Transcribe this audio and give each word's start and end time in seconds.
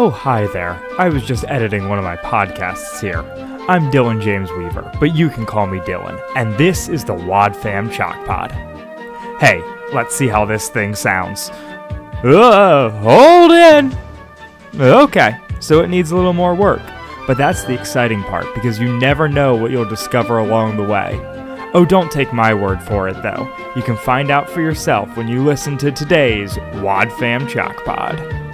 Oh, 0.00 0.10
hi 0.10 0.46
there. 0.52 0.80
I 0.96 1.08
was 1.08 1.24
just 1.24 1.44
editing 1.48 1.88
one 1.88 1.98
of 1.98 2.04
my 2.04 2.14
podcasts 2.14 3.00
here. 3.00 3.18
I'm 3.68 3.90
Dylan 3.90 4.22
James 4.22 4.48
Weaver, 4.52 4.92
but 5.00 5.16
you 5.16 5.28
can 5.28 5.44
call 5.44 5.66
me 5.66 5.80
Dylan, 5.80 6.22
and 6.36 6.56
this 6.56 6.88
is 6.88 7.04
the 7.04 7.14
Wad 7.14 7.56
Fam 7.56 7.90
Chalk 7.90 8.24
Pod. 8.24 8.52
Hey, 9.40 9.60
let's 9.92 10.14
see 10.14 10.28
how 10.28 10.44
this 10.44 10.68
thing 10.68 10.94
sounds. 10.94 11.50
Uh, 12.22 12.90
hold 13.00 13.50
in! 13.50 13.92
Okay, 14.80 15.36
so 15.58 15.80
it 15.80 15.88
needs 15.88 16.12
a 16.12 16.16
little 16.16 16.32
more 16.32 16.54
work, 16.54 16.82
but 17.26 17.36
that's 17.36 17.64
the 17.64 17.74
exciting 17.74 18.22
part 18.22 18.46
because 18.54 18.78
you 18.78 18.96
never 19.00 19.28
know 19.28 19.56
what 19.56 19.72
you'll 19.72 19.84
discover 19.84 20.38
along 20.38 20.76
the 20.76 20.84
way. 20.84 21.18
Oh, 21.74 21.84
don't 21.84 22.12
take 22.12 22.32
my 22.32 22.54
word 22.54 22.80
for 22.84 23.08
it 23.08 23.20
though. 23.24 23.52
You 23.74 23.82
can 23.82 23.96
find 23.96 24.30
out 24.30 24.48
for 24.48 24.60
yourself 24.60 25.16
when 25.16 25.26
you 25.26 25.42
listen 25.42 25.76
to 25.78 25.90
today's 25.90 26.56
Wad 26.74 27.12
Fam 27.14 27.48
Chalk 27.48 27.84
Pod. 27.84 28.47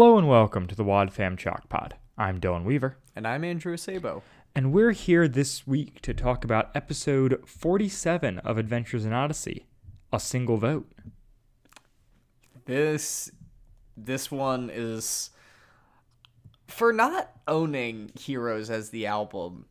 Hello 0.00 0.16
and 0.16 0.28
welcome 0.28 0.68
to 0.68 0.76
the 0.76 0.84
Wad 0.84 1.12
Fam 1.12 1.36
Chalk 1.36 1.68
Pod. 1.68 1.96
I'm 2.16 2.40
Dylan 2.40 2.62
Weaver, 2.62 2.98
And 3.16 3.26
I'm 3.26 3.42
Andrew 3.42 3.76
Sabo. 3.76 4.22
and 4.54 4.72
we're 4.72 4.92
here 4.92 5.26
this 5.26 5.66
week 5.66 6.00
to 6.02 6.14
talk 6.14 6.44
about 6.44 6.70
episode 6.72 7.42
47 7.44 8.38
of 8.38 8.58
Adventures 8.58 9.04
in 9.04 9.12
Odyssey, 9.12 9.66
A 10.12 10.20
Single 10.20 10.56
Vote. 10.56 10.88
This 12.66 13.32
this 13.96 14.30
one 14.30 14.70
is 14.72 15.30
for 16.68 16.92
not 16.92 17.32
owning 17.48 18.12
Heroes 18.16 18.70
as 18.70 18.90
the 18.90 19.04
album. 19.04 19.66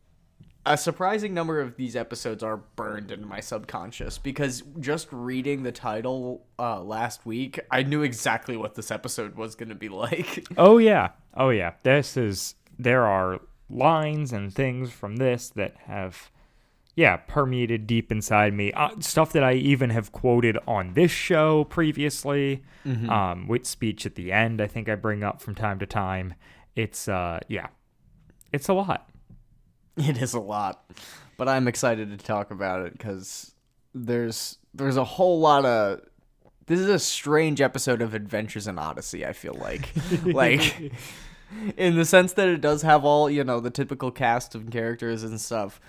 A 0.70 0.76
surprising 0.78 1.34
number 1.34 1.62
of 1.62 1.78
these 1.78 1.96
episodes 1.96 2.44
are 2.44 2.58
burned 2.58 3.10
into 3.10 3.26
my 3.26 3.40
subconscious 3.40 4.18
because 4.18 4.64
just 4.82 5.08
reading 5.14 5.64
the 5.64 5.72
title 5.72 6.46
uh, 6.60 6.82
last 6.82 7.26
week, 7.26 7.58
I 7.72 7.84
knew 7.84 8.02
exactly 8.02 8.58
what 8.58 8.76
this 8.76 8.92
episode 8.92 9.36
was 9.36 9.56
going 9.56 9.70
to 9.70 9.76
be 9.76 9.88
like. 9.88 10.46
Oh 10.58 10.78
yeah. 10.78 11.12
Oh 11.36 11.52
yeah. 11.52 11.76
This 11.84 12.18
is 12.18 12.56
there 12.78 13.06
are 13.06 13.40
lines 13.70 14.34
and 14.34 14.54
things 14.54 14.92
from 14.92 15.16
this 15.16 15.50
that 15.52 15.78
have 15.86 16.32
yeah, 16.96 17.16
permeated 17.16 17.88
deep 17.88 18.12
inside 18.12 18.54
me. 18.54 18.74
Uh, 18.74 18.90
stuff 19.00 19.32
that 19.34 19.46
I 19.46 19.54
even 19.54 19.92
have 19.92 20.12
quoted 20.12 20.58
on 20.68 20.96
this 20.96 21.12
show 21.12 21.64
previously. 21.64 22.66
Um 23.08 23.48
with 23.48 23.66
speech 23.66 24.06
at 24.06 24.16
the 24.16 24.34
end 24.34 24.60
I 24.60 24.68
think 24.68 24.90
I 24.90 24.96
bring 24.96 25.24
up 25.24 25.42
from 25.42 25.56
time 25.56 25.80
to 25.80 25.86
time. 25.86 26.34
It's 26.76 27.08
uh 27.08 27.40
yeah. 27.48 27.68
It's 28.52 28.68
a 28.68 28.74
lot. 28.74 29.10
It 30.10 30.18
is 30.22 30.34
a 30.34 30.40
lot, 30.40 30.84
but 31.38 31.48
I'm 31.50 31.68
excited 31.68 32.10
to 32.18 32.24
talk 32.26 32.52
about 32.52 32.86
it 32.86 32.94
because 32.94 33.54
there's 33.96 34.58
there's 34.74 34.98
a 34.98 35.04
whole 35.04 35.40
lot 35.40 35.66
of. 35.66 36.02
This 36.68 36.80
is 36.80 36.90
a 36.90 37.00
strange 37.00 37.62
episode 37.62 38.02
of 38.02 38.14
Adventures 38.14 38.68
in 38.68 38.78
Odyssey. 38.78 39.26
I 39.26 39.32
feel 39.34 39.54
like, 39.54 39.90
like, 40.26 40.92
in 41.78 41.96
the 41.96 42.04
sense 42.06 42.34
that 42.34 42.50
it 42.50 42.60
does 42.62 42.82
have 42.82 43.06
all 43.06 43.30
you 43.30 43.44
know 43.44 43.60
the 43.60 43.70
typical 43.72 44.12
cast 44.12 44.54
of 44.54 44.70
characters 44.70 45.24
and 45.24 45.40
stuff. 45.42 45.80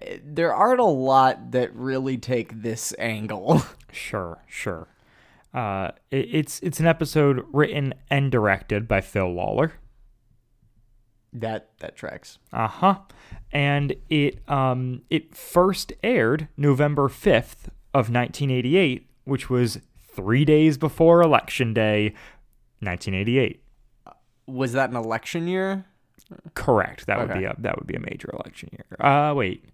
eh, 0.00 0.18
There 0.24 0.54
aren't 0.54 0.80
a 0.80 0.84
lot 0.84 1.50
that 1.52 1.74
really 1.74 2.16
take 2.18 2.62
this 2.62 2.94
angle. 2.98 3.62
Sure, 3.94 4.38
sure. 4.48 4.88
Uh, 5.52 5.90
it, 6.10 6.28
it's 6.34 6.60
it's 6.60 6.80
an 6.80 6.86
episode 6.86 7.44
written 7.52 7.92
and 8.08 8.32
directed 8.32 8.88
by 8.88 9.02
Phil 9.02 9.28
Lollar. 9.34 9.72
That 11.32 11.70
that 11.80 11.96
tracks. 11.96 12.38
Uh 12.52 12.66
huh. 12.68 12.98
And 13.52 13.94
it 14.08 14.38
um 14.48 15.02
it 15.10 15.34
first 15.34 15.92
aired 16.02 16.48
November 16.56 17.08
fifth 17.08 17.68
of 17.94 18.08
1988, 18.10 19.08
which 19.24 19.48
was 19.50 19.80
three 20.14 20.44
days 20.44 20.76
before 20.78 21.22
Election 21.22 21.72
Day, 21.74 22.14
1988. 22.80 23.62
Was 24.46 24.72
that 24.72 24.90
an 24.90 24.96
election 24.96 25.46
year? 25.48 25.84
Correct. 26.54 27.06
That 27.06 27.18
would 27.18 27.32
be 27.38 27.44
a 27.44 27.54
that 27.58 27.76
would 27.78 27.86
be 27.86 27.94
a 27.94 28.00
major 28.00 28.30
election 28.32 28.70
year. 28.72 28.84
Uh, 29.00 29.32
wait. 29.34 29.64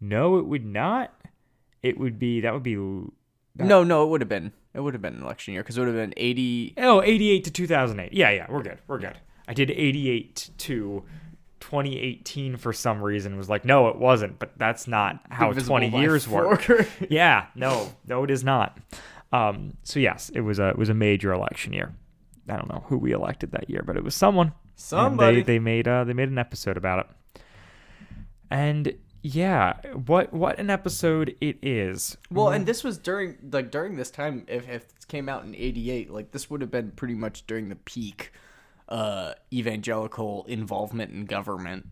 No, 0.00 0.38
it 0.38 0.46
would 0.46 0.64
not. 0.64 1.14
It 1.82 1.98
would 1.98 2.18
be 2.18 2.40
that 2.40 2.52
would 2.54 2.62
be 2.62 2.74
That- 2.76 3.66
No, 3.66 3.82
no, 3.84 4.04
it 4.04 4.08
would 4.08 4.20
have 4.20 4.28
been. 4.28 4.52
It 4.72 4.80
would 4.80 4.94
have 4.94 5.02
been 5.02 5.14
an 5.16 5.22
election 5.22 5.52
year 5.52 5.62
because 5.62 5.76
it 5.76 5.80
would 5.80 5.88
have 5.88 5.96
been 5.96 6.14
eighty. 6.16 6.74
Oh, 6.76 7.02
88 7.02 7.44
to 7.44 7.50
2008. 7.50 8.12
Yeah, 8.12 8.30
yeah, 8.30 8.46
we're 8.48 8.62
good. 8.62 8.78
We're 8.86 8.98
good. 8.98 9.16
I 9.50 9.52
did 9.52 9.68
88 9.72 10.50
to 10.58 11.02
2018 11.58 12.56
for 12.56 12.72
some 12.72 13.02
reason. 13.02 13.36
Was 13.36 13.48
like, 13.48 13.64
no, 13.64 13.88
it 13.88 13.96
wasn't. 13.96 14.38
But 14.38 14.52
that's 14.56 14.86
not 14.86 15.18
how 15.28 15.48
divisible 15.48 15.78
20 15.78 15.98
years 15.98 16.28
work. 16.28 16.70
yeah, 17.10 17.46
no, 17.56 17.92
no, 18.06 18.22
it 18.22 18.30
is 18.30 18.44
not. 18.44 18.78
Um, 19.32 19.76
so 19.82 19.98
yes, 19.98 20.30
it 20.32 20.42
was 20.42 20.60
a 20.60 20.68
it 20.68 20.78
was 20.78 20.88
a 20.88 20.94
major 20.94 21.32
election 21.32 21.72
year. 21.72 21.92
I 22.48 22.54
don't 22.58 22.68
know 22.68 22.84
who 22.86 22.96
we 22.96 23.10
elected 23.10 23.50
that 23.50 23.68
year, 23.68 23.82
but 23.84 23.96
it 23.96 24.04
was 24.04 24.14
someone. 24.14 24.52
Somebody. 24.76 25.38
they 25.38 25.54
they 25.54 25.58
made 25.58 25.88
uh 25.88 26.04
they 26.04 26.12
made 26.12 26.28
an 26.28 26.38
episode 26.38 26.76
about 26.76 27.06
it. 27.06 27.42
And 28.52 28.94
yeah, 29.20 29.80
what 30.06 30.32
what 30.32 30.60
an 30.60 30.70
episode 30.70 31.34
it 31.40 31.58
is. 31.60 32.16
Well, 32.30 32.50
and 32.50 32.66
this 32.66 32.84
was 32.84 32.98
during 32.98 33.36
like 33.50 33.72
during 33.72 33.96
this 33.96 34.12
time. 34.12 34.44
If 34.46 34.68
if 34.68 34.94
this 34.94 35.04
came 35.06 35.28
out 35.28 35.42
in 35.42 35.56
'88, 35.56 36.12
like 36.12 36.30
this 36.30 36.48
would 36.50 36.60
have 36.60 36.70
been 36.70 36.92
pretty 36.92 37.14
much 37.14 37.48
during 37.48 37.68
the 37.68 37.74
peak 37.74 38.32
uh 38.90 39.34
evangelical 39.52 40.44
involvement 40.48 41.12
in 41.12 41.24
government. 41.24 41.86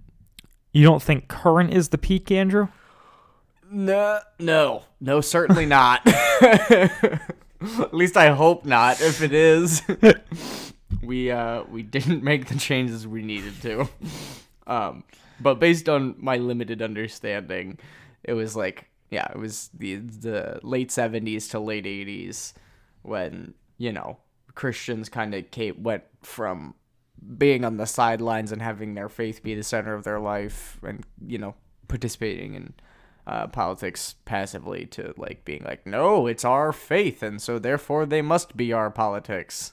You 0.73 0.85
don't 0.85 1.03
think 1.03 1.29
current 1.29 1.73
is 1.73 1.89
the 1.89 1.99
peak, 1.99 2.31
Andrew? 2.31 2.69
No, 3.71 4.21
no, 4.39 4.85
no, 5.01 5.21
certainly 5.21 5.67
not. 5.67 6.07
At 6.41 7.93
least 7.93 8.17
I 8.17 8.31
hope 8.31 8.65
not. 8.65 9.01
If 9.01 9.21
it 9.23 9.33
is, 9.33 9.83
we 11.03 11.31
uh 11.31 11.65
we 11.65 11.83
didn't 11.83 12.23
make 12.23 12.47
the 12.47 12.59
changes 12.59 13.07
we 13.07 13.23
needed 13.23 13.61
to. 13.63 13.89
Um, 14.67 15.05
but 15.41 15.59
based 15.61 15.89
on 15.89 16.15
my 16.19 16.37
limited 16.37 16.83
understanding, 16.83 17.79
it 18.25 18.35
was 18.35 18.55
like 18.57 18.89
yeah, 19.11 19.27
it 19.31 19.39
was 19.39 19.71
the 19.75 19.97
the 19.97 20.61
late 20.63 20.91
seventies 20.91 21.49
to 21.49 21.59
late 21.59 21.87
eighties 21.87 22.55
when 23.03 23.55
you 23.79 23.93
know 23.93 24.19
Christians 24.55 25.09
kind 25.09 25.35
of 25.35 25.51
came 25.51 25.83
went 25.83 26.05
from 26.23 26.75
being 27.37 27.65
on 27.65 27.77
the 27.77 27.87
sidelines 27.87 28.53
and 28.53 28.63
having 28.63 28.95
their 28.95 29.09
faith 29.09 29.43
be 29.43 29.55
the 29.55 29.63
center 29.63 29.95
of 29.95 30.05
their 30.05 30.21
life 30.21 30.79
and 30.83 31.05
you 31.27 31.39
know 31.39 31.55
participating 31.89 32.55
in 32.55 32.75
uh, 33.27 33.47
politics 33.49 34.15
passively 34.25 34.87
to 34.87 35.13
like 35.17 35.45
being 35.45 35.63
like 35.65 35.87
no 35.87 36.27
it's 36.27 36.45
our 36.45 36.73
faith 36.73 37.23
and 37.23 37.43
so 37.43 37.59
therefore 37.59 38.07
they 38.07 38.23
must 38.23 38.57
be 38.57 38.73
our 38.73 38.91
politics 38.91 39.73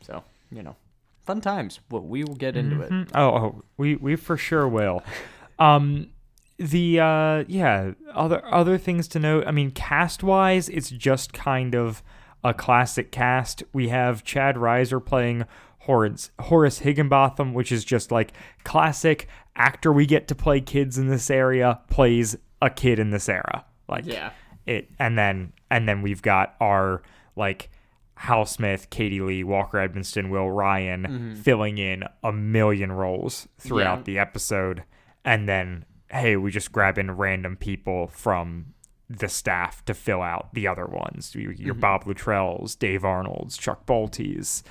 so 0.00 0.22
you 0.52 0.62
know 0.62 0.76
fun 1.24 1.40
times 1.40 1.80
well 1.90 2.02
we 2.02 2.22
will 2.24 2.34
get 2.36 2.56
into 2.56 2.80
it 2.80 2.90
Mm, 2.90 3.08
Oh, 3.14 3.28
oh, 3.36 3.62
we 3.76 3.96
we 3.96 4.16
for 4.16 4.36
sure 4.36 4.68
will. 4.68 5.02
Um, 5.58 6.08
the 6.56 7.00
uh, 7.00 7.44
yeah, 7.46 7.92
other 8.14 8.42
other 8.46 8.78
things 8.78 9.06
to 9.08 9.18
note. 9.18 9.46
I 9.46 9.50
mean, 9.50 9.70
cast 9.72 10.22
wise, 10.22 10.70
it's 10.70 10.88
just 10.88 11.34
kind 11.34 11.74
of 11.74 12.02
a 12.42 12.54
classic 12.54 13.12
cast. 13.12 13.62
We 13.74 13.88
have 13.90 14.24
Chad 14.24 14.56
Reisser 14.56 15.04
playing 15.04 15.44
Horace 15.90 16.30
Horace 16.38 16.78
Higginbotham, 16.78 17.52
which 17.52 17.72
is 17.72 17.84
just 17.84 18.12
like 18.12 18.32
classic 18.62 19.26
actor. 19.56 19.92
We 19.92 20.06
get 20.06 20.28
to 20.28 20.34
play 20.36 20.60
kids 20.60 20.98
in 20.98 21.08
this 21.08 21.30
area 21.30 21.80
plays 21.90 22.36
a 22.62 22.70
kid 22.70 22.98
in 23.00 23.10
this 23.10 23.28
era. 23.28 23.64
Like 23.88 24.06
Yeah. 24.06 24.30
it, 24.66 24.88
and 25.00 25.18
then 25.18 25.52
and 25.70 25.88
then 25.88 26.02
we've 26.02 26.22
got 26.22 26.54
our 26.60 27.02
like. 27.36 27.70
Hal 28.14 28.44
Smith, 28.44 28.90
Katie 28.90 29.22
Leigh, 29.22 29.44
Walker 29.44 29.78
Edmiston, 29.78 30.28
Will 30.28 30.50
Ryan 30.50 31.02
mm-hmm. 31.04 31.34
filling 31.36 31.78
in 31.78 32.04
a 32.22 32.30
million 32.30 32.92
roles 32.92 33.48
throughout 33.58 34.00
Yeah. 34.00 34.02
the 34.04 34.18
episode. 34.18 34.84
And 35.24 35.48
then, 35.48 35.86
hey, 36.10 36.36
we 36.36 36.50
just 36.50 36.70
grab 36.70 36.98
in 36.98 37.12
random 37.12 37.56
people 37.56 38.08
from 38.08 38.74
the 39.12 39.28
staff 39.28 39.84
to 39.86 39.92
fill 39.92 40.22
out 40.22 40.54
the 40.54 40.68
other 40.68 40.86
ones. 40.86 41.34
Your, 41.34 41.50
your 41.52 41.74
Bob 41.74 42.04
Luttrells, 42.04 42.78
Dave 42.78 43.04
Arnold's, 43.04 43.56
Chuck 43.58 43.84
Bolte's, 43.84 44.62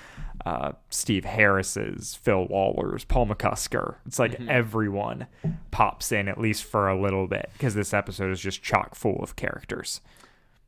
uh, 0.45 0.71
Steve 0.89 1.25
Harris's, 1.25 2.15
Phil 2.15 2.47
Lollar's, 2.47 3.03
Paul 3.03 3.27
McCusker. 3.27 3.95
It's 4.05 4.17
like 4.17 4.39
everyone 4.47 5.27
pops 5.71 6.13
in 6.13 6.29
at 6.29 6.39
least 6.39 6.63
for 6.63 6.87
a 6.87 6.97
little 6.99 7.27
bit 7.27 7.49
because 7.53 7.75
this 7.75 7.93
episode 7.93 8.31
is 8.31 8.39
just 8.39 8.63
chock 8.63 8.95
full 8.95 9.21
of 9.21 9.35
characters. 9.35 9.99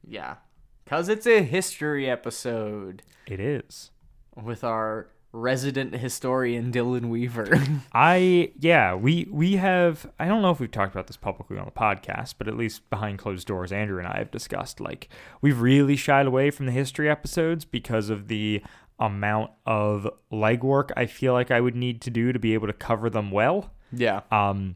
yeah 0.05 0.35
because 0.83 1.07
it's 1.07 1.25
a 1.25 1.41
history 1.41 2.09
episode 2.09 3.01
It 3.25 3.39
is. 3.39 3.91
with 4.35 4.65
our 4.65 5.07
resident 5.33 5.95
historian 5.95 6.71
Dylan 6.71 7.09
Weaver. 7.09 7.49
I 7.93 8.51
yeah, 8.59 8.95
we 8.95 9.27
we 9.31 9.57
have 9.57 10.09
I 10.19 10.27
don't 10.27 10.41
know 10.41 10.51
if 10.51 10.59
we've 10.59 10.71
talked 10.71 10.93
about 10.93 11.07
this 11.07 11.17
publicly 11.17 11.57
on 11.57 11.65
the 11.65 11.71
podcast, 11.71 12.35
but 12.37 12.47
at 12.47 12.57
least 12.57 12.89
behind 12.89 13.19
closed 13.19 13.47
doors 13.47 13.71
Andrew 13.71 13.99
and 13.99 14.07
I 14.07 14.17
have 14.17 14.31
discussed 14.31 14.79
like 14.79 15.09
we've 15.41 15.59
really 15.59 15.95
shied 15.95 16.25
away 16.25 16.51
from 16.51 16.65
the 16.65 16.71
history 16.71 17.09
episodes 17.09 17.65
because 17.65 18.09
of 18.09 18.27
the 18.27 18.61
amount 18.99 19.51
of 19.65 20.07
legwork 20.31 20.91
I 20.95 21.05
feel 21.05 21.33
like 21.33 21.49
I 21.49 21.61
would 21.61 21.75
need 21.75 22.01
to 22.01 22.09
do 22.09 22.31
to 22.31 22.39
be 22.39 22.53
able 22.53 22.67
to 22.67 22.73
cover 22.73 23.09
them 23.09 23.31
well. 23.31 23.71
yeah. 23.91 24.21
Um 24.31 24.75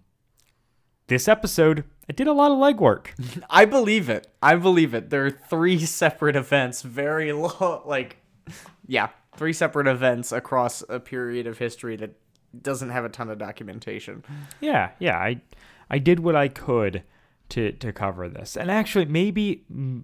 this 1.07 1.27
episode 1.27 1.83
I 2.09 2.13
did 2.13 2.27
a 2.27 2.33
lot 2.33 2.51
of 2.51 2.57
legwork. 2.57 3.07
I 3.49 3.65
believe 3.65 4.09
it. 4.09 4.27
I 4.41 4.55
believe 4.55 4.93
it. 4.93 5.09
There 5.09 5.25
are 5.25 5.31
three 5.31 5.79
separate 5.85 6.35
events, 6.35 6.81
very 6.83 7.33
low, 7.33 7.81
like, 7.85 8.17
yeah, 8.85 9.09
three 9.37 9.53
separate 9.53 9.87
events 9.87 10.31
across 10.31 10.83
a 10.89 10.99
period 10.99 11.47
of 11.47 11.57
history 11.57 11.95
that 11.97 12.11
doesn't 12.61 12.89
have 12.89 13.03
a 13.05 13.09
ton 13.09 13.29
of 13.29 13.37
documentation. 13.37 14.23
Yeah, 14.61 14.91
yeah, 14.99 15.17
I 15.17 15.41
I 15.89 15.99
did 15.99 16.19
what 16.21 16.35
I 16.35 16.47
could 16.47 17.03
to 17.49 17.71
to 17.73 17.91
cover 17.93 18.29
this. 18.29 18.55
And 18.57 18.71
actually 18.71 19.05
maybe 19.05 19.63
mm, 19.73 20.03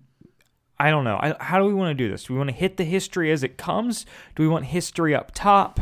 I 0.80 0.89
don't 0.89 1.04
know. 1.04 1.18
I, 1.18 1.36
how 1.39 1.60
do 1.60 1.66
we 1.66 1.74
want 1.74 1.95
to 1.98 2.04
do 2.04 2.10
this? 2.10 2.24
Do 2.25 2.33
we 2.33 2.38
want 2.39 2.50
to 2.50 2.56
hit 2.56 2.78
the 2.78 2.83
history 2.83 3.31
as 3.31 3.44
it 3.44 3.57
comes? 3.57 4.06
Do 4.36 4.44
we 4.44 4.50
want 4.50 4.66
history 4.66 5.13
up 5.16 5.31
top? 5.33 5.80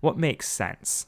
What 0.00 0.16
makes 0.18 0.48
sense? 0.48 1.04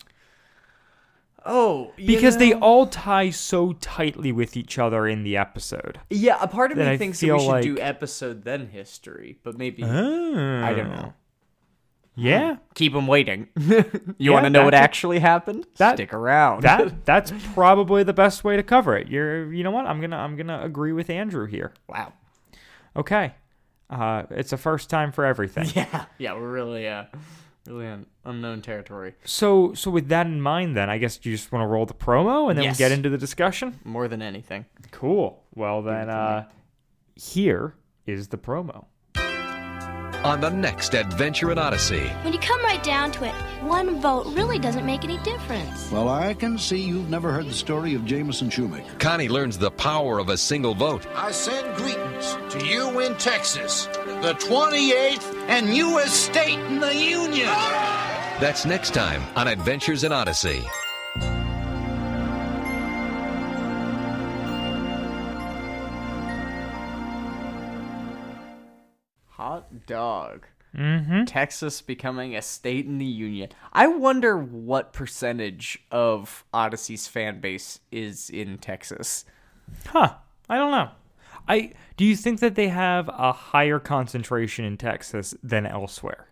Oh, 1.46 1.92
Because 1.96 2.36
they 2.36 2.52
all 2.52 2.86
tie 2.86 3.30
so 3.30 3.72
tightly 3.74 4.32
with 4.32 4.56
each 4.56 4.78
other 4.78 5.06
in 5.06 5.22
the 5.22 5.36
episode. 5.36 5.98
yeah, 6.10 6.36
a 6.40 6.48
part 6.48 6.72
of 6.72 6.78
me 6.78 6.96
thinks 6.98 7.20
that 7.20 7.32
we 7.32 7.38
should 7.40 7.62
do 7.62 7.78
episode 7.80 8.42
then 8.44 8.66
history, 8.68 9.38
but 9.42 9.56
maybe 9.56 9.82
Oh. 9.84 10.62
I 10.64 10.74
don't 10.74 10.90
know. 10.90 11.14
Yeah. 12.20 12.56
Keep 12.74 12.92
them 12.94 13.06
waiting. 13.06 13.48
you 13.56 13.84
Yeah, 14.18 14.32
want 14.32 14.44
to 14.46 14.50
know 14.50 14.64
what 14.64 14.74
actually 14.74 15.18
happened? 15.20 15.66
that- 15.76 15.96
Stick 15.96 16.12
around. 16.12 16.62
That 16.62 17.04
that's 17.04 17.32
probably 17.54 18.02
the 18.02 18.12
best 18.12 18.42
way 18.44 18.56
to 18.56 18.62
cover 18.62 18.96
it. 18.96 19.08
You're 19.08 19.52
you 19.52 19.62
know 19.62 19.70
what? 19.70 19.86
I'm 19.86 20.00
going 20.00 20.10
to 20.10 20.16
I'm 20.16 20.34
going 20.36 20.48
to 20.48 20.62
agree 20.62 20.92
with 20.92 21.08
Andrew 21.10 21.46
here. 21.46 21.72
wow. 21.88 22.12
Okay. 22.96 23.34
Uh 23.90 24.24
it's 24.30 24.52
a 24.52 24.56
first 24.56 24.90
time 24.90 25.12
for 25.12 25.24
everything. 25.24 25.66
Yeah, 25.74 26.04
yeah, 26.18 26.32
we're 26.34 26.50
really, 26.52 26.86
uh, 26.88 27.04
really 27.66 27.86
on 27.86 28.06
unknown 28.24 28.60
territory. 28.62 29.14
So, 29.24 29.72
so 29.74 29.90
with 29.90 30.08
that 30.08 30.26
in 30.26 30.40
mind, 30.40 30.76
then 30.76 30.90
I 30.90 30.98
guess 30.98 31.18
you 31.24 31.32
just 31.32 31.52
want 31.52 31.62
to 31.62 31.66
roll 31.66 31.86
the 31.86 31.94
promo 31.94 32.48
and 32.50 32.58
then 32.58 32.64
Yes. 32.64 32.74
we 32.76 32.78
get 32.84 32.92
into 32.92 33.08
the 33.08 33.16
discussion. 33.18 33.78
More 33.84 34.08
than 34.08 34.20
anything. 34.22 34.64
Cool. 34.90 35.42
Well, 35.54 35.82
then, 35.82 36.10
uh, 36.10 36.48
here 37.14 37.74
is 38.06 38.28
the 38.28 38.38
promo. 38.38 38.86
On 40.24 40.40
the 40.40 40.50
next 40.50 40.94
adventure 40.94 41.52
in 41.52 41.58
Odyssey. 41.58 42.08
When 42.22 42.32
you 42.32 42.38
come 42.38 42.60
right 42.62 42.82
down 42.82 43.12
to 43.12 43.24
it, 43.24 43.34
one 43.62 44.00
vote 44.00 44.26
really 44.34 44.58
doesn't 44.58 44.84
make 44.84 45.04
any 45.04 45.18
difference. 45.18 45.90
Well, 45.90 46.08
I 46.08 46.34
can 46.34 46.58
see 46.58 46.78
you've 46.78 47.10
never 47.10 47.32
heard 47.32 47.46
the 47.46 47.52
story 47.52 47.94
of 47.94 48.04
Jameson 48.04 48.50
Shoemaker. 48.50 48.98
Connie 48.98 49.28
learns 49.28 49.58
the 49.58 49.70
power 49.70 50.18
of 50.18 50.28
a 50.28 50.36
single 50.36 50.74
vote. 50.74 51.06
I 51.14 51.30
send 51.30 51.76
greetings 51.76 52.36
to 52.50 52.66
you 52.66 53.00
in 53.00 53.14
Texas, 53.16 53.86
the 53.86 54.34
28th 54.38 55.34
and 55.48 55.66
newest 55.66 56.24
state 56.24 56.58
in 56.58 56.80
the 56.80 56.94
Union. 56.94 57.46
That's 58.40 58.64
next 58.64 58.94
time 58.94 59.22
on 59.36 59.48
Adventures 59.48 60.04
in 60.04 60.12
Odyssey. 60.12 60.62
Hot 69.58 69.86
dog. 69.86 70.46
Mm-hmm. 70.76 71.24
Texas 71.24 71.80
becoming 71.80 72.36
a 72.36 72.42
state 72.42 72.86
in 72.86 72.98
the 72.98 73.04
Union. 73.04 73.50
I 73.72 73.86
wonder 73.86 74.36
what 74.38 74.92
percentage 74.92 75.78
of 75.90 76.44
Odyssey's 76.52 77.08
fan 77.08 77.40
base 77.40 77.80
is 77.90 78.30
in 78.30 78.58
Texas. 78.58 79.24
Huh. 79.86 80.14
I 80.48 80.56
don't 80.56 80.70
know. 80.70 80.90
I 81.48 81.72
do 81.96 82.04
you 82.04 82.14
think 82.14 82.40
that 82.40 82.54
they 82.54 82.68
have 82.68 83.08
a 83.08 83.32
higher 83.32 83.78
concentration 83.78 84.64
in 84.64 84.76
Texas 84.76 85.34
than 85.42 85.66
elsewhere? 85.66 86.28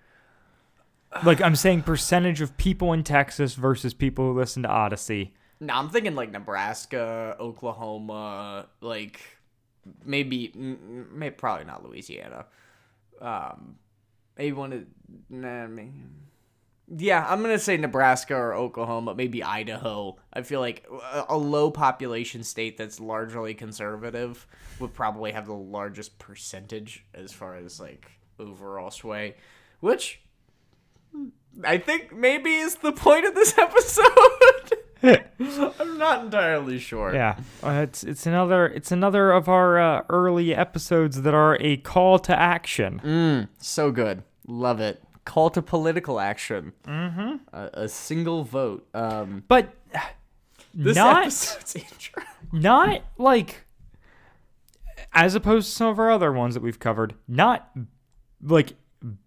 Like 1.25 1.41
I'm 1.41 1.57
saying 1.57 1.83
percentage 1.83 2.41
of 2.41 2.57
people 2.59 2.93
in 2.93 3.03
Texas 3.03 3.55
versus 3.55 3.95
people 3.95 4.27
who 4.33 4.39
listen 4.39 4.63
to 4.65 4.69
Odyssey. 4.69 5.33
No, 5.61 5.75
I'm 5.75 5.89
thinking 5.89 6.15
like 6.15 6.31
Nebraska, 6.31 7.37
Oklahoma, 7.41 8.67
like 8.83 9.21
maybe, 10.05 10.53
maybe 10.55 11.35
probably 11.35 11.65
not 11.65 11.85
Louisiana. 11.89 12.47
Um, 13.21 13.77
maybe 14.37 14.53
one 14.53 14.73
of, 14.73 14.85
nah, 15.29 15.65
I 15.65 15.67
mean, 15.67 16.11
yeah, 16.89 17.27
I'm 17.29 17.43
gonna 17.43 17.59
say 17.59 17.77
Nebraska 17.77 18.35
or 18.35 18.55
Oklahoma, 18.55 19.15
maybe 19.15 19.43
Idaho. 19.43 20.17
I 20.33 20.43
feel 20.43 20.61
like 20.61 20.87
a, 21.13 21.25
a 21.31 21.37
low 21.37 21.71
population 21.71 22.45
state 22.45 22.77
that's 22.77 23.01
largely 23.01 23.55
conservative 23.55 24.47
would 24.79 24.95
probably 24.95 25.33
have 25.33 25.47
the 25.47 25.55
largest 25.55 26.19
percentage 26.19 27.05
as 27.13 27.33
far 27.33 27.57
as 27.57 27.81
like 27.81 28.11
overall 28.39 28.91
sway, 28.91 29.35
which 29.81 30.21
I 31.65 31.79
think 31.79 32.15
maybe 32.15 32.55
is 32.55 32.77
the 32.77 32.93
point 32.93 33.27
of 33.27 33.35
this 33.35 33.57
episode. 33.59 34.79
I'm 35.81 35.99
not 35.99 36.25
entirely 36.25 36.79
sure. 36.79 37.15
Yeah, 37.15 37.39
uh, 37.63 37.85
it's 37.85 38.03
it's 38.05 38.27
another 38.27 38.67
it's 38.67 38.91
another 38.93 39.33
of 39.33 39.49
our 39.49 39.79
uh, 39.79 40.03
early 40.09 40.55
episodes 40.55 41.23
that 41.23 41.35
are 41.35 41.57
a 41.61 41.77
call 41.79 42.19
to 42.21 42.39
action. 42.39 43.49
So 43.59 43.91
good. 43.91 44.23
Love 44.47 44.81
it. 44.81 45.03
Call 45.25 45.51
to 45.51 45.63
political 45.63 46.21
action. 46.21 46.73
Mm-hmm. 46.85 47.37
A, 47.53 47.71
a 47.85 47.89
single 47.89 48.45
vote. 48.45 48.87
Um, 48.95 49.43
But 49.49 49.75
this 50.75 50.95
not 50.97 51.23
episode's 51.23 51.77
intro. 51.93 52.23
not 52.53 53.03
like 53.19 53.65
as 55.13 55.35
opposed 55.35 55.69
to 55.69 55.73
some 55.75 55.89
of 55.89 55.99
our 55.99 56.11
other 56.11 56.33
ones 56.33 56.55
that 56.55 56.63
we've 56.63 56.79
covered, 56.79 57.15
not 57.27 57.71
like 58.43 58.75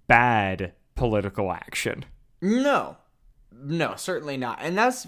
bad 0.08 0.74
political 0.96 1.52
action. 1.52 2.06
No. 2.42 2.98
No, 3.62 3.96
certainly 3.96 4.38
not. 4.38 4.60
And 4.62 4.78
that's 4.78 5.08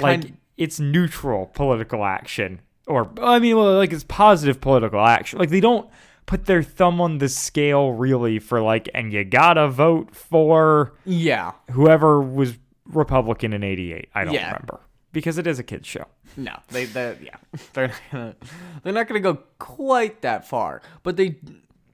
Like 0.00 0.22
kind 0.22 0.36
it's 0.56 0.78
neutral 0.78 1.46
political 1.46 2.04
action 2.04 2.60
or 2.86 3.10
I 3.20 3.38
mean 3.38 3.56
well 3.56 3.74
like 3.76 3.92
it's 3.92 4.04
positive 4.04 4.60
political 4.60 5.00
action. 5.00 5.38
Like 5.38 5.50
they 5.50 5.60
don't 5.60 5.88
put 6.26 6.46
their 6.46 6.62
thumb 6.62 7.00
on 7.00 7.18
the 7.18 7.28
scale 7.28 7.92
really 7.92 8.38
for 8.38 8.60
like 8.62 8.88
and 8.94 9.12
you 9.12 9.24
got 9.24 9.54
to 9.54 9.68
vote 9.68 10.14
for 10.14 10.94
yeah. 11.04 11.52
whoever 11.72 12.20
was 12.20 12.56
Republican 12.86 13.52
in 13.52 13.62
88. 13.64 14.08
I 14.14 14.24
don't 14.24 14.34
Yeah. 14.34 14.46
remember 14.52 14.80
because 15.12 15.38
it 15.38 15.46
is 15.46 15.58
a 15.58 15.62
kids 15.62 15.86
show. 15.88 16.04
No, 16.36 16.52
they 16.68 16.84
they 16.86 17.16
yeah. 17.22 17.36
They're 17.72 17.88
not 17.88 18.00
gonna, 18.10 18.36
they're 18.82 18.92
not 18.92 19.08
to 19.08 19.20
go 19.20 19.38
quite 19.58 20.22
that 20.22 20.46
far, 20.46 20.82
but 21.02 21.16
they 21.16 21.36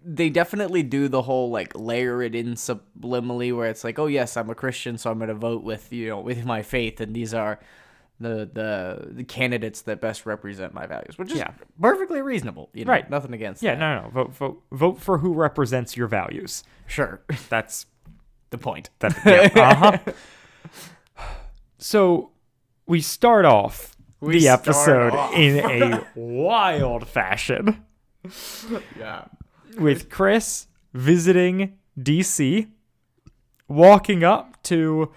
they 0.03 0.31
definitely 0.31 0.83
do 0.83 1.09
the 1.09 1.23
whole 1.23 1.51
like 1.51 1.77
layer 1.77 2.23
it 2.23 2.35
in 2.35 2.55
subliminally 2.55 3.55
where 3.55 3.69
it's 3.69 3.85
like, 3.85 3.99
"Oh 3.99 4.07
yes, 4.07 4.37
I'm 4.37 4.49
a 4.49 4.55
Christian, 4.55 4.97
so 4.97 5.11
I'm 5.11 5.19
to 5.29 5.35
vote 5.35 5.63
with, 5.63 5.93
you 5.93 6.09
know, 6.09 6.21
with 6.21 6.45
my 6.47 6.63
faith 6.63 7.01
and 7.01 7.15
these 7.15 7.35
are 7.35 7.61
the 8.21 8.49
the 8.53 9.09
the 9.13 9.25
candidates 9.25 9.83
that 9.83 10.01
best 10.01 10.27
represent 10.27 10.75
my 10.75 10.87
values," 10.87 11.17
which 11.19 11.33
is 11.33 11.39
Yeah. 11.39 11.53
perfectly 11.81 12.21
reasonable, 12.23 12.69
you 12.75 12.85
know, 12.85 12.93
Right. 12.93 13.09
Nothing 13.09 13.33
against 13.33 13.63
Yeah, 13.63 13.75
that. 13.75 13.81
no, 13.81 14.03
no, 14.03 14.09
vote 14.11 14.35
vote 14.37 14.63
vote 14.71 15.01
for 15.01 15.19
who 15.19 15.33
represents 15.33 15.97
your 15.97 16.07
values. 16.07 16.63
Sure. 16.87 17.21
That's 17.49 17.87
the 18.51 18.59
point. 18.59 18.91
that. 19.01 19.17
Yeah, 19.57 19.99
uh-huh. 21.17 21.27
So 21.79 22.31
we 22.87 23.01
start 23.01 23.45
off 23.45 23.97
We 24.21 24.35
the 24.35 24.41
start 24.41 24.61
episode 24.61 25.13
off. 25.15 25.35
in 25.35 25.59
a 25.59 26.07
wild 26.15 27.09
fashion 27.09 27.85
yeah. 28.99 29.25
with 29.79 30.11
Chris 30.11 30.67
visiting 30.93 31.79
DC, 31.99 32.69
walking 33.69 34.25
up 34.25 34.63
to 34.65 35.11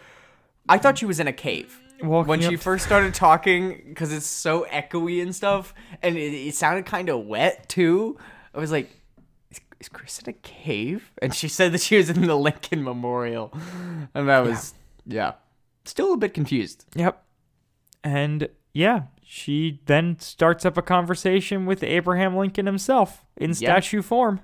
I 0.69 0.77
thought 0.77 0.97
she 0.99 1.05
was 1.05 1.19
in 1.19 1.27
a 1.27 1.33
cave. 1.33 1.79
Walking 2.03 2.27
when 2.27 2.41
she 2.41 2.57
first 2.57 2.85
started 2.85 3.13
talking, 3.13 3.81
because 3.87 4.11
it's 4.11 4.27
so 4.27 4.65
echoey 4.69 5.21
and 5.21 5.33
stuff, 5.33 5.73
and 6.01 6.17
it, 6.17 6.33
it 6.33 6.53
sounded 6.53 6.85
kind 6.85 7.07
of 7.07 7.25
wet 7.25 7.69
too. 7.69 8.17
I 8.53 8.59
was 8.59 8.71
like, 8.71 8.89
is, 9.49 9.61
is 9.79 9.89
Chris 9.89 10.19
in 10.19 10.29
a 10.29 10.33
cave? 10.33 11.11
And 11.21 11.33
she 11.33 11.47
said 11.47 11.71
that 11.71 11.81
she 11.81 11.95
was 11.95 12.09
in 12.09 12.27
the 12.27 12.35
Lincoln 12.35 12.83
Memorial. 12.83 13.53
And 14.13 14.27
that 14.27 14.45
was, 14.45 14.73
yeah. 15.05 15.33
Still 15.85 16.13
a 16.13 16.17
bit 16.17 16.33
confused. 16.33 16.85
Yep. 16.95 17.23
And 18.03 18.49
yeah, 18.73 19.03
she 19.23 19.81
then 19.85 20.19
starts 20.19 20.65
up 20.65 20.77
a 20.77 20.81
conversation 20.81 21.65
with 21.65 21.83
Abraham 21.83 22.35
Lincoln 22.35 22.65
himself 22.65 23.25
in 23.37 23.53
statue 23.53 24.01
form. 24.01 24.41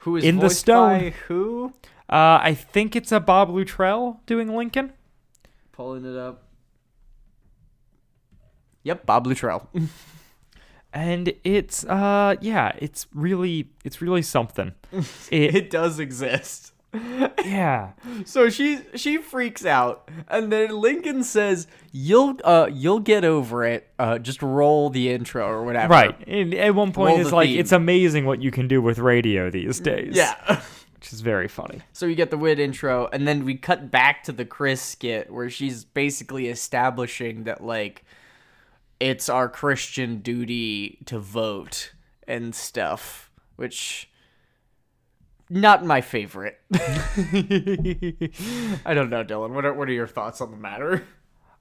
Who 0.00 0.16
is 0.16 0.24
In 0.24 0.38
the 0.38 0.50
stone. 0.50 0.98
by 0.98 1.10
who? 1.28 1.72
Uh, 2.08 2.38
I 2.42 2.54
think 2.54 2.96
it's 2.96 3.12
a 3.12 3.20
Bob 3.20 3.50
Luttrell 3.50 4.20
doing 4.26 4.54
Lincoln. 4.54 4.92
Pulling 5.72 6.04
it 6.04 6.16
up. 6.16 6.43
Yep, 8.84 9.04
Bob 9.06 9.26
Luttrell. 9.26 9.68
And 10.92 11.34
it's 11.42 11.84
uh 11.86 12.36
yeah, 12.40 12.70
it's 12.78 13.08
really 13.12 13.68
it's 13.84 14.00
really 14.00 14.22
something. 14.22 14.72
It 15.30 15.54
it 15.56 15.70
does 15.70 15.98
exist. 15.98 16.72
Yeah. 17.44 17.90
So 18.24 18.48
she 18.48 18.78
she 18.94 19.18
freaks 19.18 19.66
out, 19.66 20.08
and 20.28 20.52
then 20.52 20.70
Lincoln 20.70 21.24
says, 21.24 21.66
"You'll 21.90 22.38
uh 22.44 22.68
you'll 22.72 23.00
get 23.00 23.24
over 23.24 23.64
it. 23.64 23.90
Uh, 23.98 24.18
just 24.20 24.40
roll 24.40 24.88
the 24.90 25.10
intro 25.10 25.46
or 25.48 25.64
whatever." 25.64 25.90
Right. 25.92 26.16
And 26.28 26.54
at 26.54 26.74
one 26.76 26.92
point, 26.92 27.10
Roll 27.10 27.20
it's 27.20 27.30
the 27.30 27.36
like 27.36 27.48
theme. 27.48 27.58
it's 27.58 27.72
amazing 27.72 28.24
what 28.26 28.40
you 28.40 28.50
can 28.52 28.68
do 28.68 28.80
with 28.80 28.98
radio 29.00 29.50
these 29.50 29.80
days. 29.80 30.14
Yeah. 30.16 30.62
which 30.94 31.12
is 31.12 31.20
very 31.20 31.48
funny. 31.48 31.80
So 31.92 32.06
we 32.06 32.14
get 32.14 32.30
the 32.30 32.38
wit 32.38 32.58
intro, 32.60 33.08
and 33.12 33.26
then 33.26 33.44
we 33.44 33.56
cut 33.56 33.90
back 33.90 34.22
to 34.24 34.32
the 34.32 34.44
Chris 34.44 34.80
skit 34.80 35.30
where 35.32 35.50
she's 35.50 35.84
basically 35.84 36.46
establishing 36.48 37.44
that 37.44 37.62
like 37.62 38.04
it's 39.04 39.28
our 39.28 39.50
Christian 39.50 40.20
duty 40.20 40.98
to 41.04 41.18
vote 41.18 41.92
and 42.26 42.54
stuff, 42.54 43.30
which 43.56 44.08
not 45.50 45.84
my 45.84 46.00
favorite. 46.00 46.58
I 46.72 46.78
don't 48.94 49.10
know, 49.10 49.22
Dylan. 49.24 49.50
What 49.50 49.66
are 49.66 49.74
what 49.74 49.88
are 49.88 49.92
your 49.92 50.06
thoughts 50.06 50.40
on 50.40 50.50
the 50.50 50.56
matter? 50.56 51.04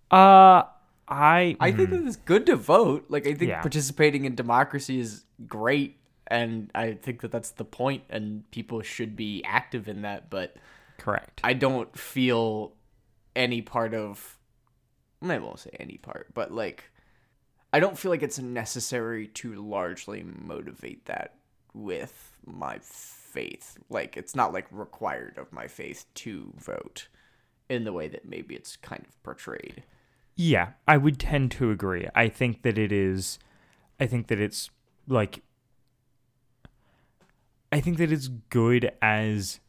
Uh, 0.09 0.63
I 1.07 1.57
I 1.59 1.71
think 1.73 1.89
that 1.89 2.05
it's 2.05 2.15
good 2.15 2.45
to 2.45 2.55
vote. 2.55 3.05
Like 3.09 3.27
I 3.27 3.33
think 3.33 3.49
Yeah. 3.49 3.61
participating 3.61 4.23
in 4.25 4.35
democracy 4.35 4.99
is 4.99 5.25
great, 5.47 5.97
and 6.27 6.71
I 6.73 6.93
think 6.93 7.19
that 7.21 7.31
that's 7.31 7.51
the 7.51 7.65
point, 7.65 8.03
and 8.09 8.49
people 8.51 8.81
should 8.81 9.15
be 9.17 9.43
active 9.43 9.89
in 9.89 10.03
that. 10.03 10.29
But 10.29 10.55
correct. 10.97 11.41
I 11.43 11.53
don't 11.53 11.97
feel 11.97 12.73
any 13.35 13.61
part 13.61 13.93
of. 13.93 14.39
I 15.21 15.37
won't 15.39 15.59
say 15.59 15.71
any 15.79 15.97
part, 15.97 16.33
but 16.33 16.51
like, 16.51 16.85
I 17.73 17.79
don't 17.79 17.97
feel 17.97 18.11
like 18.11 18.23
it's 18.23 18.39
necessary 18.39 19.27
to 19.27 19.55
largely 19.55 20.23
motivate 20.23 21.05
that 21.05 21.33
with 21.73 22.37
my 22.45 22.77
faith. 22.81 23.77
Like, 23.89 24.15
it's 24.15 24.35
not 24.35 24.53
like 24.53 24.67
required 24.71 25.37
of 25.39 25.51
my 25.51 25.67
faith 25.67 26.05
to 26.15 26.53
vote 26.55 27.07
in 27.69 27.83
the 27.83 27.91
way 27.91 28.07
that 28.09 28.25
maybe 28.29 28.53
it's 28.55 28.75
kind 28.77 29.03
of 29.07 29.21
portrayed. 29.23 29.83
Yeah, 30.35 30.69
I 30.87 30.97
would 30.97 31.17
tend 31.19 31.51
to 31.53 31.71
agree. 31.71 32.07
I 32.15 32.27
think 32.29 32.61
that 32.61 32.77
it 32.77 32.91
is 32.91 33.39
I 33.99 34.05
think 34.07 34.27
that 34.27 34.39
it's 34.39 34.69
like 35.07 35.41
I 37.71 37.79
think 37.79 37.97
that 37.97 38.11
it's 38.11 38.27
good 38.27 38.91
as 39.01 39.59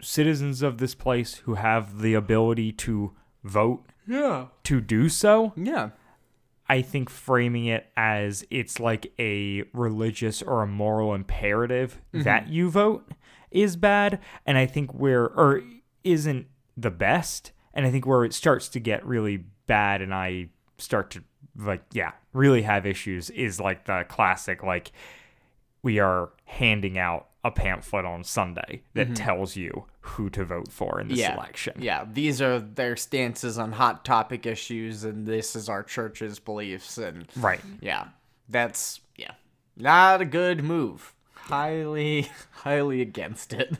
citizens 0.00 0.62
of 0.62 0.78
this 0.78 0.94
place 0.94 1.34
who 1.44 1.54
have 1.54 2.00
the 2.00 2.14
ability 2.14 2.72
to 2.72 3.12
vote 3.44 3.84
Yeah. 4.06 4.46
to 4.64 4.80
do 4.80 5.08
so. 5.08 5.52
Yeah. 5.56 5.90
I 6.72 6.80
think 6.80 7.10
framing 7.10 7.66
it 7.66 7.86
as 7.98 8.46
it's 8.48 8.80
like 8.80 9.12
a 9.18 9.64
religious 9.74 10.40
or 10.40 10.62
a 10.62 10.66
moral 10.66 11.14
imperative 11.14 12.00
mm-hmm. 12.14 12.22
that 12.22 12.48
you 12.48 12.70
vote 12.70 13.06
is 13.50 13.76
bad. 13.76 14.20
And 14.46 14.56
I 14.56 14.64
think 14.64 14.94
where, 14.94 15.24
or 15.24 15.60
isn't 16.02 16.46
the 16.74 16.90
best. 16.90 17.52
And 17.74 17.84
I 17.84 17.90
think 17.90 18.06
where 18.06 18.24
it 18.24 18.32
starts 18.32 18.70
to 18.70 18.80
get 18.80 19.04
really 19.04 19.44
bad 19.66 20.00
and 20.00 20.14
I 20.14 20.48
start 20.78 21.10
to, 21.10 21.22
like, 21.58 21.82
yeah, 21.92 22.12
really 22.32 22.62
have 22.62 22.86
issues 22.86 23.28
is 23.28 23.60
like 23.60 23.84
the 23.84 24.06
classic, 24.08 24.62
like, 24.62 24.92
we 25.82 25.98
are 25.98 26.30
handing 26.44 26.98
out 26.98 27.28
a 27.44 27.50
pamphlet 27.50 28.04
on 28.04 28.22
Sunday 28.22 28.82
that 28.94 29.16
tells 29.16 29.56
you 29.56 29.84
who 30.00 30.30
to 30.30 30.44
vote 30.44 30.70
for 30.70 31.00
in 31.00 31.08
this 31.08 31.18
yeah. 31.18 31.34
election. 31.34 31.74
Yeah. 31.78 32.04
These 32.10 32.40
are 32.40 32.60
their 32.60 32.96
stances 32.96 33.58
on 33.58 33.72
hot 33.72 34.04
topic 34.04 34.46
issues, 34.46 35.02
and 35.04 35.26
this 35.26 35.56
is 35.56 35.68
our 35.68 35.82
church's 35.82 36.38
beliefs. 36.38 36.98
And 36.98 37.26
Right. 37.36 37.60
Yeah. 37.80 38.08
That's 38.48 39.00
yeah. 39.16 39.32
Not 39.76 40.20
a 40.20 40.24
good 40.24 40.62
move. 40.62 41.14
Highly 41.34 42.30
highly 42.50 43.00
against 43.00 43.52
it. 43.52 43.76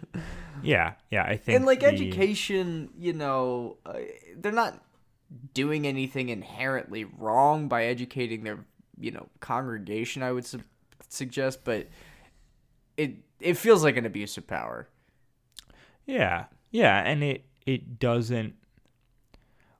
Yeah. 0.62 0.94
Yeah. 1.10 1.24
I 1.24 1.36
think. 1.36 1.56
And 1.56 1.64
like 1.66 1.80
the- 1.80 1.86
education, 1.86 2.90
you 2.98 3.12
know, 3.12 3.76
uh, 3.86 3.94
they're 4.36 4.50
not 4.50 4.82
doing 5.54 5.86
anything 5.86 6.28
inherently 6.28 7.04
wrong 7.04 7.68
by 7.68 7.84
educating 7.84 8.42
their, 8.44 8.64
you 8.98 9.10
know, 9.10 9.28
congregation, 9.40 10.22
I 10.22 10.32
would 10.32 10.44
su- 10.44 10.62
suggest, 11.08 11.64
but 11.64 11.88
it 12.96 13.16
it 13.40 13.56
feels 13.56 13.82
like 13.82 13.96
an 13.96 14.06
abuse 14.06 14.36
of 14.36 14.46
power. 14.46 14.88
Yeah. 16.06 16.46
Yeah, 16.70 16.98
and 17.04 17.22
it 17.22 17.44
it 17.66 17.98
doesn't 17.98 18.54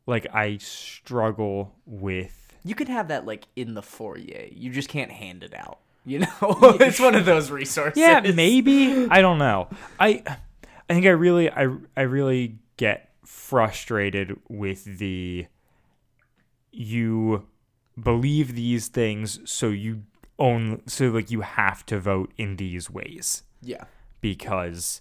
like 0.06 0.26
I 0.32 0.58
struggle 0.58 1.74
with 1.86 2.56
You 2.64 2.74
could 2.74 2.88
have 2.88 3.08
that 3.08 3.24
like 3.26 3.46
in 3.56 3.74
the 3.74 3.82
foyer. 3.82 4.46
You 4.50 4.70
just 4.70 4.88
can't 4.88 5.10
hand 5.10 5.42
it 5.42 5.54
out. 5.54 5.78
You 6.04 6.18
know, 6.18 6.28
it's 6.80 6.98
one 6.98 7.14
of 7.14 7.24
those 7.24 7.52
resources. 7.52 7.96
Yeah, 7.96 8.20
maybe. 8.34 9.06
I 9.08 9.22
don't 9.22 9.38
know. 9.38 9.68
I 10.00 10.24
I 10.90 10.94
think 10.94 11.06
I 11.06 11.10
really 11.10 11.48
I 11.48 11.68
I 11.96 12.00
really 12.00 12.58
get 12.76 13.10
frustrated 13.24 14.36
with 14.48 14.98
the 14.98 15.46
you 16.72 17.46
believe 18.02 18.56
these 18.56 18.88
things 18.88 19.38
so 19.44 19.68
you 19.68 20.02
own 20.42 20.82
so 20.86 21.06
like 21.08 21.30
you 21.30 21.40
have 21.42 21.84
to 21.86 21.96
vote 22.00 22.30
in 22.36 22.56
these 22.56 22.90
ways. 22.90 23.42
Yeah. 23.64 23.84
because 24.20 25.00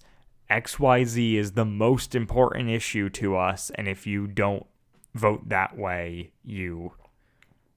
XYZ 0.50 1.36
is 1.36 1.54
the 1.54 1.66
most 1.66 2.14
important 2.16 2.70
issue 2.70 3.10
to 3.10 3.36
us. 3.38 3.72
And 3.76 3.88
if 3.88 4.06
you 4.06 4.28
don't 4.28 4.66
vote 5.16 5.50
that 5.50 5.78
way, 5.78 6.32
you, 6.44 6.94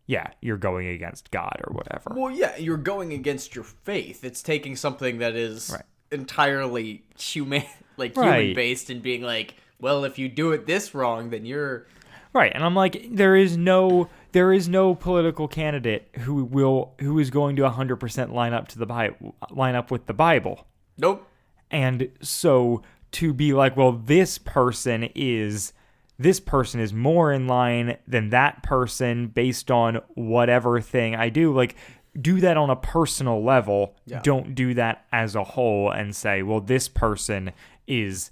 yeah, 0.06 0.28
you're 0.42 0.56
going 0.59 0.88
against 0.88 1.30
God 1.30 1.61
or 1.66 1.73
whatever. 1.75 2.12
Well, 2.14 2.30
yeah, 2.30 2.56
you're 2.56 2.76
going 2.76 3.12
against 3.12 3.54
your 3.54 3.64
faith. 3.64 4.25
It's 4.25 4.42
taking 4.42 4.76
something 4.76 5.18
that 5.18 5.35
is 5.37 5.71
Right. 5.73 5.85
entirely 6.11 7.04
human, 7.18 7.62
like 7.97 8.16
Right. 8.16 8.40
human 8.40 8.54
based, 8.54 8.90
and 8.90 9.00
being 9.02 9.23
like, 9.23 9.54
well, 9.80 10.04
if 10.04 10.18
you 10.18 10.28
do 10.28 10.52
it 10.52 10.66
this 10.66 10.94
wrong, 10.94 11.30
then 11.30 11.47
you're 11.47 11.87
Right. 12.33 12.50
And 12.54 12.64
I'm 12.64 12.75
like, 12.75 13.06
there 13.12 13.37
is 13.37 13.56
no. 13.56 14.09
There 14.35 14.53
is 14.53 14.69
no 14.69 14.95
political 14.95 15.47
candidate 15.47 16.09
who 16.19 16.45
will 16.45 16.95
who 17.00 17.19
is 17.21 17.31
going 17.31 17.55
to 17.57 17.62
100% 17.62 18.33
line 18.33 18.53
up 18.53 18.67
to 18.69 18.79
the 18.79 18.85
Bible, 18.85 19.37
line 19.50 19.76
up 19.76 19.91
with 19.91 20.07
the 20.07 20.12
Bible. 20.12 20.67
nope. 20.99 21.26
And 21.71 22.11
so 22.21 22.83
to 23.12 23.33
be 23.33 23.53
like, 23.53 23.76
well, 23.76 23.93
this 23.93 24.38
person 24.38 25.09
is 25.14 25.73
this 26.19 26.41
person 26.41 26.81
is 26.81 26.93
more 26.93 27.33
in 27.33 27.47
line 27.47 27.97
than 28.07 28.31
that 28.31 28.62
person 28.62 29.29
based 29.29 29.71
on 29.71 30.00
whatever 30.14 30.81
thing 30.81 31.14
I 31.14 31.29
do, 31.29 31.55
like 31.55 31.76
do 32.21 32.41
that 32.41 32.57
on 32.57 32.71
a 32.71 32.76
personal 32.76 33.43
level. 33.43 33.97
Yeah. 34.07 34.21
Don't 34.23 34.55
do 34.55 34.75
that 34.75 35.07
as 35.12 35.35
a 35.35 35.45
whole 35.45 35.91
and 35.91 36.14
say, 36.14 36.43
well, 36.43 36.61
this 36.61 36.88
person 36.88 37.53
is 37.87 38.31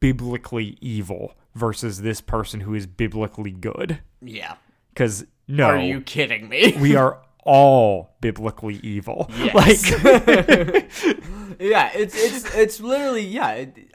biblically 0.00 0.78
evil 0.80 1.34
versus 1.54 2.02
this 2.02 2.20
person 2.20 2.60
who 2.60 2.74
is 2.74 2.86
biblically 2.86 3.50
good. 3.50 4.00
Yeah. 4.20 4.56
Cuz 4.96 5.24
no, 5.46 5.66
Are 5.66 5.78
you 5.78 6.00
kidding 6.00 6.48
me? 6.48 6.76
we 6.80 6.96
are 6.96 7.20
all 7.44 8.16
biblically 8.20 8.76
evil. 8.82 9.30
Yes. 9.38 9.92
Like 10.02 10.90
yeah, 11.60 11.90
it's 11.94 12.16
it's 12.16 12.54
it's 12.54 12.80
literally 12.80 13.22
yeah. 13.24 13.50
It, 13.52 13.92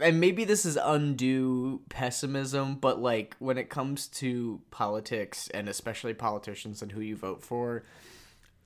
and 0.00 0.18
maybe 0.18 0.44
this 0.44 0.64
is 0.64 0.78
undue 0.82 1.82
pessimism, 1.90 2.76
but 2.76 3.00
like 3.02 3.36
when 3.38 3.58
it 3.58 3.68
comes 3.68 4.06
to 4.08 4.62
politics 4.70 5.48
and 5.52 5.68
especially 5.68 6.14
politicians 6.14 6.80
and 6.80 6.90
who 6.92 7.02
you 7.02 7.16
vote 7.16 7.42
for, 7.42 7.84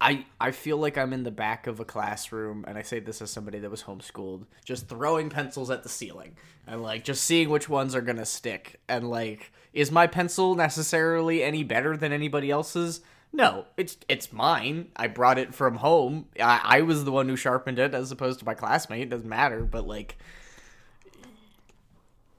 I 0.00 0.26
I 0.40 0.52
feel 0.52 0.76
like 0.76 0.96
I'm 0.96 1.12
in 1.12 1.24
the 1.24 1.32
back 1.32 1.66
of 1.66 1.80
a 1.80 1.84
classroom, 1.84 2.64
and 2.68 2.78
I 2.78 2.82
say 2.82 3.00
this 3.00 3.20
as 3.20 3.30
somebody 3.32 3.58
that 3.58 3.70
was 3.70 3.82
homeschooled, 3.82 4.46
just 4.64 4.88
throwing 4.88 5.28
pencils 5.28 5.70
at 5.70 5.82
the 5.82 5.88
ceiling 5.88 6.36
and 6.68 6.82
like 6.82 7.02
just 7.02 7.24
seeing 7.24 7.48
which 7.50 7.68
ones 7.68 7.96
are 7.96 8.00
gonna 8.02 8.24
stick. 8.24 8.80
And 8.88 9.10
like, 9.10 9.52
is 9.74 9.90
my 9.90 10.06
pencil 10.06 10.54
necessarily 10.54 11.42
any 11.42 11.62
better 11.62 11.96
than 11.96 12.12
anybody 12.12 12.50
else's? 12.50 13.00
No, 13.32 13.66
it's 13.76 13.96
it's 14.08 14.32
mine. 14.32 14.88
I 14.96 15.08
brought 15.08 15.38
it 15.38 15.54
from 15.54 15.76
home. 15.76 16.26
I, 16.40 16.60
I 16.62 16.80
was 16.82 17.04
the 17.04 17.10
one 17.12 17.28
who 17.28 17.36
sharpened 17.36 17.78
it, 17.80 17.92
as 17.92 18.10
opposed 18.12 18.38
to 18.38 18.46
my 18.46 18.54
classmate. 18.54 19.02
It 19.02 19.10
doesn't 19.10 19.28
matter, 19.28 19.64
but 19.64 19.86
like. 19.86 20.16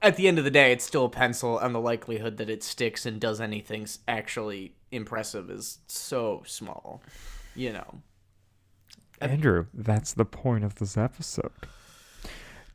At 0.02 0.16
the 0.16 0.28
end 0.28 0.38
of 0.38 0.44
the 0.44 0.50
day, 0.50 0.72
it's 0.72 0.84
still 0.84 1.06
a 1.06 1.10
pencil, 1.10 1.58
and 1.58 1.74
the 1.74 1.80
likelihood 1.80 2.36
that 2.36 2.50
it 2.50 2.62
sticks 2.62 3.06
and 3.06 3.20
does 3.20 3.40
anything 3.40 3.86
actually 4.06 4.74
impressive 4.92 5.50
is 5.50 5.78
so 5.86 6.42
small. 6.46 7.02
You 7.54 7.72
know. 7.72 8.02
Andrew, 9.20 9.66
that's 9.72 10.12
the 10.12 10.26
point 10.26 10.64
of 10.64 10.74
this 10.76 10.96
episode. 10.96 11.50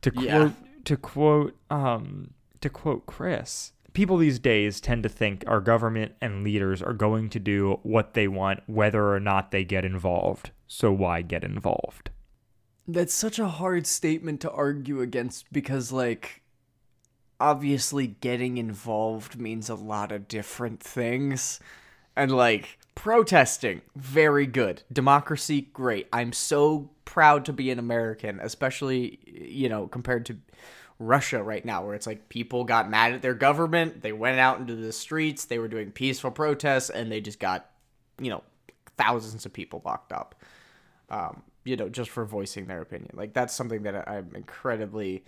To 0.02 0.10
quote 0.10 0.24
Yeah. 0.24 0.50
to 0.84 0.96
quote 0.96 1.56
um 1.70 2.34
to 2.60 2.68
quote 2.68 3.06
Chris, 3.06 3.72
people 3.92 4.16
these 4.16 4.38
days 4.38 4.80
tend 4.80 5.02
to 5.02 5.08
think 5.08 5.44
our 5.46 5.60
government 5.60 6.12
and 6.20 6.44
leaders 6.44 6.82
are 6.82 6.92
going 6.92 7.28
to 7.30 7.38
do 7.38 7.78
what 7.82 8.14
they 8.14 8.28
want 8.28 8.60
whether 8.66 9.12
or 9.12 9.20
not 9.20 9.50
they 9.50 9.64
get 9.64 9.84
involved. 9.84 10.50
So 10.66 10.92
why 10.92 11.22
get 11.22 11.44
involved? 11.44 12.10
That's 12.88 13.14
such 13.14 13.38
a 13.38 13.48
hard 13.48 13.86
statement 13.86 14.40
to 14.40 14.50
argue 14.50 15.00
against 15.00 15.52
because, 15.52 15.92
like, 15.92 16.42
obviously 17.38 18.06
getting 18.06 18.58
involved 18.58 19.38
means 19.38 19.68
a 19.68 19.74
lot 19.74 20.12
of 20.12 20.28
different 20.28 20.80
things. 20.80 21.60
And, 22.16 22.30
like, 22.32 22.78
protesting 22.94 23.80
very 23.96 24.46
good 24.46 24.82
democracy 24.92 25.62
great 25.72 26.06
i'm 26.12 26.32
so 26.32 26.90
proud 27.04 27.44
to 27.44 27.52
be 27.52 27.70
an 27.70 27.78
american 27.78 28.38
especially 28.40 29.18
you 29.26 29.68
know 29.68 29.86
compared 29.88 30.26
to 30.26 30.36
russia 31.06 31.42
right 31.42 31.64
now 31.64 31.84
where 31.84 31.94
it's 31.94 32.06
like 32.06 32.28
people 32.28 32.64
got 32.64 32.88
mad 32.88 33.12
at 33.12 33.22
their 33.22 33.34
government 33.34 34.02
they 34.02 34.12
went 34.12 34.38
out 34.38 34.58
into 34.58 34.74
the 34.74 34.92
streets 34.92 35.46
they 35.46 35.58
were 35.58 35.68
doing 35.68 35.90
peaceful 35.90 36.30
protests 36.30 36.90
and 36.90 37.10
they 37.10 37.20
just 37.20 37.38
got 37.38 37.70
you 38.20 38.30
know 38.30 38.42
thousands 38.96 39.46
of 39.46 39.52
people 39.52 39.82
locked 39.84 40.12
up 40.12 40.34
um, 41.10 41.42
you 41.64 41.76
know 41.76 41.88
just 41.88 42.10
for 42.10 42.24
voicing 42.24 42.66
their 42.66 42.80
opinion 42.80 43.10
like 43.14 43.32
that's 43.32 43.54
something 43.54 43.82
that 43.82 44.08
i'm 44.08 44.30
incredibly 44.34 45.24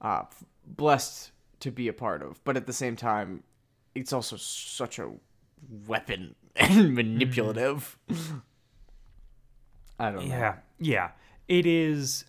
uh, 0.00 0.22
blessed 0.66 1.30
to 1.60 1.70
be 1.70 1.88
a 1.88 1.92
part 1.92 2.22
of 2.22 2.42
but 2.44 2.56
at 2.56 2.66
the 2.66 2.72
same 2.72 2.96
time 2.96 3.42
it's 3.94 4.12
also 4.12 4.36
such 4.36 4.98
a 4.98 5.10
weapon 5.86 6.34
and 6.56 6.94
manipulative. 6.94 7.98
I 9.98 10.10
don't 10.10 10.28
know. 10.28 10.34
Yeah, 10.34 10.54
yeah. 10.80 11.10
It 11.48 11.66
is. 11.66 12.24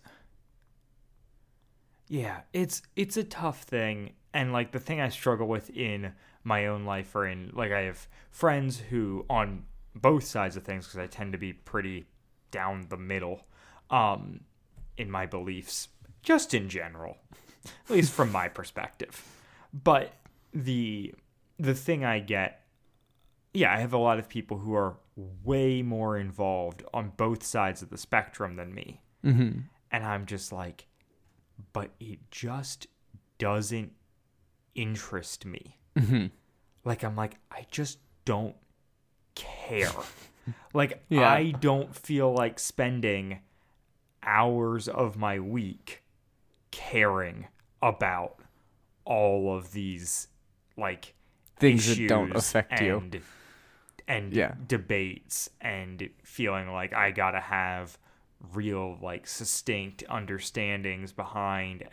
Yeah, 2.07 2.41
it's 2.53 2.81
it's 2.95 3.17
a 3.17 3.23
tough 3.23 3.63
thing, 3.63 4.13
and 4.33 4.53
like 4.53 4.71
the 4.71 4.79
thing 4.79 5.01
I 5.01 5.09
struggle 5.09 5.47
with 5.47 5.69
in 5.71 6.13
my 6.43 6.67
own 6.67 6.85
life, 6.85 7.15
or 7.15 7.27
in 7.27 7.51
like 7.53 7.71
I 7.71 7.81
have 7.81 8.07
friends 8.31 8.79
who 8.79 9.25
on 9.29 9.63
both 9.95 10.23
sides 10.23 10.55
of 10.55 10.63
things, 10.63 10.85
because 10.85 10.99
I 10.99 11.07
tend 11.07 11.31
to 11.31 11.37
be 11.37 11.53
pretty 11.53 12.05
down 12.51 12.87
the 12.89 12.97
middle, 12.97 13.45
um, 13.89 14.41
in 14.97 15.09
my 15.09 15.25
beliefs, 15.25 15.87
just 16.21 16.53
in 16.53 16.69
general, 16.69 17.17
at 17.65 17.95
least 17.95 18.13
from 18.13 18.31
my 18.31 18.49
perspective. 18.49 19.23
But 19.73 20.13
the 20.53 21.13
the 21.57 21.73
thing 21.73 22.05
I 22.05 22.19
get 22.19 22.65
yeah, 23.55 23.73
I 23.73 23.79
have 23.79 23.93
a 23.93 23.97
lot 23.97 24.19
of 24.19 24.27
people 24.27 24.57
who 24.57 24.75
are 24.75 24.97
way 25.43 25.81
more 25.81 26.17
involved 26.17 26.83
on 26.93 27.13
both 27.15 27.41
sides 27.43 27.81
of 27.81 27.89
the 27.89 27.97
spectrum 27.97 28.57
than 28.57 28.75
me. 28.75 29.01
Mm-hmm. 29.23 29.59
And 29.91 30.03
I'm 30.03 30.25
just 30.25 30.51
like, 30.51 30.87
but 31.73 31.91
it 31.99 32.19
just 32.31 32.87
doesn't 33.37 33.91
interest 34.75 35.45
me. 35.45 35.77
Mm-hmm. 35.97 36.27
Like, 36.83 37.03
I'm 37.03 37.15
like, 37.15 37.37
I 37.51 37.65
just 37.71 37.99
don't 38.25 38.55
care. 39.35 39.89
like, 40.73 41.03
Yeah. 41.09 41.29
I 41.31 41.51
don't 41.51 41.95
feel 41.95 42.33
like 42.33 42.59
spending 42.59 43.39
hours 44.23 44.87
of 44.87 45.17
my 45.17 45.39
week 45.39 46.03
caring 46.71 47.47
about 47.81 48.39
all 49.05 49.55
of 49.55 49.71
these, 49.71 50.27
like, 50.77 51.13
Things 51.57 51.87
that 51.95 52.07
don't 52.07 52.35
affect 52.35 52.81
you. 52.81 52.97
and, 52.97 53.21
and 54.07 54.33
Yeah. 54.33 54.55
debates 54.67 55.49
and 55.61 56.09
feeling 56.23 56.69
like 56.69 56.93
I 56.93 57.11
gotta 57.11 57.39
have 57.39 57.97
real 58.53 58.97
like 59.01 59.27
succinct 59.27 60.03
understandings 60.09 61.11
behind 61.11 61.83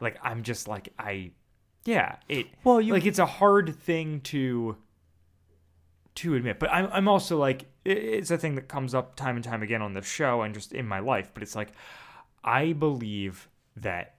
like 0.00 0.18
I'm 0.22 0.42
just 0.42 0.68
like 0.68 0.88
I 0.98 1.32
yeah 1.84 2.16
it 2.28 2.46
Well, 2.64 2.80
you- 2.80 2.92
like 2.92 3.06
it's 3.06 3.18
a 3.18 3.26
hard 3.26 3.74
thing 3.78 4.20
to 4.22 4.76
to 6.16 6.34
admit 6.34 6.58
but 6.58 6.70
I'm, 6.72 6.88
I'm 6.92 7.08
also 7.08 7.36
like 7.38 7.66
it's 7.84 8.30
a 8.30 8.38
thing 8.38 8.54
that 8.54 8.68
comes 8.68 8.94
up 8.94 9.16
time 9.16 9.36
and 9.36 9.44
time 9.44 9.62
again 9.62 9.82
on 9.82 9.92
the 9.92 10.02
show 10.02 10.42
and 10.42 10.54
just 10.54 10.72
in 10.72 10.86
my 10.88 10.98
life 10.98 11.30
but 11.34 11.42
it's 11.42 11.54
like 11.54 11.72
I 12.42 12.72
believe 12.72 13.48
that 13.76 14.14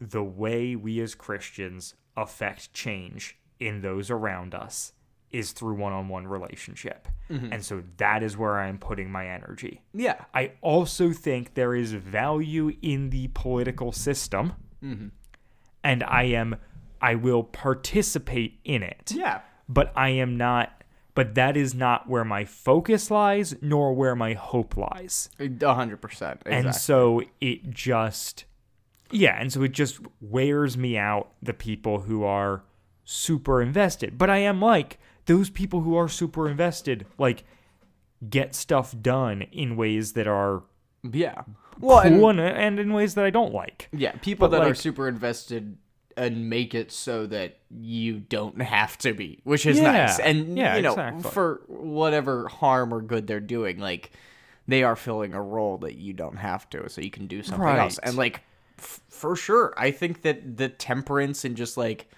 the 0.00 0.24
way 0.24 0.74
we 0.76 1.00
as 1.00 1.14
Christians 1.14 1.94
affect 2.16 2.72
change 2.72 3.38
in 3.58 3.82
those 3.82 4.10
around 4.10 4.54
us 4.54 4.92
is 5.32 5.52
through 5.52 5.74
one-on-one 5.74 6.26
relationship. 6.26 7.06
Mm-hmm. 7.30 7.52
And 7.52 7.64
so 7.64 7.82
that 7.98 8.22
is 8.22 8.36
where 8.36 8.58
I'm 8.58 8.78
putting 8.78 9.10
my 9.10 9.28
energy. 9.28 9.82
Yeah. 9.94 10.24
I 10.34 10.52
also 10.60 11.12
think 11.12 11.54
there 11.54 11.74
is 11.74 11.92
value 11.92 12.72
in 12.82 13.10
the 13.10 13.28
political 13.28 13.92
system. 13.92 14.54
Mm-hmm. 14.82 15.08
And 15.84 16.02
I 16.04 16.24
am 16.24 16.56
I 17.00 17.14
will 17.14 17.44
participate 17.44 18.58
in 18.64 18.82
it. 18.82 19.12
Yeah. 19.14 19.40
But 19.68 19.92
I 19.96 20.10
am 20.10 20.36
not 20.36 20.80
but 21.14 21.34
that 21.34 21.56
is 21.56 21.74
not 21.74 22.08
where 22.08 22.24
my 22.24 22.44
focus 22.44 23.10
lies 23.10 23.54
nor 23.60 23.92
where 23.92 24.14
my 24.14 24.32
hope 24.32 24.76
lies 24.76 25.28
A 25.38 25.74
hundred 25.74 26.00
percent. 26.00 26.40
and 26.46 26.74
so 26.74 27.22
it 27.40 27.68
just 27.70 28.44
yeah 29.10 29.38
and 29.40 29.52
so 29.52 29.62
it 29.62 29.72
just 29.72 30.00
wears 30.20 30.76
me 30.78 30.96
out 30.96 31.32
the 31.42 31.52
people 31.52 32.00
who 32.02 32.22
are 32.24 32.62
super 33.04 33.60
invested 33.60 34.16
but 34.16 34.30
i 34.30 34.38
am 34.38 34.60
like 34.60 34.98
those 35.30 35.48
people 35.50 35.80
who 35.82 35.96
are 35.96 36.08
super 36.08 36.48
invested 36.48 37.06
like 37.18 37.44
get 38.28 38.54
stuff 38.54 38.94
done 39.00 39.42
in 39.52 39.76
ways 39.76 40.12
that 40.14 40.26
are 40.26 40.62
yeah. 41.02 41.42
Well, 41.78 42.00
and, 42.00 42.16
cool 42.20 42.28
and, 42.30 42.40
and 42.40 42.78
in 42.78 42.92
ways 42.92 43.14
that 43.14 43.24
i 43.24 43.30
don't 43.30 43.54
like 43.54 43.88
yeah, 43.92 44.12
people 44.22 44.48
but 44.48 44.58
that 44.58 44.66
are 44.66 44.74
super 44.74 45.08
invested 45.08 45.76
and 46.16 46.50
make 46.50 46.74
it 46.74 46.92
so 46.92 47.26
that 47.26 47.58
you 47.70 48.20
don't 48.20 48.60
have 48.60 48.98
to 48.98 49.14
be, 49.14 49.40
which 49.44 49.64
is 49.64 49.78
Yeah. 49.78 49.92
nice. 49.92 50.18
And 50.18 50.58
Yeah, 50.58 50.76
you 50.76 50.82
know, 50.82 50.90
exactly. 50.92 51.30
for 51.30 51.62
whatever 51.68 52.48
harm 52.48 52.92
or 52.92 53.00
good 53.00 53.26
they're 53.26 53.40
doing, 53.40 53.78
like 53.78 54.10
they 54.68 54.82
are 54.82 54.96
filling 54.96 55.32
a 55.32 55.40
role 55.40 55.78
that 55.78 55.94
you 55.94 56.12
don't 56.12 56.36
have 56.36 56.68
to, 56.70 56.88
so 56.90 57.00
you 57.00 57.10
can 57.10 57.26
do 57.26 57.42
something 57.42 57.66
else. 57.66 57.98
And 57.98 58.16
like 58.16 58.42
f- 58.78 59.00
for 59.08 59.34
sure, 59.34 59.72
I 59.78 59.92
think 59.92 60.22
that 60.22 60.56
the 60.58 60.68
temperance 60.68 61.44
and 61.44 61.56
just 61.56 61.76
like 61.76 62.10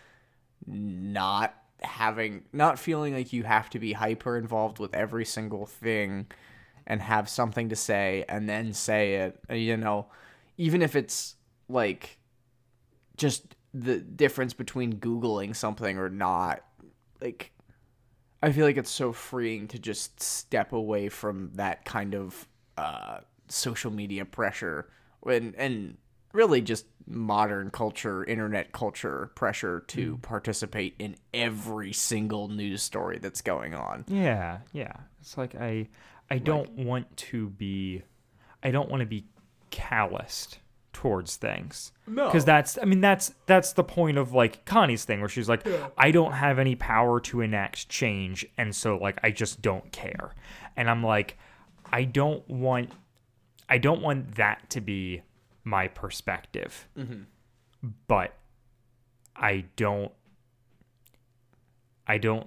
not 0.66 1.55
having 1.85 2.45
not 2.53 2.79
feeling 2.79 3.14
like 3.14 3.33
you 3.33 3.45
have 3.45 3.71
to 3.71 3.79
be 3.79 3.92
hyper 3.92 4.37
involved 4.37 4.79
with 4.79 4.95
every 4.95 5.25
single 5.25 5.66
thing 5.66 6.27
and 6.87 7.01
have 7.01 7.29
something 7.29 7.68
to 7.68 7.77
say 7.77 8.25
and 8.29 8.49
then 8.49 8.73
say 8.73 9.14
it 9.14 9.38
you 9.51 9.77
know 9.77 10.07
even 10.57 10.83
if 10.83 10.97
it's 10.97 11.37
like 11.68 12.18
just 13.16 13.55
the 13.73 13.99
difference 13.99 14.53
between 14.53 14.95
googling 14.95 15.55
something 15.55 15.99
or 15.99 16.09
not 16.09 16.62
like 17.21 17.53
i 18.42 18.51
feel 18.53 18.66
like 18.66 18.77
it's 18.77 18.90
so 18.90 19.12
freeing 19.12 19.68
to 19.68 19.79
just 19.79 20.21
step 20.21 20.73
away 20.73 21.09
from 21.09 21.51
that 21.55 21.85
kind 21.85 22.14
of 22.14 22.49
uh 22.77 23.18
social 23.53 23.90
media 23.90 24.25
pressure. 24.25 24.88
And 25.27 25.55
and 25.57 25.99
really 26.33 26.61
just 26.61 26.87
modern 27.07 27.71
culture 27.71 28.25
internet 28.25 28.73
culture 28.73 29.31
pressure 29.35 29.81
to 29.88 30.14
hmm. 30.14 30.21
participate 30.21 30.95
in 30.99 31.16
every 31.35 31.92
single 31.92 32.49
news 32.49 32.83
story 32.83 33.18
that's 33.18 33.40
going 33.40 33.75
on. 33.75 34.05
Yeah 34.09 34.59
yeah. 34.73 34.92
It's 35.21 35.37
like 35.37 35.55
i 35.55 35.88
i 36.31 36.38
don't 36.38 36.71
want 36.71 37.16
to 37.16 37.51
be 37.51 38.03
i 38.62 38.71
don't 38.71 38.90
want 38.90 39.01
to 39.01 39.07
be 39.07 39.27
calloused 39.71 40.59
towards 40.92 41.37
things. 41.37 41.92
No. 42.07 42.27
because 42.27 42.45
that's 42.45 42.79
i 42.81 42.85
mean 42.85 43.01
that's 43.01 43.35
that's 43.47 43.73
the 43.73 43.85
point 43.85 44.18
of 44.18 44.33
like 44.33 44.64
connie's 44.64 45.05
thing 45.05 45.21
where 45.21 45.29
she's 45.29 45.49
like 45.49 45.66
i 45.97 46.11
don't 46.11 46.33
have 46.33 46.59
any 46.59 46.75
power 46.75 47.21
to 47.21 47.40
enact 47.40 47.88
change 47.88 48.45
and 48.59 48.75
so 48.75 48.97
like 48.97 49.18
i 49.23 49.31
just 49.31 49.62
don't 49.62 49.90
care. 49.92 50.35
And 50.77 50.88
i'm 50.88 51.03
like 51.03 51.38
i 51.92 52.05
don't 52.05 52.49
want 52.49 52.90
i 53.68 53.79
don't 53.79 54.03
want 54.03 54.37
that 54.37 54.71
to 54.71 54.81
be 54.81 55.23
my 55.64 55.88
perspective 55.88 56.88
mm-hmm. 56.98 57.22
but 58.07 58.35
i 59.37 59.64
don't 59.77 60.12
i 62.07 62.18
don't 62.18 62.46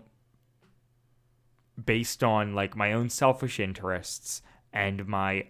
based 1.83 2.23
on 2.23 2.53
like 2.53 2.75
my 2.75 2.93
own 2.93 3.09
selfish 3.09 3.59
interests 3.59 4.41
and 4.71 5.07
my 5.07 5.45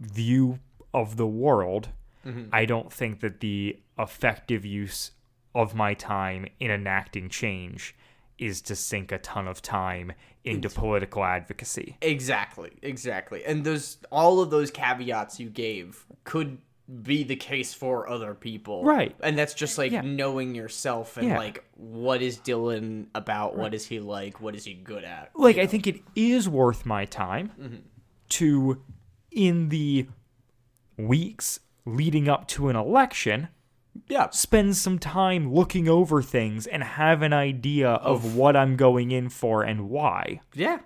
view 0.00 0.60
of 0.92 1.16
the 1.16 1.26
world, 1.26 1.88
mm-hmm. 2.24 2.48
I 2.52 2.64
don't 2.64 2.92
think 2.92 3.20
that 3.20 3.40
the 3.40 3.80
effective 3.98 4.64
use 4.64 5.10
of 5.54 5.74
my 5.74 5.94
time 5.94 6.46
in 6.60 6.70
enacting 6.70 7.28
change 7.28 7.94
is 8.38 8.60
to 8.62 8.74
sink 8.74 9.12
a 9.12 9.18
ton 9.18 9.46
of 9.46 9.62
time 9.62 10.12
into 10.44 10.68
political 10.68 11.24
advocacy. 11.24 11.96
Exactly, 12.02 12.72
exactly. 12.82 13.44
And 13.44 13.64
those 13.64 13.98
all 14.10 14.40
of 14.40 14.50
those 14.50 14.70
caveats 14.70 15.38
you 15.38 15.48
gave 15.48 16.04
could 16.24 16.58
be 17.02 17.24
the 17.24 17.36
case 17.36 17.72
for 17.72 18.08
other 18.08 18.34
people. 18.34 18.84
Right. 18.84 19.16
And 19.22 19.38
that's 19.38 19.54
just 19.54 19.78
like 19.78 19.90
Yeah. 19.90 20.02
knowing 20.02 20.54
yourself 20.54 21.16
and 21.16 21.28
Yeah. 21.28 21.38
like 21.38 21.64
what 21.76 22.20
is 22.20 22.38
Dylan 22.38 23.06
about, 23.14 23.56
what 23.56 23.72
is 23.72 23.86
he 23.86 24.00
like, 24.00 24.40
what 24.40 24.54
is 24.54 24.66
he 24.66 24.74
good 24.74 25.02
at. 25.04 25.30
Like 25.34 25.56
I 25.56 25.66
think 25.66 25.86
it 25.86 26.02
is 26.14 26.46
worth 26.48 26.84
my 26.84 27.06
time 27.06 27.52
mm-hmm. 27.58 27.76
to 28.30 28.82
in 29.30 29.70
the 29.70 30.06
weeks 30.98 31.60
leading 31.86 32.28
up 32.28 32.46
to 32.48 32.68
an 32.68 32.76
election 32.76 33.48
Yeah. 34.08 34.28
spend 34.30 34.76
some 34.76 34.98
time 34.98 35.52
looking 35.52 35.88
over 35.88 36.20
things 36.20 36.66
and 36.66 36.82
have 36.84 37.22
an 37.22 37.32
idea 37.32 37.88
of 37.88 38.36
what 38.36 38.56
I'm 38.56 38.76
going 38.76 39.10
in 39.10 39.30
for 39.30 39.62
and 39.62 39.88
why. 39.88 40.40
Yeah. 40.52 40.80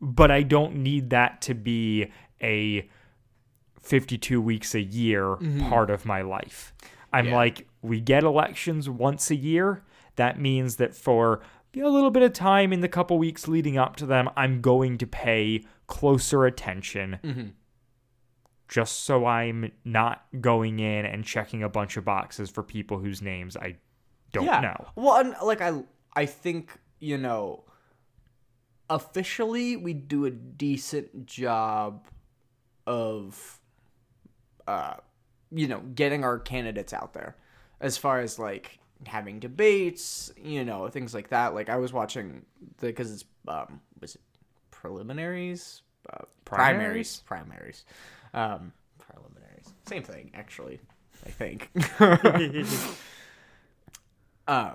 But 0.00 0.30
I 0.30 0.44
don't 0.44 0.76
need 0.76 1.10
that 1.10 1.42
to 1.42 1.54
be 1.54 2.12
a 2.40 2.88
52 3.82 4.40
weeks 4.40 4.74
a 4.74 4.80
year 4.80 5.36
part 5.68 5.90
of 5.90 6.04
my 6.04 6.22
life. 6.22 6.74
I'm 7.12 7.26
Yeah. 7.28 7.36
like, 7.36 7.66
we 7.82 8.00
get 8.00 8.22
elections 8.22 8.88
once 8.88 9.30
a 9.30 9.36
year. 9.36 9.82
That 10.16 10.38
means 10.38 10.76
that 10.76 10.94
for 10.94 11.40
a 11.74 11.78
little 11.88 12.10
bit 12.10 12.22
of 12.22 12.32
time 12.32 12.72
in 12.72 12.80
the 12.80 12.88
couple 12.88 13.18
weeks 13.18 13.48
leading 13.48 13.78
up 13.78 13.96
to 13.96 14.06
them, 14.06 14.28
I'm 14.36 14.60
going 14.60 14.98
to 14.98 15.06
pay 15.06 15.64
closer 15.86 16.44
attention. 16.44 17.18
Mm-hmm. 17.24 17.46
Just 18.68 19.00
so 19.00 19.26
I'm 19.26 19.72
not 19.84 20.24
going 20.40 20.78
in 20.78 21.04
and 21.04 21.24
checking 21.24 21.62
a 21.62 21.68
bunch 21.68 21.96
of 21.96 22.04
boxes 22.04 22.50
for 22.50 22.62
people 22.62 22.98
whose 22.98 23.20
names 23.20 23.56
I 23.56 23.76
don't 24.32 24.46
know. 24.46 24.86
Well, 24.94 25.16
and 25.16 25.34
like 25.42 25.60
I, 25.60 25.82
I 26.14 26.26
think 26.26 26.78
you 27.00 27.18
know. 27.18 27.64
Officially, 28.88 29.76
we 29.76 29.92
do 29.94 30.24
a 30.24 30.30
decent 30.32 31.24
job 31.24 32.08
of, 32.88 33.59
uh, 34.70 34.94
you 35.50 35.66
know, 35.66 35.80
getting 35.80 36.22
our 36.22 36.38
candidates 36.38 36.92
out 36.92 37.12
there, 37.12 37.36
as 37.80 37.98
far 37.98 38.20
as 38.20 38.38
like 38.38 38.78
having 39.04 39.40
debates, 39.40 40.32
you 40.40 40.64
know, 40.64 40.88
things 40.88 41.12
like 41.12 41.30
that. 41.30 41.54
Like 41.54 41.68
I 41.68 41.76
was 41.76 41.92
watching 41.92 42.46
the 42.78 42.86
because 42.86 43.12
it's 43.12 43.24
um 43.48 43.80
was 44.00 44.14
it 44.14 44.20
preliminaries, 44.70 45.82
uh, 46.12 46.24
primaries, 46.44 47.22
primaries, 47.26 47.84
um, 48.32 48.72
preliminaries, 48.98 49.66
same 49.88 50.04
thing 50.04 50.30
actually. 50.34 50.78
I 51.26 51.30
think. 51.30 51.70
uh, 54.48 54.72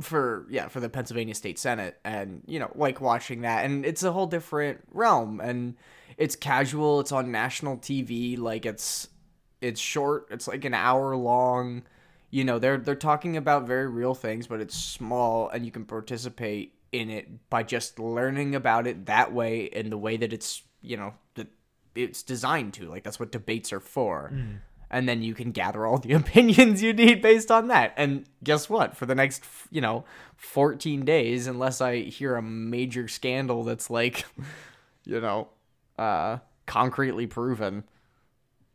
for 0.00 0.46
yeah 0.50 0.68
for 0.68 0.78
the 0.78 0.90
Pennsylvania 0.90 1.34
State 1.34 1.58
Senate. 1.58 1.98
And 2.04 2.42
you 2.46 2.58
know 2.58 2.70
like 2.74 3.00
watching 3.00 3.40
that. 3.40 3.64
And 3.64 3.86
it's 3.86 4.02
a 4.02 4.12
whole 4.12 4.26
different 4.26 4.80
realm. 4.92 5.40
And 5.40 5.76
it's 6.18 6.36
casual. 6.36 7.00
It's 7.00 7.12
on 7.12 7.32
national 7.32 7.78
TV 7.78 8.38
like 8.38 8.66
it's 8.66 9.08
it's 9.60 9.80
short 9.80 10.26
it's 10.30 10.48
like 10.48 10.64
an 10.64 10.74
hour 10.74 11.16
long 11.16 11.82
you 12.30 12.44
know 12.44 12.58
they're 12.58 12.78
they're 12.78 12.94
talking 12.94 13.36
about 13.36 13.66
very 13.66 13.88
real 13.88 14.14
things 14.14 14.46
but 14.46 14.60
it's 14.60 14.76
small 14.76 15.48
and 15.48 15.64
you 15.64 15.72
can 15.72 15.84
participate 15.84 16.74
in 16.92 17.10
it 17.10 17.48
by 17.50 17.62
just 17.62 17.98
learning 17.98 18.54
about 18.54 18.86
it 18.86 19.06
that 19.06 19.32
way 19.32 19.64
in 19.64 19.90
the 19.90 19.98
way 19.98 20.16
that 20.16 20.32
it's 20.32 20.62
you 20.80 20.96
know 20.96 21.12
that 21.34 21.48
it's 21.94 22.22
designed 22.22 22.72
to 22.72 22.88
like 22.88 23.02
that's 23.02 23.20
what 23.20 23.32
debates 23.32 23.72
are 23.72 23.80
for 23.80 24.30
and 24.90 25.08
then 25.08 25.22
you 25.22 25.34
can 25.34 25.52
gather 25.52 25.86
all 25.86 25.98
the 25.98 26.12
opinions 26.14 26.82
you 26.82 26.92
need 26.92 27.22
based 27.22 27.50
on 27.50 27.68
that. 27.68 27.94
And 27.96 28.24
guess 28.42 28.68
what? 28.68 28.96
For 28.96 29.06
the 29.06 29.14
next, 29.14 29.44
you 29.70 29.80
know, 29.80 30.04
14 30.36 31.04
days, 31.04 31.46
unless 31.46 31.80
I 31.80 32.00
hear 32.00 32.36
a 32.36 32.42
major 32.42 33.08
scandal 33.08 33.64
that's 33.64 33.90
like, 33.90 34.24
you 35.04 35.20
know, 35.20 35.48
uh, 35.98 36.38
concretely 36.66 37.26
proven, 37.26 37.84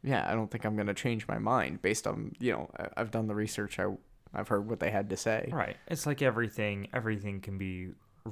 yeah, 0.03 0.25
I 0.29 0.33
don't 0.33 0.51
think 0.51 0.65
I'm 0.65 0.75
going 0.75 0.87
to 0.87 0.93
change 0.93 1.27
my 1.27 1.37
mind 1.39 1.81
based 1.81 2.05
on, 2.07 2.33
you 2.39 2.51
know, 2.51 2.69
I've 2.97 3.11
done 3.11 3.27
the 3.27 3.35
research. 3.35 3.79
I, 3.79 3.87
I've 4.33 4.47
heard 4.47 4.69
what 4.69 4.79
they 4.79 4.91
had 4.91 5.09
to 5.11 5.17
say. 5.17 5.49
Right. 5.51 5.77
It's 5.87 6.05
like 6.05 6.21
everything 6.21 6.87
everything 6.93 7.39
can 7.39 7.57
be 7.57 7.89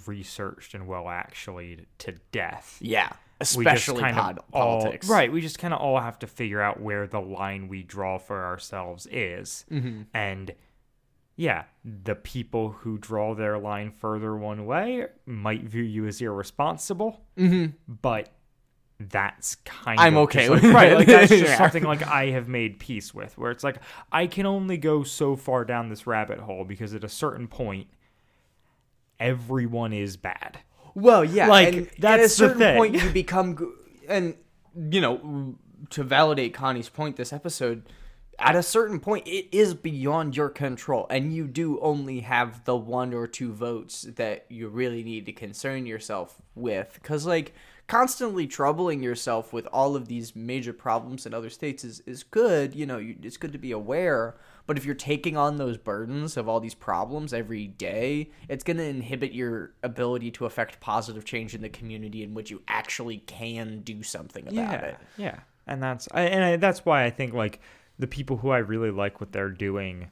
researched 0.07 0.73
and 0.73 0.87
well 0.87 1.09
actually 1.09 1.85
to 1.99 2.13
death. 2.31 2.77
Yeah. 2.81 3.09
Especially 3.39 4.01
pod- 4.01 4.39
all, 4.53 4.81
politics. 4.81 5.09
right. 5.09 5.31
We 5.31 5.41
just 5.41 5.57
kind 5.59 5.73
of 5.73 5.79
all 5.81 5.99
have 5.99 6.19
to 6.19 6.27
figure 6.27 6.61
out 6.61 6.79
where 6.79 7.07
the 7.07 7.19
line 7.19 7.67
we 7.67 7.81
draw 7.83 8.17
for 8.19 8.45
ourselves 8.45 9.07
is, 9.11 9.65
Mm-hmm. 9.71 10.01
and 10.13 10.51
yeah, 11.37 11.63
the 11.83 12.13
people 12.13 12.69
who 12.69 12.99
draw 12.99 13.33
their 13.33 13.57
line 13.57 13.89
further 13.89 14.35
one 14.37 14.65
way 14.67 15.07
might 15.25 15.63
view 15.63 15.81
you 15.81 16.05
as 16.05 16.21
irresponsible, 16.21 17.19
mm-hmm. 17.35 17.71
but 18.01 18.29
that's 19.09 19.55
kind 19.55 19.99
of 19.99 20.05
I'm 20.05 20.17
of 20.17 20.23
okay 20.23 20.49
like- 20.49 20.61
with 20.61 20.73
right. 20.73 20.93
Like 20.93 21.07
that's 21.07 21.29
just 21.29 21.43
Yeah. 21.45 21.57
something 21.57 21.83
like 21.83 22.05
I 22.05 22.27
have 22.31 22.47
made 22.47 22.79
peace 22.79 23.13
with, 23.13 23.37
where 23.37 23.51
it's 23.51 23.63
like 23.63 23.77
I 24.11 24.27
can 24.27 24.45
only 24.45 24.77
go 24.77 25.03
so 25.03 25.35
far 25.35 25.65
down 25.65 25.89
this 25.89 26.05
rabbit 26.07 26.39
hole 26.39 26.63
because 26.65 26.93
at 26.93 27.03
a 27.03 27.09
certain 27.09 27.47
point, 27.47 27.87
everyone 29.19 29.93
is 29.93 30.17
bad. 30.17 30.59
Well, 30.93 31.23
yeah, 31.23 31.47
Like, 31.47 31.73
and 31.73 31.87
at 31.87 31.93
a 31.97 32.01
that's 32.01 32.23
the 32.23 32.29
certain 32.49 32.77
point 32.77 32.95
you 32.95 33.09
become, 33.11 33.73
and 34.09 34.35
you 34.75 34.99
know, 34.99 35.55
to 35.91 36.03
validate 36.03 36.53
Connie's 36.53 36.89
point, 36.89 37.15
this 37.15 37.31
episode, 37.31 37.83
at 38.39 38.55
a 38.55 38.63
certain 38.63 38.99
point, 38.99 39.25
it 39.27 39.47
is 39.55 39.73
beyond 39.73 40.35
your 40.35 40.49
control, 40.49 41.07
and 41.09 41.33
you 41.33 41.47
do 41.47 41.79
only 41.79 42.21
have 42.21 42.65
the 42.65 42.75
one 42.75 43.13
or 43.13 43.25
two 43.27 43.53
votes 43.53 44.01
that 44.15 44.45
you 44.49 44.67
really 44.67 45.03
need 45.03 45.25
to 45.27 45.31
concern 45.31 45.85
yourself 45.85 46.41
with, 46.55 46.91
because 47.01 47.25
like 47.25 47.53
constantly 47.91 48.47
troubling 48.47 49.03
yourself 49.03 49.51
with 49.51 49.67
all 49.73 49.97
of 49.97 50.07
these 50.07 50.33
major 50.33 50.71
problems 50.71 51.25
in 51.25 51.33
other 51.33 51.49
states 51.49 51.83
is 51.83 51.99
is 52.05 52.23
good. 52.23 52.73
You 52.73 52.85
know, 52.85 52.97
you, 52.97 53.17
it's 53.21 53.35
good 53.35 53.51
to 53.51 53.57
be 53.57 53.73
aware. 53.73 54.37
But 54.65 54.77
if 54.77 54.85
you're 54.85 54.95
taking 54.95 55.35
on 55.35 55.57
those 55.57 55.75
burdens 55.75 56.37
of 56.37 56.47
all 56.47 56.61
these 56.61 56.73
problems 56.73 57.33
every 57.33 57.67
day, 57.67 58.31
it's 58.47 58.63
going 58.63 58.77
to 58.77 58.85
inhibit 58.85 59.33
your 59.33 59.73
ability 59.83 60.31
to 60.31 60.45
affect 60.45 60.79
positive 60.79 61.25
change 61.25 61.53
in 61.53 61.61
the 61.61 61.67
community 61.67 62.23
in 62.23 62.33
which 62.33 62.49
you 62.49 62.61
actually 62.69 63.17
can 63.17 63.81
do 63.81 64.03
something 64.03 64.43
about 64.43 64.55
yeah, 64.55 64.81
it. 64.81 64.97
Yeah, 65.17 65.39
and 65.67 65.83
that's 65.83 66.07
I, 66.13 66.21
and 66.21 66.43
I, 66.45 66.55
that's 66.55 66.85
why 66.85 67.03
I 67.03 67.09
think 67.09 67.33
like 67.33 67.59
the 67.99 68.07
people 68.07 68.37
who 68.37 68.51
I 68.51 68.59
really 68.59 68.91
like 68.91 69.19
what 69.19 69.33
they're 69.33 69.49
doing 69.49 70.07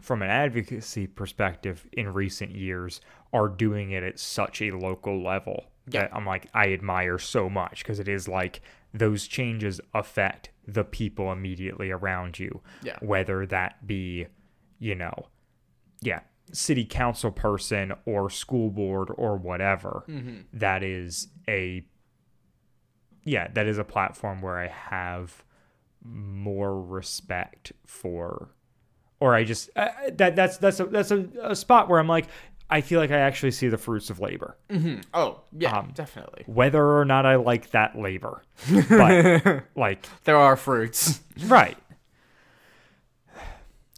from 0.00 0.22
an 0.22 0.30
advocacy 0.30 1.06
perspective 1.08 1.86
in 1.92 2.14
recent 2.14 2.54
years 2.54 3.02
are 3.34 3.48
doing 3.48 3.90
it 3.90 4.02
at 4.02 4.18
such 4.18 4.62
a 4.62 4.70
local 4.70 5.22
level 5.22 5.66
that 5.88 6.10
I'm 6.14 6.26
like 6.26 6.48
I 6.54 6.72
admire 6.72 7.18
so 7.18 7.48
much 7.48 7.82
because 7.82 7.98
it 7.98 8.08
is 8.08 8.28
like 8.28 8.60
those 8.92 9.26
changes 9.26 9.80
affect 9.94 10.50
the 10.66 10.84
people 10.84 11.32
immediately 11.32 11.90
around 11.90 12.38
you. 12.38 12.60
Yeah. 12.82 12.96
Whether 13.00 13.46
that 13.46 13.86
be, 13.86 14.26
you 14.78 14.94
know, 14.94 15.28
yeah, 16.00 16.20
city 16.52 16.84
council 16.84 17.30
person 17.30 17.92
or 18.04 18.30
school 18.30 18.70
board 18.70 19.08
or 19.14 19.36
whatever. 19.36 20.04
that 20.52 20.82
is 20.82 21.28
a 21.48 21.84
yeah, 23.24 23.48
that 23.54 23.66
is 23.66 23.78
a 23.78 23.84
platform 23.84 24.40
where 24.40 24.58
I 24.58 24.68
have 24.68 25.44
more 26.02 26.80
respect 26.80 27.72
for 27.84 28.50
or 29.20 29.34
I 29.34 29.44
just 29.44 29.70
uh, 29.76 29.88
that 30.12 30.36
that's 30.36 30.58
that's 30.58 30.80
a, 30.80 30.86
that's 30.86 31.10
a, 31.10 31.28
a 31.42 31.56
spot 31.56 31.88
where 31.88 31.98
I'm 31.98 32.08
like 32.08 32.26
I 32.68 32.80
feel 32.80 32.98
like 33.00 33.10
I 33.12 33.18
actually 33.18 33.52
see 33.52 33.68
the 33.68 33.78
fruits 33.78 34.10
of 34.10 34.18
labor. 34.20 34.56
Oh, 35.14 35.40
yeah, 35.56 35.78
Um, 35.78 35.92
definitely. 35.94 36.42
Whether 36.46 36.84
or 36.98 37.04
not 37.04 37.24
I 37.24 37.36
like 37.36 37.70
that 37.70 37.96
labor. 37.96 38.42
But 38.88 39.64
like 39.76 40.04
There 40.24 40.36
are 40.36 40.56
fruits. 40.56 41.20
right. 41.46 41.76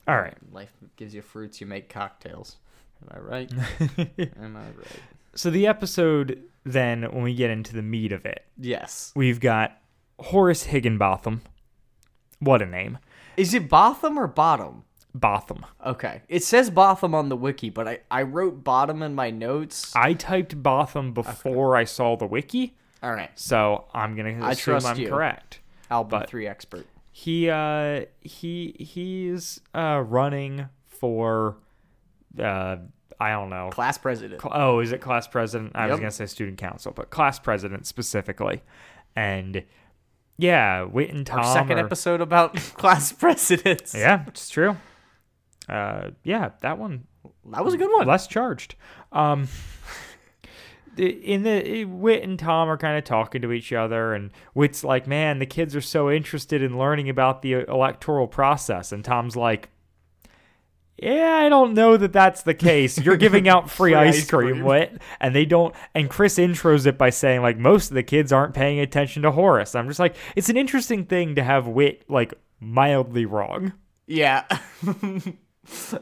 All 0.07 0.17
right. 0.17 0.37
Life 0.53 0.73
gives 0.97 1.15
you 1.15 1.23
fruits, 1.23 1.61
you 1.61 1.67
make 1.67 1.89
cocktails. 1.89 2.57
Am 3.03 3.17
I 3.17 3.21
right? 3.21 3.53
Am 4.41 4.57
I 4.57 4.61
right? 4.61 5.01
So 5.35 5.51
the 5.51 5.67
episode 5.67 6.43
then 6.65 7.03
when 7.13 7.23
we 7.23 7.35
get 7.35 7.51
into 7.51 7.75
the 7.75 7.83
meat 7.83 8.13
of 8.13 8.27
it, 8.27 8.45
Yes. 8.59 9.13
we've 9.15 9.41
got 9.41 9.79
Horace 10.19 10.65
Higginbotham. 10.65 11.43
What 12.41 12.63
a 12.63 12.67
name. 12.67 12.99
Is 13.37 13.55
it 13.55 13.69
Botham 13.69 14.19
or 14.19 14.27
Bottom? 14.27 14.85
Botham. 15.19 15.65
Okay. 15.85 16.23
It 16.29 16.45
says 16.45 16.71
Botham 16.71 17.15
on 17.15 17.29
the 17.29 17.37
wiki, 17.37 17.71
but 17.71 17.89
I, 17.89 18.01
I 18.11 18.23
wrote 18.23 18.63
bottom 18.65 19.03
in 19.03 19.15
my 19.15 19.31
notes. 19.31 19.95
I 19.97 20.13
typed 20.15 20.63
Botham 20.63 21.13
before 21.13 21.77
I 21.77 21.85
saw 21.85 22.17
the 22.17 22.27
wiki, 22.27 22.77
All 23.03 23.13
right. 23.13 23.31
so 23.35 23.87
I'm 23.95 24.15
gonna 24.17 24.39
I 24.45 24.53
assume 24.53 24.73
trust 24.75 24.87
I'm 24.87 24.99
you. 24.99 25.09
correct. 25.09 25.61
Album 25.91 26.21
But- 26.21 26.29
3 26.29 26.47
expert. 26.47 26.87
He 27.11 27.51
uh 27.51 28.05
he 28.21 28.77
he's 28.79 29.61
uh 29.75 30.05
running 30.07 30.69
for 30.87 31.57
uh 32.39 32.77
I 33.21 33.31
don't 33.31 33.51
know. 33.51 33.71
Class 33.73 33.99
president. 33.99 34.41
Cl- 34.41 34.53
Oh, 34.55 34.79
is 34.79 34.93
it 34.93 35.01
class 35.01 35.27
president? 35.27 35.73
I 35.75 35.87
was 35.87 35.95
Yep. 35.95 36.01
gonna 36.01 36.11
say 36.13 36.27
student 36.27 36.59
council, 36.59 36.93
but 36.95 37.11
class 37.11 37.41
president 37.41 37.87
specifically. 37.87 38.63
And 39.17 39.65
yeah, 40.37 40.85
Whit 40.85 41.11
and 41.11 41.27
Tom. 41.27 41.43
Second 41.53 41.79
are- 41.81 41.85
episode 41.87 42.21
about 42.21 42.55
class 42.77 43.11
presidents. 43.11 43.93
Yeah, 43.97 44.25
it's 44.29 44.49
true. 44.49 44.77
Uh, 45.69 46.11
yeah, 46.25 46.51
that 46.61 46.79
one 46.79 47.05
That 47.51 47.65
was 47.65 47.75
a 47.75 47.79
good 47.79 47.91
one. 47.93 48.07
less 48.07 48.27
charged. 48.27 48.75
Um, 49.13 49.49
the- 50.97 51.11
in 51.11 51.43
the 51.43 51.85
Whit 51.85 52.23
and 52.25 52.39
Tom 52.39 52.69
are 52.69 52.77
kind 52.79 52.99
of 52.99 53.05
talking 53.05 53.43
to 53.43 53.53
each 53.53 53.73
other, 53.73 54.15
and 54.15 54.31
Whit's 54.55 54.83
like, 54.83 55.07
"Man, 55.07 55.39
the 55.39 55.47
kids 55.47 55.77
are 55.77 55.81
so 55.81 56.11
interested 56.11 56.63
in 56.63 56.79
learning 56.79 57.09
about 57.09 57.43
the 57.43 57.53
electoral 57.69 58.27
process," 58.27 58.93
and 58.93 59.05
Tom's 59.05 59.37
like. 59.37 59.71
Yeah, 61.01 61.37
I 61.37 61.49
don't 61.49 61.75
know 61.75 61.97
that 61.97 62.13
that's 62.13 62.43
the 62.43 62.55
case. 62.55 62.99
You're 62.99 63.17
giving 63.29 63.49
out 63.49 63.71
free, 63.71 63.93
Free 63.93 63.95
ice, 63.95 64.17
ice 64.23 64.29
cream, 64.29 64.51
cream. 64.55 64.65
Whit, 64.65 65.01
and 65.21 65.33
they 65.33 65.45
don't. 65.45 65.73
And 65.95 66.11
Chris 66.11 66.39
intros 66.41 66.87
it 66.87 66.99
by 66.99 67.11
saying 67.11 67.41
like 67.41 67.57
most 67.57 67.93
of 67.93 67.95
the 67.95 68.03
kids 68.03 68.33
aren't 68.33 68.53
paying 68.53 68.81
attention 68.81 69.23
to 69.23 69.31
Horace. 69.31 69.77
I'm 69.77 69.87
just 69.87 70.01
like, 70.01 70.17
it's 70.35 70.49
an 70.49 70.57
interesting 70.57 71.05
thing 71.07 71.37
to 71.37 71.45
have 71.45 71.69
Whit 71.69 72.03
like 72.09 72.35
mildly 72.59 73.27
wrong. 73.27 73.75
Yeah. 74.09 74.43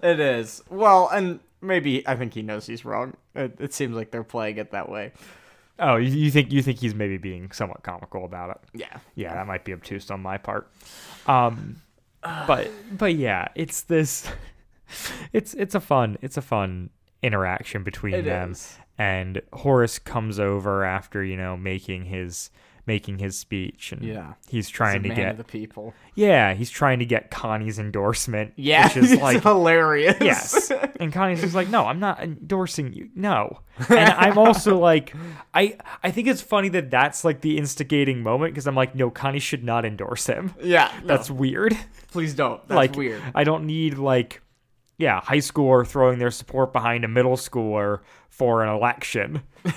it 0.02 0.20
is. 0.20 0.62
Well, 0.70 1.08
and 1.08 1.40
maybe 1.60 2.06
I 2.06 2.16
think 2.16 2.34
he 2.34 2.42
knows 2.42 2.66
he's 2.66 2.84
wrong. 2.84 3.16
It, 3.34 3.56
it 3.58 3.74
seems 3.74 3.96
like 3.96 4.10
they're 4.10 4.24
playing 4.24 4.58
it 4.58 4.70
that 4.72 4.88
way. 4.88 5.12
Oh, 5.78 5.96
you, 5.96 6.08
you 6.10 6.30
think 6.30 6.52
you 6.52 6.62
think 6.62 6.78
he's 6.78 6.94
maybe 6.94 7.18
being 7.18 7.50
somewhat 7.52 7.82
comical 7.82 8.24
about 8.24 8.50
it? 8.50 8.58
Yeah. 8.80 8.98
Yeah, 9.14 9.34
that 9.34 9.46
might 9.46 9.64
be 9.64 9.72
obtuse 9.72 10.10
on 10.10 10.20
my 10.22 10.38
part. 10.38 10.70
Um, 11.26 11.82
but 12.22 12.70
but 12.92 13.14
yeah, 13.14 13.48
it's 13.54 13.82
this. 13.82 14.28
It's 15.32 15.52
it's 15.54 15.74
a 15.74 15.80
fun 15.80 16.16
it's 16.22 16.36
a 16.36 16.40
fun 16.42 16.90
interaction 17.20 17.82
between 17.82 18.14
It 18.14 18.22
them. 18.22 18.52
is. 18.52 18.78
And 18.96 19.42
Horace 19.52 19.98
comes 19.98 20.38
over 20.38 20.84
after 20.84 21.24
you 21.24 21.36
know 21.36 21.56
making 21.56 22.04
his 22.04 22.50
making 22.86 23.18
his 23.18 23.36
speech, 23.38 23.90
and 23.92 24.02
Yeah. 24.02 24.34
he's 24.48 24.68
trying 24.68 25.02
He's 25.02 25.02
to 25.02 25.08
man 25.08 25.16
get 25.16 25.30
of 25.32 25.36
the 25.38 25.44
people. 25.44 25.92
yeah, 26.14 26.54
he's 26.54 26.70
trying 26.70 27.00
to 27.00 27.04
get 27.06 27.30
Connie's 27.30 27.78
endorsement. 27.78 28.52
Yeah, 28.56 28.86
which 28.86 28.96
is 29.04 29.16
like 29.20 29.42
hilarious. 29.42 30.16
yes, 30.20 30.70
and 31.00 31.12
Connie's 31.12 31.40
just 31.40 31.54
like, 31.54 31.68
no, 31.68 31.84
I'm 31.86 31.98
not 32.00 32.20
endorsing 32.22 32.92
you. 32.92 33.10
No, 33.14 33.60
and 33.88 34.10
I'm 34.14 34.38
also 34.38 34.78
like, 34.78 35.14
I 35.52 35.76
I 36.02 36.10
think 36.10 36.28
it's 36.28 36.42
funny 36.42 36.68
that 36.70 36.90
that's 36.90 37.24
like 37.24 37.40
the 37.40 37.58
instigating 37.58 38.22
moment 38.22 38.54
because 38.54 38.66
I'm 38.66 38.76
like, 38.76 38.94
no, 38.94 39.10
Connie 39.10 39.38
should 39.40 39.64
not 39.64 39.84
endorse 39.84 40.26
him. 40.26 40.54
yeah. 40.62 40.92
no, 41.00 41.06
That's 41.08 41.30
weird. 41.30 41.76
please 42.12 42.34
don't. 42.34 42.60
That's 42.68 42.76
like 42.76 42.96
weird. 42.96 43.20
I 43.34 43.44
don't 43.44 43.64
need 43.66 43.98
like 43.98 44.42
yeah, 44.98 45.20
high 45.20 45.38
schooler 45.38 45.86
throwing 45.86 46.18
their 46.18 46.30
support 46.30 46.72
behind 46.72 47.04
a 47.04 47.08
middle 47.08 47.36
schooler 47.36 48.00
for 48.30 48.62
an 48.62 48.68
election. 48.70 49.42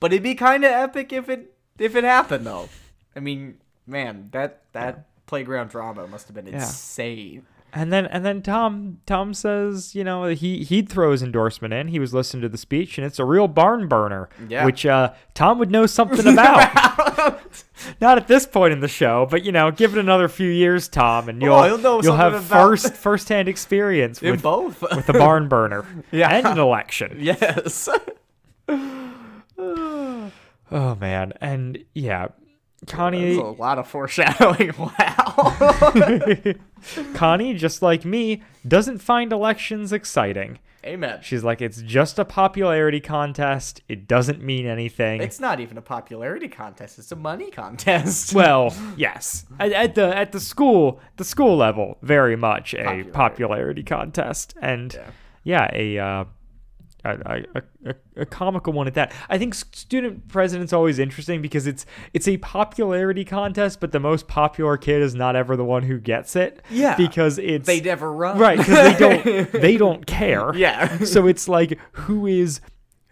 But 0.00 0.12
it'd 0.12 0.24
be 0.24 0.34
kind 0.34 0.64
of 0.64 0.72
epic 0.72 1.12
if 1.12 1.28
it 1.28 1.54
if 1.80 1.96
it 1.96 2.04
happened 2.04 2.46
though. 2.46 2.68
I 3.16 3.20
mean, 3.20 3.58
man, 3.86 4.28
that 4.32 4.62
that 4.72 5.06
playground 5.26 5.70
drama 5.70 6.06
must 6.06 6.28
have 6.28 6.34
been 6.34 6.46
insane. 6.48 7.46
And 7.72 7.92
then 7.92 8.06
and 8.06 8.24
then 8.26 8.42
Tom 8.42 8.98
Tom 9.06 9.32
says, 9.32 9.94
you 9.94 10.02
know, 10.02 10.24
he 10.24 10.64
he'd 10.64 10.88
throw 10.88 11.12
his 11.12 11.22
endorsement 11.22 11.72
in. 11.72 11.86
He 11.88 12.00
was 12.00 12.12
listening 12.12 12.42
to 12.42 12.48
the 12.48 12.58
speech 12.58 12.98
and 12.98 13.06
it's 13.06 13.20
a 13.20 13.24
real 13.24 13.46
barn 13.46 13.86
burner, 13.86 14.28
Yeah. 14.48 14.64
which 14.64 14.84
uh 14.84 15.12
Tom 15.34 15.58
would 15.60 15.70
know 15.70 15.86
something 15.86 16.26
about. 16.32 17.40
Not 18.00 18.18
at 18.18 18.26
this 18.28 18.44
point 18.46 18.72
in 18.72 18.80
the 18.80 18.88
show, 18.88 19.26
but 19.30 19.44
you 19.44 19.52
know, 19.52 19.70
give 19.70 19.92
it 19.96 20.00
another 20.00 20.28
few 20.28 20.50
years, 20.50 20.88
Tom, 20.88 21.28
and 21.28 21.40
you'll 21.40 21.54
Oh, 21.54 21.76
know 21.76 22.02
you'll 22.02 22.16
have 22.16 22.32
something 22.32 22.48
about- 22.50 22.66
first 22.68 22.94
first-hand 22.96 23.48
experience 23.48 24.20
In 24.20 24.32
with 24.32 24.42
both. 24.42 24.82
with 24.82 25.08
a 25.08 25.12
barn 25.12 25.46
burner 25.48 25.84
Yeah. 26.10 26.28
and 26.34 26.46
an 26.46 26.58
election. 26.58 27.18
yes. 27.20 27.88
Oh 30.70 30.94
man, 30.94 31.32
and 31.40 31.84
yeah, 31.94 32.28
Connie 32.86 33.36
a 33.36 33.42
lot 33.42 33.78
of 33.78 33.88
foreshadowing. 33.88 34.72
Wow. 34.78 36.54
Connie, 37.14 37.54
just 37.54 37.82
like 37.82 38.04
me, 38.04 38.42
doesn't 38.66 38.98
find 38.98 39.32
elections 39.32 39.92
exciting. 39.92 40.58
Amen. 40.84 41.18
She's 41.22 41.44
like, 41.44 41.60
it's 41.60 41.82
just 41.82 42.18
a 42.18 42.24
popularity 42.24 43.00
contest. 43.00 43.82
It 43.86 44.08
doesn't 44.08 44.42
mean 44.42 44.66
anything. 44.66 45.20
It's 45.20 45.38
not 45.38 45.60
even 45.60 45.76
a 45.76 45.82
popularity 45.82 46.48
contest. 46.48 46.98
It's 46.98 47.12
a 47.12 47.16
money 47.16 47.50
contest. 47.50 48.32
well, 48.34 48.74
yes, 48.96 49.44
at, 49.58 49.72
at 49.72 49.94
the 49.94 50.16
at 50.16 50.32
the 50.32 50.40
school, 50.40 51.00
the 51.16 51.24
school 51.24 51.56
level, 51.56 51.98
very 52.00 52.36
much 52.36 52.72
a 52.72 52.78
popularity, 52.78 53.10
Popularity. 53.10 53.82
contest, 53.82 54.54
and 54.62 54.98
yeah, 55.44 55.68
a, 55.74 55.98
uh, 55.98 56.24
a, 57.04 57.44
a, 57.86 57.94
a 58.16 58.26
comical 58.26 58.72
one 58.72 58.86
at 58.86 58.94
that. 58.94 59.12
I 59.28 59.38
think 59.38 59.54
student 59.54 60.28
president's 60.28 60.72
always 60.72 60.98
interesting 60.98 61.42
because 61.42 61.66
it's 61.66 61.86
it's 62.12 62.28
a 62.28 62.36
popularity 62.38 63.24
contest, 63.24 63.80
but 63.80 63.92
the 63.92 64.00
most 64.00 64.28
popular 64.28 64.76
kid 64.76 65.02
is 65.02 65.14
not 65.14 65.36
ever 65.36 65.56
the 65.56 65.64
one 65.64 65.82
who 65.84 65.98
gets 65.98 66.36
it. 66.36 66.62
Yeah. 66.70 66.96
because 66.96 67.38
it's 67.38 67.66
they 67.66 67.80
never 67.80 68.12
run. 68.12 68.38
right 68.38 68.58
because 68.58 68.92
they 68.92 68.98
don't 68.98 69.52
they 69.60 69.76
don't 69.76 70.06
care. 70.06 70.54
Yeah. 70.54 70.98
so 71.04 71.26
it's 71.26 71.48
like 71.48 71.78
who 71.92 72.26
is 72.26 72.60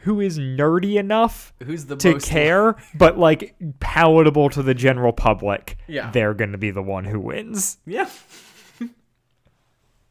who 0.02 0.20
is 0.20 0.38
nerdy 0.38 0.94
enough 0.94 1.52
Who's 1.64 1.86
the 1.86 1.96
to 1.96 2.18
care, 2.20 2.76
but 2.94 3.18
like 3.18 3.56
palatable 3.80 4.48
to 4.50 4.62
the 4.62 4.74
general 4.74 5.12
public. 5.12 5.76
Yeah. 5.88 6.10
they're 6.12 6.34
going 6.34 6.52
to 6.52 6.58
be 6.58 6.70
the 6.70 6.82
one 6.82 7.04
who 7.04 7.18
wins. 7.20 7.78
Yeah. 7.84 8.08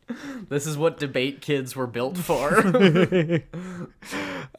this 0.49 0.65
is 0.65 0.77
what 0.77 0.97
debate 0.97 1.41
kids 1.41 1.75
were 1.75 1.87
built 1.87 2.17
for. 2.17 2.61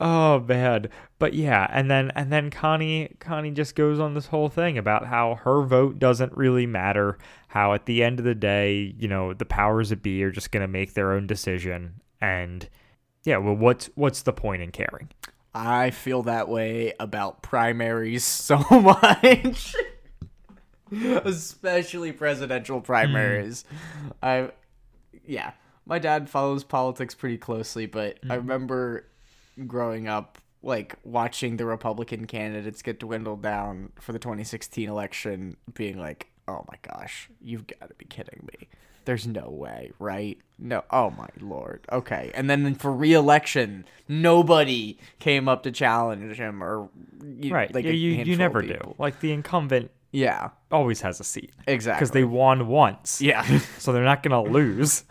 Oh 0.00 0.40
man, 0.40 0.88
but 1.18 1.34
yeah, 1.34 1.66
and 1.70 1.90
then 1.90 2.12
and 2.14 2.32
then 2.32 2.50
Connie 2.50 3.16
Connie 3.18 3.50
just 3.50 3.74
goes 3.74 3.98
on 3.98 4.14
this 4.14 4.26
whole 4.26 4.48
thing 4.48 4.78
about 4.78 5.06
how 5.06 5.37
her 5.37 5.62
vote 5.62 5.98
doesn't 5.98 6.37
really 6.37 6.66
matter. 6.66 7.18
How 7.48 7.72
at 7.74 7.87
the 7.87 8.04
end 8.04 8.20
of 8.20 8.24
the 8.24 8.34
day, 8.34 8.94
you 8.96 9.08
know, 9.08 9.34
the 9.34 9.44
powers 9.44 9.88
that 9.88 10.02
be 10.02 10.22
are 10.22 10.30
just 10.30 10.52
going 10.52 10.61
to 10.61 10.68
make 10.68 10.94
their 10.94 11.12
own 11.12 11.26
decision, 11.26 12.00
and 12.20 12.68
yeah, 13.24 13.38
well, 13.38 13.54
what's 13.54 13.90
what's 13.96 14.22
the 14.22 14.32
point 14.32 14.62
in 14.62 14.70
caring? 14.70 15.08
I 15.52 15.90
feel 15.90 16.22
that 16.24 16.48
way 16.48 16.92
about 17.00 17.42
primaries 17.42 18.24
so 18.24 18.58
much. 18.70 19.74
Especially 20.92 22.12
presidential 22.12 22.80
primaries. 22.80 23.64
Hmm. 23.68 24.08
I 24.22 24.50
yeah, 25.28 25.52
my 25.86 25.98
dad 25.98 26.28
follows 26.28 26.64
politics 26.64 27.14
pretty 27.14 27.38
closely, 27.38 27.86
but 27.86 28.18
I 28.22 28.26
mm-hmm. 28.26 28.34
remember 28.34 29.06
growing 29.66 30.08
up 30.08 30.38
like 30.62 30.96
watching 31.04 31.56
the 31.56 31.64
Republican 31.64 32.26
candidates 32.26 32.82
get 32.82 32.98
dwindled 32.98 33.42
down 33.42 33.92
for 34.00 34.12
the 34.12 34.18
2016 34.18 34.88
election 34.88 35.56
being 35.74 35.98
like, 35.98 36.28
"Oh 36.48 36.64
my 36.70 36.78
gosh, 36.82 37.30
you've 37.40 37.66
got 37.66 37.88
to 37.88 37.94
be 37.94 38.06
kidding 38.06 38.48
me." 38.52 38.68
There's 39.04 39.26
no 39.26 39.48
way, 39.48 39.92
right? 39.98 40.38
No. 40.58 40.84
Oh 40.90 41.08
my 41.10 41.28
lord. 41.40 41.86
Okay. 41.90 42.30
And 42.34 42.50
then 42.50 42.74
for 42.74 42.92
re-election, 42.92 43.86
nobody 44.06 44.98
came 45.18 45.48
up 45.48 45.62
to 45.62 45.72
challenge 45.72 46.36
him 46.36 46.62
or 46.62 46.90
you, 47.24 47.54
Right? 47.54 47.72
like 47.72 47.86
yeah, 47.86 47.92
you 47.92 48.22
you 48.22 48.36
never 48.36 48.60
do. 48.60 48.94
Like 48.98 49.20
the 49.20 49.32
incumbent 49.32 49.90
Yeah. 50.11 50.51
always 50.71 51.01
has 51.03 51.21
a 51.21 51.25
seat 51.25 51.53
Exactly. 51.66 51.99
because 51.99 52.11
they 52.12 52.25
won 52.25 52.66
once. 52.66 53.21
Yeah. 53.21 53.42
so 53.79 53.92
they're 53.92 54.05
not 54.05 54.23
gonna 54.23 54.42
lose. 54.42 55.05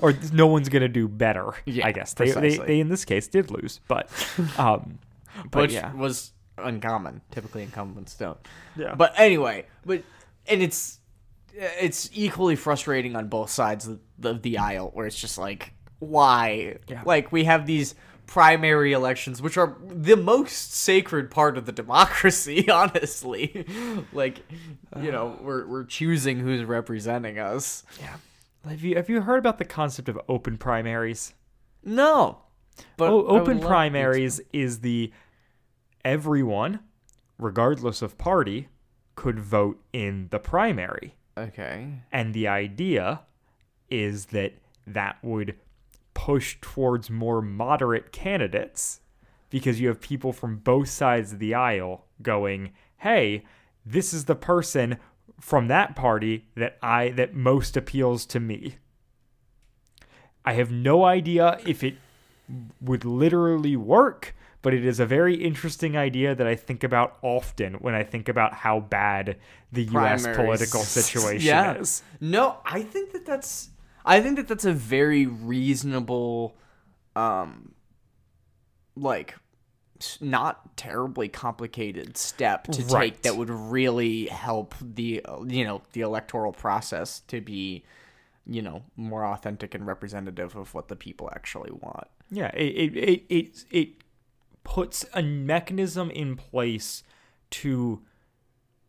or 0.00 0.14
no 0.32 0.46
one's 0.46 0.68
gonna 0.68 0.88
do 0.88 1.08
better. 1.08 1.52
Yeah, 1.66 1.86
I 1.86 1.92
guess 1.92 2.14
they, 2.14 2.30
they 2.30 2.56
they 2.56 2.80
in 2.80 2.88
this 2.88 3.04
case 3.04 3.28
did 3.28 3.50
lose, 3.50 3.80
but 3.88 4.08
um, 4.58 4.98
but 5.50 5.62
which 5.62 5.72
yeah, 5.72 5.92
was 5.94 6.32
uncommon. 6.58 7.20
Typically, 7.30 7.62
incumbents 7.62 8.14
don't. 8.14 8.38
Yeah. 8.76 8.94
But 8.94 9.18
anyway, 9.18 9.66
but 9.84 10.02
and 10.46 10.62
it's 10.62 11.00
it's 11.54 12.08
equally 12.12 12.56
frustrating 12.56 13.16
on 13.16 13.28
both 13.28 13.50
sides 13.50 13.86
of 13.86 14.00
the, 14.18 14.34
the 14.34 14.58
aisle, 14.58 14.90
where 14.94 15.06
it's 15.06 15.18
just 15.18 15.38
like, 15.38 15.74
why? 15.98 16.76
Yeah. 16.88 17.02
Like 17.04 17.32
we 17.32 17.44
have 17.44 17.66
these 17.66 17.94
primary 18.26 18.92
elections, 18.92 19.42
which 19.42 19.56
are 19.56 19.76
the 19.86 20.16
most 20.16 20.72
sacred 20.74 21.30
part 21.30 21.58
of 21.58 21.66
the 21.66 21.72
democracy. 21.72 22.68
Honestly, 22.70 23.66
like 24.12 24.40
you 25.00 25.12
know, 25.12 25.36
uh. 25.38 25.42
we're 25.42 25.66
we're 25.66 25.84
choosing 25.84 26.40
who's 26.40 26.64
representing 26.64 27.38
us. 27.38 27.84
yeah. 28.00 28.16
Have 28.68 28.82
you 28.82 28.96
have 28.96 29.08
you 29.08 29.22
heard 29.22 29.38
about 29.38 29.58
the 29.58 29.64
concept 29.64 30.08
of 30.08 30.20
open 30.28 30.56
primaries? 30.56 31.34
No, 31.84 32.38
but 32.96 33.10
O- 33.10 33.26
I 33.26 33.32
would 33.32 33.40
open 33.42 33.60
primaries 33.60 34.40
is 34.52 34.80
the 34.80 35.12
everyone, 36.04 36.80
regardless 37.38 38.02
of 38.02 38.18
party, 38.18 38.68
could 39.16 39.40
vote 39.40 39.82
in 39.92 40.28
the 40.30 40.38
primary. 40.38 41.16
Okay. 41.36 42.02
And 42.12 42.34
the 42.34 42.46
idea 42.48 43.22
is 43.90 44.26
that 44.26 44.54
that 44.86 45.18
would 45.22 45.56
push 46.14 46.58
towards 46.60 47.10
more 47.10 47.40
moderate 47.42 48.12
candidates 48.12 49.00
because 49.50 49.80
you 49.80 49.88
have 49.88 50.00
people 50.00 50.32
from 50.32 50.56
both 50.56 50.88
sides 50.88 51.32
of 51.32 51.38
the 51.38 51.54
aisle 51.54 52.06
going, 52.22 52.72
"Hey, 52.98 53.44
this 53.84 54.12
is 54.14 54.24
the 54.24 54.34
person 54.34 54.98
from 55.40 55.68
that 55.68 55.96
party 55.96 56.46
that 56.54 56.78
I 56.82 57.10
that 57.10 57.34
most 57.34 57.76
appeals 57.76 58.24
to 58.26 58.40
me." 58.40 58.76
I 60.44 60.54
have 60.54 60.70
no 60.70 61.04
idea 61.04 61.58
if 61.66 61.84
it 61.84 61.94
would 62.80 63.04
literally 63.04 63.76
work, 63.76 64.34
but 64.60 64.74
it 64.74 64.84
is 64.84 64.98
a 65.00 65.06
very 65.06 65.34
interesting 65.36 65.96
idea 65.96 66.34
that 66.34 66.46
I 66.46 66.54
think 66.56 66.82
about 66.82 67.16
often 67.22 67.74
when 67.74 67.94
I 67.94 68.02
think 68.02 68.28
about 68.28 68.52
how 68.54 68.80
bad 68.80 69.36
the 69.70 69.84
US 69.84 70.26
political 70.36 70.80
situation 70.82 71.46
Yeah. 71.46 71.74
is. 71.74 72.02
No, 72.20 72.58
I 72.64 72.82
think 72.82 73.12
that 73.12 73.24
that's 73.24 73.70
I 74.04 74.20
think 74.20 74.36
that 74.36 74.48
that's 74.48 74.64
a 74.64 74.72
very 74.72 75.26
reasonable 75.26 76.56
um 77.14 77.74
like 78.96 79.36
not 80.20 80.76
terribly 80.76 81.28
complicated 81.28 82.16
step 82.16 82.64
to 82.64 82.82
Right. 82.84 83.12
take 83.14 83.22
that 83.22 83.36
would 83.36 83.50
really 83.50 84.26
help 84.26 84.74
the 84.80 85.24
uh, 85.24 85.42
you 85.44 85.64
know 85.64 85.82
the 85.92 86.00
electoral 86.00 86.52
process 86.52 87.20
to 87.28 87.40
be 87.40 87.84
you 88.46 88.60
know 88.62 88.82
more 88.96 89.24
authentic 89.24 89.74
and 89.74 89.86
representative 89.86 90.56
of 90.56 90.74
what 90.74 90.88
the 90.88 90.96
people 90.96 91.30
actually 91.32 91.70
want. 91.70 92.08
Yeah, 92.30 92.50
it 92.54 92.64
it 92.66 92.96
it 92.96 93.24
it, 93.28 93.64
it 93.70 93.88
puts 94.64 95.04
a 95.14 95.22
mechanism 95.22 96.10
in 96.10 96.36
place 96.36 97.04
to 97.50 98.02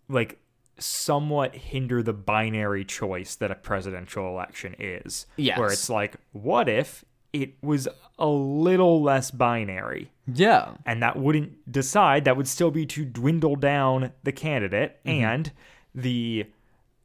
like 0.10 0.40
somewhat 0.80 1.56
hinder 1.56 2.02
the 2.04 2.14
binary 2.14 2.84
choice 2.86 3.36
that 3.36 3.52
a 3.52 3.56
presidential 3.56 4.28
election 4.28 4.76
is. 4.80 5.26
Where 5.38 5.68
it's 5.72 5.90
like, 5.90 6.16
what 6.32 6.68
if 6.70 7.06
it 7.32 7.54
was 7.62 7.88
a 8.20 8.28
little 8.28 9.02
less 9.02 9.32
binary? 9.32 10.12
Yeah. 10.26 10.76
and 10.86 11.04
that 11.04 11.18
wouldn't 11.18 11.70
decide 11.72 12.24
that 12.26 12.38
would 12.38 12.48
still 12.48 12.72
be 12.72 12.86
to 12.86 13.04
dwindle 13.04 13.58
down 13.58 14.14
the 14.24 14.32
candidate 14.32 14.98
and 15.06 15.52
the 15.94 16.46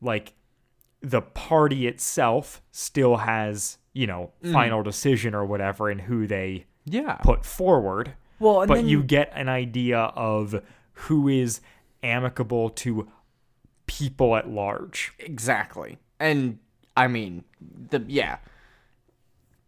like 0.01 0.35
the 1.01 1.21
party 1.21 1.89
itself 1.89 2.63
still 2.71 3.17
has 3.17 3.79
you 3.93 4.07
know 4.07 4.31
Mm. 4.45 4.53
final 4.53 4.83
decision 4.85 5.35
or 5.35 5.45
whatever 5.45 5.91
in 5.91 5.99
who 5.99 6.29
they 6.29 6.67
Yeah. 6.85 7.15
put 7.25 7.45
forward. 7.45 8.15
Well, 8.39 8.61
and 8.63 8.69
but 8.69 8.77
then 8.77 8.89
you 8.89 9.03
get 9.03 9.33
an 9.35 9.49
idea 9.49 9.99
of 9.99 10.63
who 10.93 11.27
is 11.27 11.61
amicable 12.05 12.71
to 12.71 13.09
people 13.89 14.37
at 14.37 14.49
large. 14.49 15.13
Exactly. 15.19 15.99
And 16.21 16.61
I 16.97 17.09
mean, 17.09 17.43
the 17.91 18.05
yeah. 18.07 18.39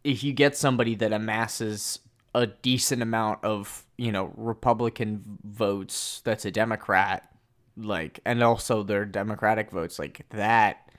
If 0.05 0.23
you 0.23 0.33
get 0.33 0.57
somebody 0.57 0.95
that 0.95 1.13
amasses 1.13 1.99
a 2.35 2.47
decent 2.47 3.03
amount 3.03 3.45
of, 3.45 3.85
you 3.99 4.13
know, 4.13 4.33
Republican 4.37 5.39
votes 5.45 6.23
that's 6.25 6.45
a 6.45 6.51
Democrat, 6.51 7.29
like 7.77 8.21
and 8.25 8.43
also 8.43 8.83
their 8.83 9.05
Democratic 9.05 9.71
votes, 9.71 9.99
like 9.99 10.25
that 10.31 10.90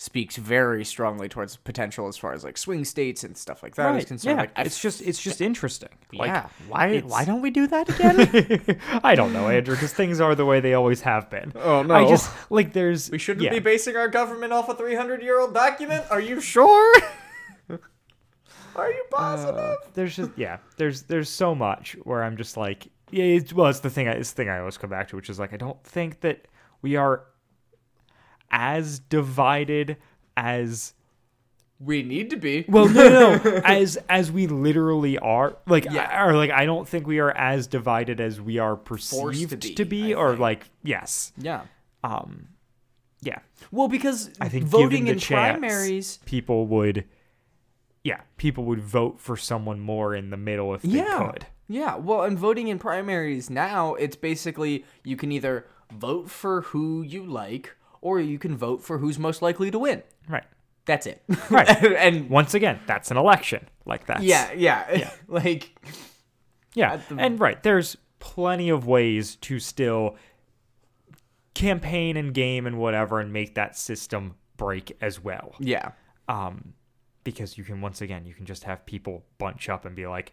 speaks 0.00 0.38
very 0.38 0.82
strongly 0.82 1.28
towards 1.28 1.56
potential 1.56 2.08
as 2.08 2.16
far 2.16 2.32
as 2.32 2.42
like 2.42 2.56
swing 2.56 2.86
states 2.86 3.22
and 3.22 3.36
stuff 3.36 3.62
like 3.62 3.74
that 3.74 3.94
is 3.96 4.06
concerned. 4.06 4.38
Yeah, 4.38 4.40
Like 4.40 4.52
I 4.56 4.62
it's 4.62 4.80
just 4.80 5.02
it's 5.02 5.20
just 5.20 5.42
interesting. 5.42 5.90
Like, 6.14 6.28
yeah. 6.28 6.48
Why 6.68 7.00
why 7.00 7.26
don't 7.26 7.42
we 7.42 7.50
do 7.50 7.66
that 7.66 7.86
again? 7.90 8.80
I 9.04 9.14
don't 9.14 9.34
know, 9.34 9.50
Andrew, 9.50 9.74
because 9.74 9.92
things 9.92 10.18
are 10.18 10.34
the 10.34 10.46
way 10.46 10.60
they 10.60 10.72
always 10.72 11.02
have 11.02 11.28
been. 11.28 11.52
Oh, 11.54 11.82
no. 11.82 11.94
I 11.94 12.08
just 12.08 12.32
like 12.48 12.72
there's 12.72 13.10
we 13.10 13.18
shouldn't 13.18 13.44
yeah. 13.44 13.50
be 13.50 13.58
basing 13.58 13.94
our 13.96 14.08
government 14.08 14.54
off 14.54 14.70
a 14.70 14.74
300 14.74 15.20
year 15.20 15.38
old 15.38 15.52
document. 15.52 16.06
Are 16.10 16.20
you 16.20 16.40
sure? 16.40 16.94
Are 18.76 18.90
you 18.90 19.04
positive? 19.10 19.54
Uh, 19.54 19.74
there's 19.92 20.16
just 20.16 20.30
yeah 20.34 20.58
there's 20.78 21.02
there's 21.02 21.28
so 21.28 21.54
much 21.54 21.94
where 22.04 22.22
i'm 22.22 22.36
just 22.36 22.56
like 22.56 22.88
yeah 23.10 23.24
it's, 23.24 23.52
well 23.52 23.66
it's 23.66 23.80
the 23.80 23.90
thing 23.90 24.08
I- 24.08 24.12
it's 24.12 24.30
the 24.30 24.36
thing 24.36 24.48
i 24.48 24.60
always 24.60 24.78
come 24.78 24.88
back 24.88 25.08
to 25.08 25.16
which 25.16 25.28
is 25.28 25.38
like 25.38 25.52
i 25.52 25.56
don't 25.56 25.82
think 25.82 26.20
that 26.20 26.46
we 26.80 26.94
are 26.96 27.24
as 28.50 28.98
divided 28.98 29.96
as 30.36 30.94
we 31.78 32.02
need 32.02 32.28
to 32.30 32.36
be. 32.36 32.64
well 32.68 32.88
no 32.88 33.08
no, 33.08 33.36
no 33.42 33.54
as 33.64 33.96
as 34.08 34.30
we 34.30 34.46
literally 34.46 35.18
are 35.18 35.56
like 35.66 35.84
Yeah. 35.90 36.02
I- 36.12 36.26
or 36.26 36.36
like 36.36 36.50
i 36.50 36.66
don't 36.66 36.86
think 36.86 37.06
we 37.06 37.20
are 37.20 37.30
as 37.30 37.66
divided 37.66 38.20
as 38.20 38.40
we 38.40 38.58
are 38.58 38.76
perceived 38.76 39.60
be, 39.60 39.74
to 39.74 39.84
be, 39.86 40.14
or 40.14 40.30
think. 40.30 40.40
like 40.40 40.70
yes 40.82 41.32
Yeah. 41.38 41.62
um 42.04 42.48
yeah 43.22 43.38
Well, 43.70 43.88
because 43.88 44.30
i 44.40 44.48
think 44.48 44.64
voting 44.66 45.06
in 45.06 45.18
chance, 45.18 45.58
primaries. 45.58 46.18
people 46.26 46.66
would 46.66 47.04
yeah 48.04 48.20
people 48.36 48.64
would 48.64 48.80
vote 48.82 49.18
for 49.20 49.36
someone 49.36 49.80
more 49.80 50.14
in 50.14 50.28
the 50.30 50.36
middle 50.36 50.74
if 50.74 50.82
they 50.82 50.88
Yeah. 50.98 51.30
could 51.32 51.46
Yeah. 51.68 51.96
Well, 51.96 52.22
and 52.24 52.36
voting 52.38 52.66
in 52.68 52.78
primaries 52.80 53.48
now, 53.48 53.94
it's 53.94 54.16
basically 54.16 54.84
you 55.04 55.16
can 55.16 55.30
either 55.30 55.66
vote 55.92 56.28
for 56.28 56.62
who 56.62 57.00
you 57.02 57.24
like 57.24 57.76
or 58.00 58.20
you 58.20 58.38
can 58.38 58.56
vote 58.56 58.82
for 58.82 58.98
who's 58.98 59.18
most 59.18 59.42
likely 59.42 59.70
to 59.70 59.78
win. 59.78 60.02
right 60.28 60.44
That's 60.86 61.06
it. 61.06 61.22
Right. 61.50 61.68
and 61.82 62.28
once 62.30 62.54
again, 62.54 62.80
that's 62.86 63.10
an 63.10 63.16
election. 63.16 63.66
Like 63.86 64.06
that. 64.06 64.22
yeah, 64.22 64.52
yeah, 64.52 64.84
yeah. 64.96 65.10
like 65.28 65.78
yeah. 66.74 66.96
the- 67.08 67.16
And 67.16 67.38
right, 67.40 67.62
there's 67.62 67.96
plenty 68.20 68.68
of 68.70 68.86
ways 68.86 69.36
to 69.36 69.58
still 69.58 70.16
campaign 71.54 72.16
and 72.16 72.32
game 72.32 72.66
and 72.66 72.78
whatever 72.78 73.20
and 73.20 73.32
make 73.32 73.54
that 73.54 73.76
system 73.76 74.34
break 74.56 74.96
as 75.00 75.22
well. 75.22 75.54
yeah. 75.58 75.92
Um, 76.28 76.74
because 77.24 77.58
you 77.58 77.64
can 77.64 77.80
once 77.80 78.00
again, 78.00 78.24
you 78.24 78.32
can 78.34 78.46
just 78.46 78.64
have 78.64 78.86
people 78.86 79.24
bunch 79.38 79.68
up 79.68 79.84
and 79.84 79.94
be 79.96 80.06
like, 80.06 80.32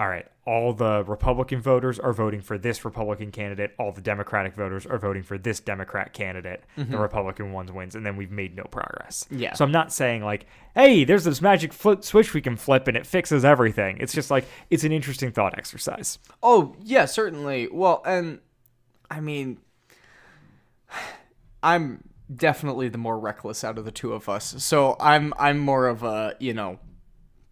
all 0.00 0.08
right, 0.08 0.26
all 0.46 0.72
the 0.72 1.02
Republican 1.04 1.60
voters 1.60 1.98
are 1.98 2.12
voting 2.12 2.40
for 2.40 2.56
this 2.56 2.84
Republican 2.84 3.32
candidate. 3.32 3.74
All 3.80 3.90
the 3.90 4.00
Democratic 4.00 4.54
voters 4.54 4.86
are 4.86 4.98
voting 4.98 5.24
for 5.24 5.36
this 5.36 5.58
Democrat 5.58 6.12
candidate. 6.12 6.62
The 6.76 6.98
Republican 6.98 7.52
ones 7.52 7.72
wins, 7.72 7.96
and 7.96 8.06
then 8.06 8.16
we've 8.16 8.30
made 8.30 8.56
no 8.56 8.62
progress. 8.64 9.24
Mm-hmm. 9.24 9.42
Yeah. 9.42 9.54
So 9.54 9.64
I'm 9.64 9.72
not 9.72 9.92
saying 9.92 10.22
like, 10.24 10.46
hey, 10.74 11.02
there's 11.02 11.24
this 11.24 11.42
magic 11.42 11.72
flip 11.72 12.04
switch 12.04 12.32
we 12.32 12.40
can 12.40 12.56
flip 12.56 12.86
and 12.86 12.96
it 12.96 13.06
fixes 13.06 13.44
everything. 13.44 13.98
It's 13.98 14.12
just 14.12 14.30
like 14.30 14.46
it's 14.70 14.84
an 14.84 14.92
interesting 14.92 15.32
thought 15.32 15.58
exercise. 15.58 16.20
Oh, 16.42 16.76
yeah, 16.82 17.04
certainly. 17.04 17.68
Well, 17.70 18.02
and 18.06 18.38
I 19.10 19.20
mean 19.20 19.58
I'm 21.62 22.04
definitely 22.34 22.88
the 22.88 22.98
more 22.98 23.18
reckless 23.18 23.64
out 23.64 23.78
of 23.78 23.84
the 23.84 23.90
two 23.90 24.12
of 24.12 24.28
us. 24.28 24.54
So 24.62 24.96
I'm 25.00 25.34
I'm 25.38 25.58
more 25.58 25.88
of 25.88 26.04
a, 26.04 26.36
you 26.38 26.54
know, 26.54 26.78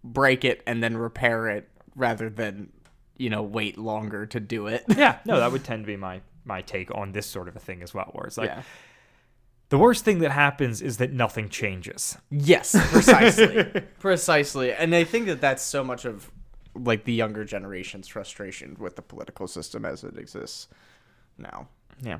break 0.04 0.44
it 0.44 0.62
and 0.66 0.80
then 0.80 0.96
repair 0.96 1.48
it 1.48 1.68
rather 1.96 2.30
than, 2.30 2.70
you 3.16 3.30
know, 3.30 3.42
wait 3.42 3.76
longer 3.78 4.26
to 4.26 4.38
do 4.38 4.68
it. 4.68 4.84
Yeah. 4.96 5.18
No, 5.24 5.40
that 5.40 5.50
would 5.50 5.64
tend 5.70 5.82
to 5.84 5.86
be 5.86 5.96
my 5.96 6.20
my 6.44 6.62
take 6.62 6.94
on 6.94 7.10
this 7.10 7.26
sort 7.26 7.48
of 7.48 7.56
a 7.56 7.58
thing 7.58 7.82
as 7.82 7.92
well. 7.92 8.10
Where 8.12 8.26
it's 8.26 8.38
like 8.38 8.50
yeah. 8.50 8.62
the 9.70 9.78
worst 9.78 10.04
thing 10.04 10.20
that 10.20 10.30
happens 10.30 10.80
is 10.80 10.98
that 10.98 11.12
nothing 11.12 11.48
changes. 11.48 12.16
Yes, 12.30 12.76
precisely. 12.92 13.64
precisely. 13.98 14.72
And 14.72 14.94
I 14.94 15.02
think 15.02 15.26
that 15.26 15.40
that's 15.40 15.62
so 15.62 15.82
much 15.82 16.04
of 16.04 16.30
like 16.74 17.04
the 17.04 17.12
younger 17.12 17.44
generation's 17.44 18.06
frustration 18.06 18.76
with 18.78 18.96
the 18.96 19.02
political 19.02 19.48
system 19.48 19.84
as 19.84 20.04
it 20.04 20.16
exists 20.18 20.68
now. 21.38 21.68
Yeah. 22.02 22.18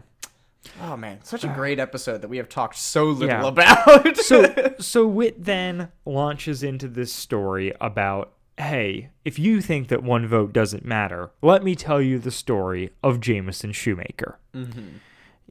Oh 0.83 0.97
man, 0.97 1.21
such 1.23 1.45
a 1.45 1.49
uh, 1.49 1.55
great 1.55 1.79
episode 1.79 2.23
that 2.23 2.29
we 2.29 2.39
have 2.39 2.49
talked 2.49 2.77
so 2.77 3.05
little 3.05 3.29
Yeah. 3.29 3.47
about. 3.47 4.17
so 4.17 4.75
so 4.81 5.07
Whit 5.07 5.45
then 5.45 5.93
launches 6.05 6.63
into 6.63 6.89
this 6.89 7.13
story 7.13 7.73
about 7.81 8.33
hey 8.59 9.11
if 9.25 9.39
you 9.39 9.61
think 9.61 9.89
that 9.89 10.03
one 10.03 10.27
vote 10.27 10.53
doesn't 10.53 10.85
matter 10.85 11.31
let 11.43 11.63
me 11.63 11.75
tell 11.75 12.01
you 12.01 12.19
the 12.19 12.31
story 12.31 12.91
of 13.03 13.21
jameson 13.21 13.73
shoemaker. 13.73 14.39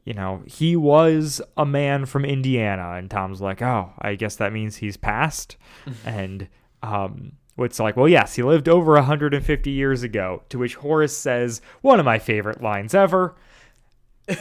You 0.04 0.14
know 0.14 0.42
he 0.46 0.76
was 0.76 1.40
a 1.56 1.66
man 1.66 2.06
from 2.06 2.24
indiana 2.24 2.92
and 2.92 3.10
tom's 3.10 3.40
like 3.40 3.60
oh 3.62 3.92
i 3.98 4.14
guess 4.14 4.36
that 4.36 4.52
means 4.52 4.76
he's 4.76 4.96
passed. 4.96 5.56
And 6.04 6.48
um 6.82 7.32
it's 7.58 7.80
like 7.80 7.96
well 7.96 8.08
yes 8.08 8.34
he 8.34 8.42
lived 8.42 8.68
over 8.68 8.92
150 8.94 9.70
years 9.70 10.02
ago 10.02 10.42
to 10.50 10.58
which 10.58 10.74
horace 10.76 11.16
says 11.16 11.60
one 11.80 11.98
of 11.98 12.04
my 12.04 12.18
favorite 12.18 12.62
lines 12.62 12.94
ever 12.94 13.34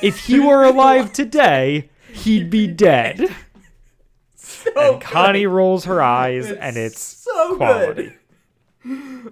if 0.02 0.26
he 0.26 0.40
were 0.40 0.64
alive 0.74 1.14
today 1.14 1.90
he'd 2.14 2.50
be 2.50 2.68
dead. 2.68 3.20
and 4.76 5.02
Connie 5.02 5.48
rolls 5.48 5.86
her 5.86 6.02
eyes, 6.02 6.52
and 6.52 6.78
it's 6.78 7.00
so 7.00 7.58
quality. 7.58 8.04
good. 8.04 8.14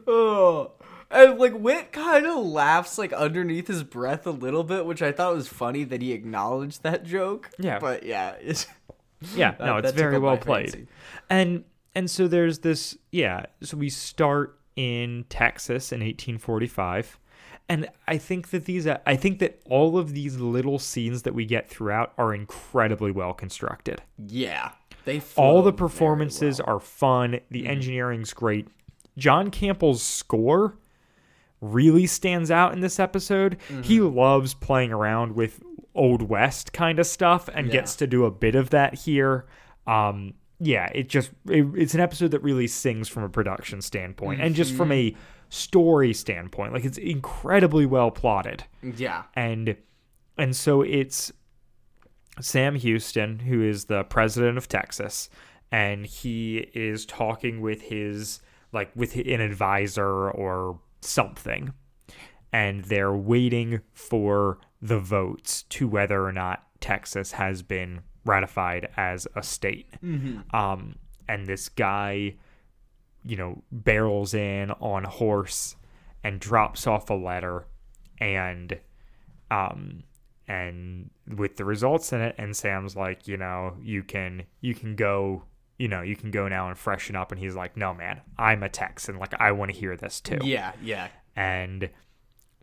Oh. 0.08 0.72
And 1.12 1.38
like 1.38 1.54
Whit 1.54 1.92
kind 1.92 2.26
of 2.26 2.44
laughs 2.44 2.98
like 2.98 3.14
underneath 3.14 3.68
his 3.68 3.84
breath 3.84 4.26
a 4.26 4.32
little 4.32 4.64
bit, 4.64 4.86
which 4.86 5.02
I 5.04 5.12
thought 5.12 5.36
was 5.36 5.48
funny 5.48 5.84
that 5.84 6.02
he 6.02 6.12
acknowledged 6.12 6.82
that 6.82 7.04
joke. 7.04 7.52
Yeah. 7.60 7.78
but 7.78 8.04
yeah, 8.04 8.36
it's, 8.42 8.66
Yeah, 9.36 9.56
no, 9.60 9.78
it's 9.78 9.92
very 9.92 10.20
well 10.20 10.38
played. 10.38 10.72
fancy. 10.72 10.88
And 11.30 11.64
and 11.96 12.10
so 12.10 12.28
there's 12.28 12.60
this, 12.60 12.98
yeah. 13.12 13.46
So 13.62 13.78
we 13.78 13.90
start 13.90 14.60
in 14.76 15.26
Texas 15.30 15.92
in 15.92 16.00
1845, 16.00 17.20
and 17.70 17.88
I 18.08 18.18
think 18.18 18.50
that 18.50 18.66
these, 18.66 18.88
uh, 18.88 18.98
I 19.06 19.16
think 19.16 19.40
that 19.40 19.62
all 19.70 19.98
of 19.98 20.14
these 20.14 20.38
little 20.38 20.80
scenes 20.80 21.22
that 21.22 21.36
we 21.36 21.46
get 21.46 21.70
throughout 21.70 22.14
are 22.18 22.34
incredibly 22.34 23.12
well 23.12 23.34
constructed. 23.34 24.02
yeah. 24.18 24.72
They 25.06 25.22
all 25.36 25.62
the 25.62 25.74
performances 25.74 26.62
well. 26.66 26.78
are 26.78 26.80
fun. 26.80 27.42
The 27.52 27.64
mm-hmm. 27.64 27.72
engineering's 27.72 28.32
great. 28.34 28.70
John 29.18 29.52
Campbell's 29.52 30.02
score 30.02 30.78
really 31.62 32.06
stands 32.06 32.52
out 32.52 32.74
in 32.74 32.82
this 32.82 33.00
episode. 33.00 33.58
He 33.84 34.02
loves 34.02 34.54
playing 34.54 34.92
around 34.92 35.36
with 35.36 35.62
old 35.96 36.24
west 36.24 36.74
kind 36.74 37.00
of 37.00 37.06
stuff 37.06 37.48
and 37.54 37.68
Yeah. 37.68 37.74
gets 37.74 37.96
to 37.98 38.08
do 38.08 38.26
a 38.26 38.32
bit 38.32 38.56
of 38.56 38.72
that 38.72 38.96
here. 38.96 39.46
Um, 39.88 40.34
yeah, 40.60 40.90
it 40.94 41.10
just 41.10 41.32
it, 41.50 41.66
it's 41.76 41.94
an 41.94 42.00
episode 42.00 42.32
that 42.32 42.42
really 42.42 42.68
sings 42.68 43.08
from 43.10 43.24
a 43.24 43.30
production 43.30 43.82
standpoint 43.82 44.42
and 44.42 44.56
just 44.56 44.74
from 44.74 44.92
a 44.92 45.16
story 45.50 46.14
standpoint. 46.14 46.74
Like 46.74 46.86
it's 46.86 46.98
incredibly 46.98 47.86
well 47.86 48.12
plotted 48.12 48.64
yeah. 48.82 49.24
and 49.36 49.76
and 50.38 50.56
so 50.56 50.82
it's 50.82 51.32
Sam 52.42 52.76
Houston, 52.76 53.40
who 53.40 53.62
is 53.62 53.86
the 53.86 54.04
president 54.06 54.58
of 54.58 54.68
Texas, 54.68 55.30
and 55.72 56.06
he 56.06 56.58
is 56.74 57.06
talking 57.06 57.62
with 57.62 57.82
his 57.84 58.40
like 58.74 58.92
with 58.96 59.16
an 59.16 59.40
advisor 59.40 60.32
or 60.32 60.80
something, 61.02 61.74
and 62.52 62.84
they're 62.86 63.16
waiting 63.16 63.82
for 63.94 64.60
the 64.82 65.00
votes 65.00 65.64
to 65.70 65.88
whether 65.88 66.26
or 66.26 66.32
not 66.32 66.64
Texas 66.82 67.32
has 67.34 67.62
been 67.62 68.02
ratified 68.26 68.90
as 68.98 69.28
a 69.36 69.44
state. 69.44 69.94
Um, 70.54 70.96
and 71.30 71.48
this 71.48 71.70
guy, 71.70 72.36
you 73.24 73.38
know, 73.38 73.64
barrels 73.72 74.34
in 74.34 74.72
on 74.72 75.06
a 75.06 75.10
horse 75.10 75.76
and 76.24 76.40
drops 76.40 76.88
off 76.88 77.10
a 77.10 77.14
letter, 77.14 77.66
and 78.20 78.78
um 79.52 80.04
and 80.48 81.10
with 81.38 81.56
the 81.56 81.64
results 81.66 82.12
in 82.12 82.20
it 82.22 82.36
and 82.38 82.56
Sam's 82.56 82.96
like, 82.96 83.28
you 83.28 83.38
know, 83.38 83.76
you 83.82 84.04
can 84.04 84.44
you 84.60 84.76
can 84.76 84.96
go, 84.96 85.44
you 85.84 85.90
know, 85.90 86.02
you 86.02 86.16
can 86.16 86.32
go 86.32 86.48
now 86.48 86.70
and 86.70 86.78
freshen 86.78 87.16
up 87.22 87.32
and 87.34 87.40
he's 87.42 87.56
like, 87.56 87.76
"No, 87.76 87.94
man. 87.94 88.22
I'm 88.38 88.64
a 88.64 88.70
Texan. 88.70 89.18
Like 89.18 89.34
I 89.48 89.52
want 89.52 89.74
to 89.74 89.78
hear 89.78 89.98
this 89.98 90.22
too." 90.22 90.40
Yeah, 90.42 90.72
yeah. 90.82 91.10
And 91.36 91.90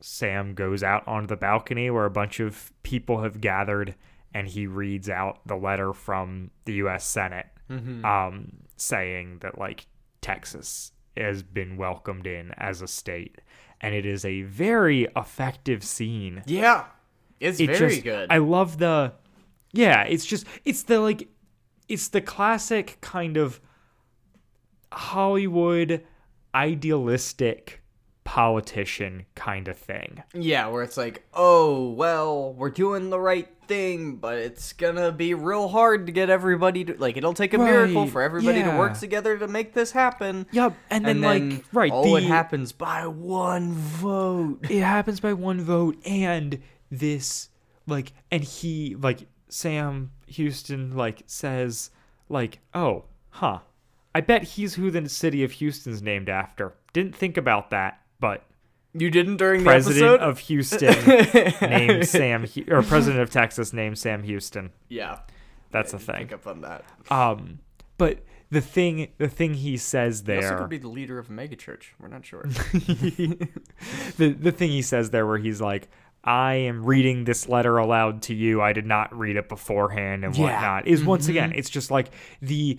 Sam 0.01 0.55
goes 0.55 0.83
out 0.83 1.07
onto 1.07 1.27
the 1.27 1.37
balcony 1.37 1.91
where 1.91 2.07
a 2.07 2.11
bunch 2.11 2.41
of 2.41 2.73
people 2.83 3.23
have 3.23 3.41
gathered 3.41 3.95
and 4.33 4.49
he 4.49 4.67
reads 4.67 5.11
out 5.11 5.47
the 5.47 5.57
letter 5.57 5.93
from 5.93 6.51
the 6.65 6.75
US 6.85 7.05
Senate 7.05 7.47
um 8.05 8.35
saying 8.77 9.39
that 9.43 9.59
like 9.59 9.87
Texas 10.23 10.93
has 11.17 11.43
been 11.43 11.77
welcomed 11.77 12.27
in 12.27 12.53
as 12.57 12.81
a 12.81 12.89
state, 12.89 13.37
and 13.83 13.95
it 13.95 14.07
is 14.07 14.25
a 14.25 14.43
very 14.43 15.07
effective 15.15 15.85
scene. 15.85 16.43
Yeah. 16.47 16.87
It's 17.39 17.61
It 17.61 17.67
very 17.67 17.91
just, 17.97 18.05
good. 18.05 18.27
I 18.31 18.39
love 18.39 18.79
the, 18.79 19.13
yeah. 19.73 20.05
It's 20.05 20.25
just 20.25 20.47
it's 20.65 20.85
the 20.85 21.01
like, 21.01 21.29
it's 21.91 22.09
the 22.09 22.21
classic 22.21 22.99
kind 23.01 23.37
of 23.37 23.61
Hollywood 24.93 26.03
idealistic 26.55 27.83
politician 28.25 29.27
kind 29.35 29.67
of 29.67 29.77
thing. 29.77 30.23
Yeah, 30.33 30.69
where 30.69 30.85
it's 30.85 30.97
like, 30.97 31.27
oh, 31.35 31.91
well, 31.91 32.53
we're 32.55 32.71
doing 32.71 33.11
the 33.11 33.19
right 33.19 33.49
thing, 33.67 34.17
but 34.17 34.39
it's 34.39 34.73
gonna 34.73 35.11
be 35.11 35.35
real 35.35 35.69
hard 35.69 36.07
to 36.07 36.13
get 36.13 36.31
everybody 36.31 36.85
to 36.85 36.95
like. 36.99 37.17
It'll 37.17 37.35
take 37.35 37.55
a 37.55 37.59
miracle 37.59 38.07
for 38.07 38.23
everybody 38.23 38.63
to 38.63 38.77
work 38.79 38.97
together 38.99 39.37
to 39.37 39.49
make 39.49 39.75
this 39.75 39.91
happen. 39.91 40.47
Yep, 40.53 40.77
and 40.91 41.05
then, 41.05 41.25
and 41.25 41.53
like 41.53 41.65
right, 41.73 41.91
oh, 41.93 42.05
the, 42.05 42.17
it 42.17 42.29
happens 42.29 42.71
by 42.71 43.09
one 43.09 43.73
vote. 43.73 44.67
it 44.71 44.83
happens 44.83 45.19
by 45.19 45.33
one 45.33 45.61
vote 45.61 45.97
and 46.07 46.61
this 46.91 47.49
like 47.87 48.13
and 48.31 48.45
he 48.45 48.95
like 48.95 49.27
sam 49.53 50.11
houston 50.27 50.97
like 50.97 51.23
says 51.27 51.91
like 52.29 52.61
oh 52.75 53.05
huh 53.31 53.59
i 54.15 54.21
bet 54.21 54.43
he's 54.43 54.75
who 54.75 54.91
the 54.91 55.09
city 55.09 55.43
of 55.45 55.53
houston's 55.53 56.01
named 56.03 56.29
after 56.29 56.73
didn't 56.93 57.15
think 57.15 57.37
about 57.37 57.71
that 57.71 58.01
but 58.21 58.45
You 58.95 59.11
didn't 59.11 59.37
during 59.39 59.61
the 59.61 59.71
president 59.71 60.15
episode. 60.23 60.29
of 60.29 60.39
houston 60.39 61.61
named 61.71 62.07
sam 62.07 62.47
Hu- 62.47 62.65
or 62.69 62.83
president 62.83 63.23
of 63.23 63.31
texas 63.31 63.73
named 63.73 63.99
sam 63.99 64.23
houston 64.23 64.71
yeah, 64.89 65.21
that's 65.71 65.93
I 65.95 65.97
a 65.97 66.01
didn't 66.01 66.15
thing 66.17 66.27
Pick 66.29 66.35
up 66.35 66.47
on 66.47 66.61
that. 66.63 66.85
um 67.11 67.59
but 67.99 68.21
the 68.51 68.61
thing 68.61 69.09
the 69.19 69.29
thing 69.29 69.55
he 69.55 69.77
says 69.77 70.25
He 70.27 70.33
also 70.35 70.49
there 70.49 70.59
could 70.59 70.69
be 70.71 70.79
the 70.79 70.89
leader 70.89 71.21
of 71.21 71.31
a 71.31 71.33
megachurch. 71.33 71.85
We're 72.01 72.09
not 72.09 72.25
sure. 72.27 72.43
the 74.17 74.31
the 74.39 74.51
thing 74.53 74.71
he 74.71 74.83
says 74.83 75.11
there 75.11 75.27
where 75.27 75.39
he's 75.39 75.61
like 75.61 75.89
I 76.23 76.55
am 76.55 76.85
reading 76.85 77.25
this 77.25 77.49
letter 77.49 77.79
aloud 77.79 78.23
to 78.23 78.35
you. 78.35 78.61
I 78.61 78.73
did 78.73 78.85
not 78.87 79.17
read 79.17 79.37
it 79.37 79.49
beforehand 79.49 80.25
and 80.25 80.37
Yeah. 80.37 80.45
whatnot. 80.53 80.87
Is 80.87 81.03
once 81.05 81.29
again, 81.29 81.53
it's 81.55 81.71
just 81.71 81.91
like 81.91 82.11
the 82.43 82.79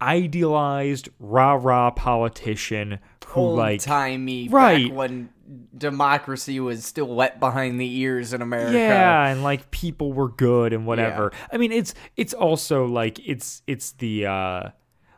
idealized 0.00 1.08
rah 1.18 1.54
rah 1.54 1.90
politician 1.90 2.98
who 3.28 3.40
Old 3.40 3.56
like 3.58 3.80
timey, 3.80 4.48
Right. 4.48 4.88
Back 4.88 4.96
when 4.96 5.30
democracy 5.76 6.60
was 6.60 6.84
still 6.84 7.06
wet 7.14 7.40
behind 7.40 7.80
the 7.80 7.98
ears 8.00 8.32
in 8.32 8.42
America. 8.42 8.76
yeah, 8.76 9.26
and 9.28 9.42
like 9.42 9.70
people 9.70 10.12
were 10.12 10.28
good 10.28 10.72
and 10.72 10.86
whatever. 10.86 11.32
I 11.52 11.56
mean, 11.56 11.72
it's 11.72 11.94
it's 12.16 12.34
also 12.34 12.84
like 12.86 13.18
it's 13.26 13.62
it's 13.66 13.92
the 13.92 14.26
uh 14.26 14.62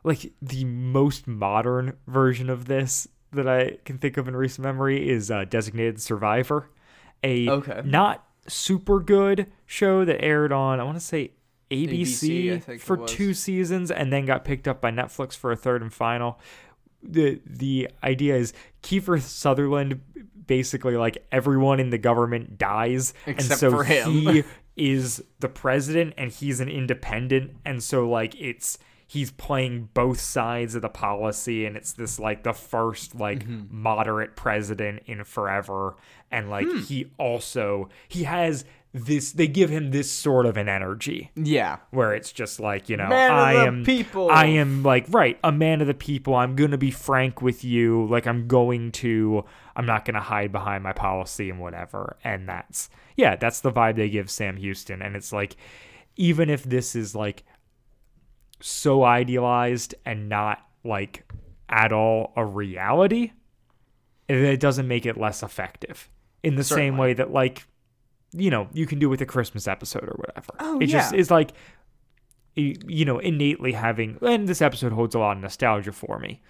like 0.04 0.32
the 0.42 0.64
most 0.64 1.26
modern 1.26 1.94
version 2.06 2.50
of 2.50 2.66
this 2.66 3.08
that 3.32 3.48
I 3.48 3.78
can 3.84 3.98
think 3.98 4.16
of 4.16 4.28
in 4.28 4.36
recent 4.36 4.64
memory 4.64 5.08
is 5.08 5.28
uh, 5.30 5.44
Designated 5.44 6.00
Survivor, 6.00 6.68
a 7.24 7.48
Okay. 7.48 7.80
not 7.84 8.24
super 8.46 9.00
good 9.00 9.50
show 9.66 10.04
that 10.04 10.22
aired 10.22 10.52
on 10.52 10.78
I 10.78 10.84
want 10.84 10.96
to 10.98 11.04
say 11.04 11.32
ABC, 11.70 11.88
ABC, 12.02 12.52
I 12.54 12.58
think 12.58 12.76
it 12.80 12.84
for 12.84 12.98
two 12.98 13.32
seasons 13.34 13.90
and 13.90 14.12
then 14.12 14.26
got 14.26 14.44
picked 14.44 14.68
up 14.68 14.80
by 14.80 14.90
Netflix 14.90 15.34
for 15.36 15.50
a 15.50 15.56
third 15.56 15.82
and 15.82 15.92
final. 15.92 16.38
The 17.02 17.40
the 17.46 17.88
idea 18.02 18.36
is 18.36 18.52
Kiefer 18.82 19.20
Sutherland 19.20 20.00
basically 20.46 20.96
like 20.96 21.26
everyone 21.32 21.80
in 21.80 21.88
the 21.90 21.98
government 21.98 22.58
dies 22.58 23.14
Except 23.26 23.50
and 23.50 23.58
so 23.58 23.70
for 23.70 23.84
him. 23.84 24.10
he 24.12 24.44
is 24.76 25.24
the 25.40 25.48
president 25.48 26.12
and 26.18 26.30
he's 26.30 26.60
an 26.60 26.68
independent 26.68 27.52
and 27.64 27.82
so 27.82 28.06
like 28.08 28.38
it's 28.40 28.78
he's 29.14 29.30
playing 29.30 29.88
both 29.94 30.20
sides 30.20 30.74
of 30.74 30.82
the 30.82 30.88
policy 30.88 31.64
and 31.66 31.76
it's 31.76 31.92
this 31.92 32.18
like 32.18 32.42
the 32.42 32.52
first 32.52 33.14
like 33.14 33.40
Mm-hmm. 33.44 33.64
moderate 33.82 34.36
president 34.36 35.02
in 35.06 35.24
forever 35.24 35.96
and 36.30 36.50
like 36.50 36.66
Hmm. 36.66 36.78
he 36.80 37.10
also 37.18 37.88
he 38.08 38.24
has 38.24 38.64
this 38.92 39.32
they 39.32 39.48
give 39.48 39.70
him 39.70 39.90
this 39.90 40.08
sort 40.10 40.46
of 40.46 40.56
an 40.56 40.68
energy 40.68 41.30
yeah. 41.34 41.78
where 41.90 42.14
it's 42.14 42.30
just 42.30 42.60
like 42.60 42.88
you 42.88 42.96
know 42.96 43.08
I 43.10 43.54
am 43.66 43.84
people. 43.84 44.30
I 44.30 44.46
am 44.46 44.82
like 44.84 45.06
right 45.08 45.36
a 45.42 45.50
man 45.50 45.80
of 45.80 45.88
the 45.88 45.94
people. 45.94 46.34
I'm 46.36 46.54
gonna 46.54 46.78
be 46.78 46.92
frank 46.92 47.42
with 47.42 47.64
you. 47.64 48.06
Like 48.06 48.26
I'm 48.28 48.46
going 48.46 48.92
to 49.02 49.44
I'm 49.74 49.84
not 49.86 50.04
gonna 50.04 50.20
hide 50.20 50.52
behind 50.52 50.84
my 50.84 50.92
policy 50.92 51.50
and 51.50 51.58
whatever. 51.58 52.16
And 52.22 52.48
that's 52.48 52.88
yeah, 53.16 53.34
that's 53.34 53.60
the 53.60 53.72
vibe 53.72 53.96
they 53.96 54.08
give 54.08 54.30
Sam 54.30 54.56
Houston. 54.58 55.02
And 55.02 55.16
it's 55.16 55.32
like 55.32 55.56
even 56.16 56.48
if 56.48 56.62
this 56.62 56.94
is 56.94 57.16
like 57.16 57.42
so 58.66 59.04
idealized 59.04 59.94
and 60.06 60.28
not 60.28 60.58
like 60.84 61.30
at 61.68 61.92
all 61.92 62.32
a 62.34 62.44
reality, 62.44 63.32
it- 64.26 64.36
it 64.38 64.58
doesn't 64.60 64.88
make 64.88 65.04
it 65.04 65.18
less 65.18 65.42
effective. 65.42 66.08
In 66.42 66.56
the 66.56 66.64
same 66.64 66.96
way 66.96 67.12
that 67.14 67.30
like 67.32 67.66
you 68.32 68.50
know 68.50 68.68
you 68.72 68.86
can 68.86 68.98
do 68.98 69.08
with 69.08 69.20
a 69.20 69.26
Christmas 69.26 69.68
episode 69.68 70.04
or 70.04 70.14
whatever. 70.16 70.52
Oh, 70.60 70.78
it 70.80 70.86
just 70.86 71.12
yeah. 71.12 71.18
is 71.20 71.30
like 71.30 71.52
you 72.56 73.04
know 73.04 73.18
innately 73.18 73.72
having 73.72 74.16
and 74.22 74.46
this 74.48 74.62
episode 74.62 74.92
holds 74.92 75.14
a 75.14 75.18
lot 75.18 75.36
of 75.36 75.42
nostalgia 75.42 75.90
for 75.92 76.18
me 76.18 76.40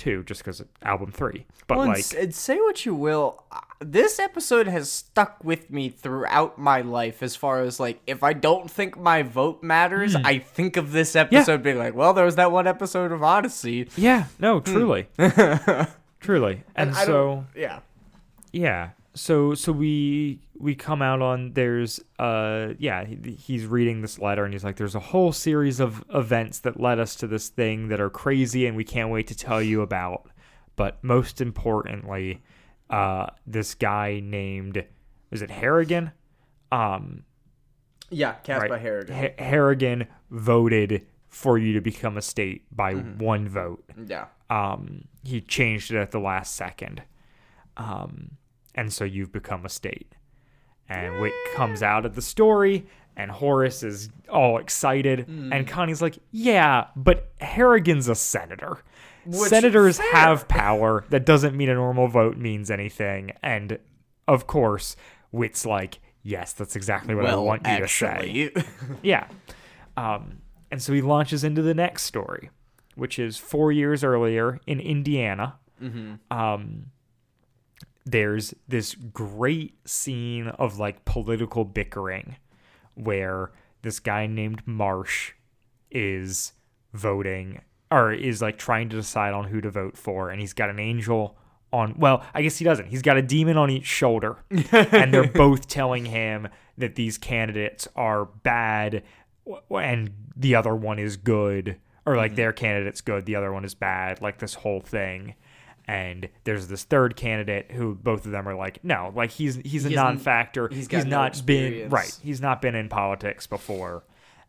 too 0.00 0.24
just 0.24 0.42
because 0.42 0.62
album 0.82 1.12
three. 1.12 1.46
But 1.66 1.78
Well, 1.78 1.86
like 1.88 2.04
and 2.18 2.34
say 2.34 2.56
what 2.56 2.84
you 2.84 2.94
will, 2.94 3.44
this 3.80 4.18
episode 4.18 4.66
has 4.66 4.90
stuck 4.90 5.44
with 5.44 5.70
me 5.70 5.88
throughout 5.90 6.58
my 6.58 6.80
life. 6.80 7.22
As 7.22 7.36
far 7.36 7.62
as 7.62 7.78
like, 7.78 8.00
if 8.06 8.22
I 8.22 8.32
don't 8.32 8.70
think 8.70 8.98
my 8.98 9.22
vote 9.22 9.62
matters, 9.62 10.16
I 10.16 10.38
think 10.38 10.76
of 10.76 10.92
this 10.92 11.14
episode 11.14 11.62
being 11.62 11.78
like, 11.78 11.94
well, 11.94 12.12
there 12.14 12.24
was 12.24 12.36
that 12.36 12.50
one 12.50 12.66
episode 12.66 13.12
of 13.12 13.22
Odyssey, 13.22 13.88
yeah. 13.96 14.24
No 14.38 14.60
truly. 14.60 15.06
Truly. 16.20 16.62
And, 16.76 16.90
Hmm. 16.90 16.96
I 16.96 17.04
so 17.04 17.46
yeah, 17.54 17.80
yeah 18.52 18.90
so 19.14 19.54
so 19.54 19.72
we 19.72 20.40
we 20.58 20.74
come 20.74 21.02
out 21.02 21.20
on 21.20 21.52
there's 21.54 22.00
uh 22.18 22.68
yeah 22.78 23.04
he, 23.04 23.32
he's 23.32 23.66
reading 23.66 24.02
this 24.02 24.18
letter 24.18 24.44
and 24.44 24.54
he's 24.54 24.62
like 24.62 24.76
there's 24.76 24.94
a 24.94 25.00
whole 25.00 25.32
series 25.32 25.80
of 25.80 26.04
events 26.14 26.60
that 26.60 26.78
led 26.78 26.98
us 27.00 27.16
to 27.16 27.26
this 27.26 27.48
thing 27.48 27.88
that 27.88 28.00
are 28.00 28.10
crazy 28.10 28.66
and 28.66 28.76
we 28.76 28.84
can't 28.84 29.10
wait 29.10 29.26
to 29.26 29.36
tell 29.36 29.60
you 29.60 29.82
about. 29.82 30.30
But 30.76 31.02
most 31.02 31.40
importantly 31.40 32.42
uh 32.88 33.26
this 33.46 33.74
guy 33.74 34.20
named 34.22 34.84
is 35.30 35.42
it 35.42 35.50
harrigan? 35.50 36.12
Um 36.70 37.24
yeah, 38.10 38.32
cast 38.32 38.62
right. 38.62 38.70
by 38.70 38.78
Harrigan. 38.78 39.16
Ha- 39.16 39.44
harrigan 39.44 40.08
voted 40.30 41.06
for 41.28 41.58
you 41.58 41.72
to 41.74 41.80
become 41.80 42.16
a 42.16 42.22
state 42.22 42.64
by 42.74 42.94
one 42.94 43.48
vote. 43.48 43.84
Yeah, 44.06 44.26
um, 44.50 45.04
he 45.22 45.40
changed 45.40 45.92
it 45.92 45.96
at 45.96 46.10
the 46.10 46.18
last 46.18 46.56
second. 46.56 47.02
Um, 47.76 48.32
and 48.74 48.92
so 48.92 49.04
you've 49.04 49.32
become 49.32 49.64
a 49.64 49.68
state. 49.68 50.14
And 50.88 51.20
Whit 51.20 51.32
comes 51.54 51.82
out 51.82 52.04
of 52.04 52.14
the 52.16 52.22
story, 52.22 52.86
and 53.16 53.30
Horace 53.30 53.82
is 53.82 54.10
all 54.28 54.58
excited. 54.58 55.28
And 55.28 55.66
Connie's 55.68 56.02
like, 56.02 56.18
Yeah, 56.32 56.86
but 56.96 57.32
Harrigan's 57.40 58.08
a 58.08 58.14
senator. 58.14 58.82
Senators 59.30 59.98
fair. 59.98 60.10
have 60.12 60.48
power. 60.48 61.04
That 61.10 61.26
doesn't 61.26 61.56
mean 61.56 61.68
a 61.68 61.74
normal 61.74 62.08
vote 62.08 62.36
means 62.38 62.70
anything. 62.70 63.32
And 63.42 63.78
of 64.26 64.46
course, 64.46 64.96
Whit's 65.30 65.64
like, 65.64 66.00
Yes, 66.22 66.52
that's 66.54 66.74
exactly 66.76 67.14
what 67.14 67.26
I 67.26 67.36
want 67.36 67.66
you 67.66 67.78
to 67.78 67.88
say. 67.88 68.50
Yeah. 69.02 69.28
Um, 69.96 70.38
and 70.70 70.82
so 70.82 70.92
he 70.92 71.00
launches 71.02 71.44
into 71.44 71.62
the 71.62 71.74
next 71.74 72.02
story, 72.04 72.50
which 72.94 73.18
is 73.18 73.36
four 73.36 73.70
years 73.72 74.02
earlier 74.04 74.60
in 74.66 74.80
Indiana. 74.80 75.58
Um, 76.30 76.86
there's 78.04 78.54
this 78.68 78.94
great 78.94 79.74
scene 79.88 80.48
of 80.48 80.78
like 80.78 81.04
political 81.04 81.64
bickering 81.64 82.36
where 82.94 83.52
this 83.82 84.00
guy 84.00 84.26
named 84.26 84.62
Marsh 84.66 85.32
is 85.90 86.52
voting 86.92 87.60
or 87.90 88.12
is 88.12 88.40
like 88.40 88.58
trying 88.58 88.88
to 88.88 88.96
decide 88.96 89.34
on 89.34 89.44
who 89.44 89.60
to 89.60 89.70
vote 89.70 89.96
for 89.96 90.30
and 90.30 90.40
he's 90.40 90.52
got 90.52 90.70
an 90.70 90.78
angel 90.78 91.36
on 91.72 91.94
well 91.98 92.24
i 92.34 92.42
guess 92.42 92.58
he 92.58 92.64
doesn't. 92.64 92.86
He's 92.86 93.02
got 93.02 93.16
a 93.16 93.22
demon 93.22 93.56
on 93.56 93.70
each 93.70 93.86
shoulder 93.86 94.38
and 94.50 95.14
they're 95.14 95.28
both 95.32 95.68
telling 95.68 96.06
him 96.06 96.48
that 96.78 96.94
these 96.94 97.18
candidates 97.18 97.86
are 97.94 98.24
bad 98.24 99.02
and 99.70 100.10
the 100.36 100.54
other 100.54 100.74
one 100.74 100.98
is 100.98 101.16
good 101.16 101.76
or 102.06 102.16
like 102.16 102.32
mm-hmm. 102.32 102.36
their 102.36 102.52
candidate's 102.52 103.00
good 103.00 103.26
the 103.26 103.36
other 103.36 103.52
one 103.52 103.64
is 103.64 103.74
bad 103.74 104.20
like 104.20 104.38
this 104.38 104.54
whole 104.54 104.80
thing 104.80 105.34
and 105.90 106.28
there's 106.44 106.68
this 106.68 106.84
third 106.84 107.16
candidate 107.16 107.72
who 107.72 107.94
both 107.94 108.24
of 108.24 108.30
them 108.32 108.46
are 108.48 108.54
like 108.54 108.78
no 108.84 109.12
like 109.14 109.30
he's 109.32 109.56
he's 109.56 109.84
a 109.84 109.88
He 109.88 109.94
non-factor. 109.96 110.68
he's 110.68 110.86
he's, 110.88 111.04
no 111.04 111.10
not 111.10 111.44
been 111.44 111.88
right 111.90 112.16
he's 112.22 112.40
not 112.40 112.62
been 112.62 112.74
in 112.76 112.88
politics 112.88 113.46
before. 113.46 114.04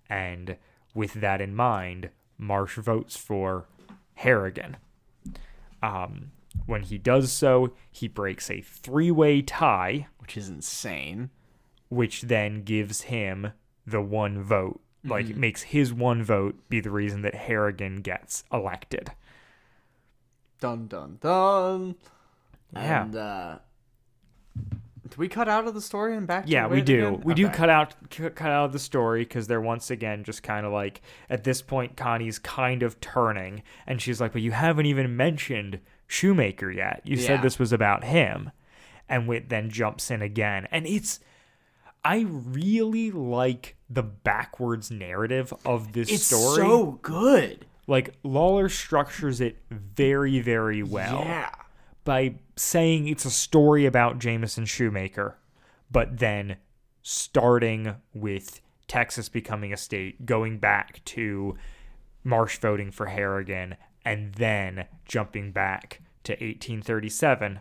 And 0.09 0.57
with 0.93 1.13
that 1.15 1.41
in 1.41 1.55
mind 1.55 2.09
marsh 2.37 2.77
votes 2.77 3.15
for 3.17 3.65
harrigan. 4.15 4.77
Um, 5.81 6.31
when 6.65 6.83
he 6.83 6.97
does 6.97 7.31
so 7.31 7.73
he 7.91 8.07
breaks 8.07 8.49
a 8.51 8.61
three-way 8.61 9.41
tie 9.41 10.07
which 10.19 10.37
is 10.37 10.47
insane. 10.49 11.29
which 11.89 12.23
then 12.23 12.63
gives 12.63 13.03
him 13.03 13.51
the 13.85 14.01
one 14.01 14.41
vote. 14.43 14.79
Like 15.03 15.25
Mm-hmm. 15.25 15.31
it 15.31 15.37
makes 15.37 15.61
his 15.63 15.91
one 15.91 16.21
vote 16.23 16.55
be 16.69 16.79
the 16.79 16.91
reason 16.91 17.23
that 17.23 17.33
harrigan 17.33 17.97
gets 18.01 18.43
elected 18.53 19.11
Dun 20.61 20.87
dun 20.87 21.17
dun. 21.19 21.95
Yeah. 22.73 23.03
And 23.03 23.15
uh 23.17 23.57
do 25.09 25.17
we 25.17 25.27
cut 25.27 25.49
out 25.49 25.67
of 25.67 25.73
the 25.73 25.81
story 25.81 26.15
and 26.15 26.25
back 26.25 26.45
to 26.45 26.51
Yeah, 26.51 26.67
we 26.67 26.81
do. 26.81 27.07
again? 27.07 27.21
We 27.25 27.33
do 27.33 27.49
cut 27.49 27.69
out 27.69 27.95
cu- 28.09 28.29
cut 28.29 28.49
out 28.49 28.65
of 28.65 28.71
the 28.71 28.79
story 28.79 29.23
because 29.23 29.47
they're 29.47 29.59
once 29.59 29.91
again 29.91 30.23
just 30.23 30.41
kind 30.41 30.65
of 30.65 30.71
like 30.71 31.01
at 31.29 31.43
this 31.43 31.61
point 31.61 31.97
Connie's 31.97 32.39
kind 32.39 32.81
of 32.81 33.01
turning, 33.01 33.61
and 33.85 34.01
she's 34.01 34.21
like, 34.21 34.31
"But 34.31 34.41
you 34.41 34.51
haven't 34.51 34.85
even 34.85 35.17
mentioned 35.17 35.81
Shoemaker 36.07 36.71
yet. 36.71 37.01
You 37.03 37.17
said 37.17 37.41
this 37.41 37.59
was 37.59 37.73
about 37.73 38.05
him," 38.05 38.51
and 39.09 39.27
Whit 39.27 39.49
then 39.49 39.69
jumps 39.69 40.09
in 40.11 40.21
again, 40.21 40.65
and 40.71 40.87
it's. 40.87 41.19
I 42.05 42.25
really 42.27 43.11
like 43.11 43.75
the 43.89 44.01
backwards 44.01 44.89
narrative 44.89 45.53
of 45.65 45.91
this 45.91 46.09
It's 46.09 46.23
story. 46.23 46.41
It's 46.47 46.55
so 46.55 46.99
good. 47.03 47.65
Like 47.91 48.15
Lollar 48.23 48.69
structures 48.69 49.41
it 49.41 49.57
very, 49.69 50.39
very 50.39 50.81
well 50.81 51.23
Yeah. 51.25 51.49
by 52.05 52.35
saying 52.55 53.09
it's 53.09 53.25
a 53.25 53.29
story 53.31 53.85
about 53.85 54.17
Jameson 54.17 54.63
Shoemaker, 54.65 55.35
but 55.91 56.19
then 56.19 56.55
starting 57.01 57.95
with 58.13 58.61
Texas 58.87 59.27
becoming 59.27 59.73
a 59.73 59.77
state, 59.77 60.25
going 60.25 60.57
back 60.57 61.03
to 61.03 61.57
Marsh 62.23 62.59
voting 62.59 62.91
for 62.91 63.07
Harrigan, 63.07 63.75
and 64.05 64.35
then 64.35 64.85
jumping 65.03 65.51
back 65.51 65.99
to 66.23 66.31
1837. 66.33 67.59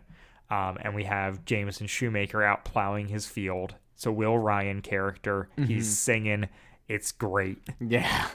Um, 0.48 0.78
and 0.80 0.94
we 0.94 1.04
have 1.04 1.44
Jameson 1.44 1.88
Shoemaker 1.88 2.44
out 2.44 2.64
plowing 2.64 3.08
his 3.08 3.26
field. 3.26 3.74
It's 3.94 4.06
a 4.06 4.12
Will 4.12 4.38
Ryan 4.38 4.80
character. 4.80 5.48
He's 5.66 5.98
singing. 5.98 6.48
It's 6.86 7.10
great. 7.10 7.58
Yeah. 7.80 8.28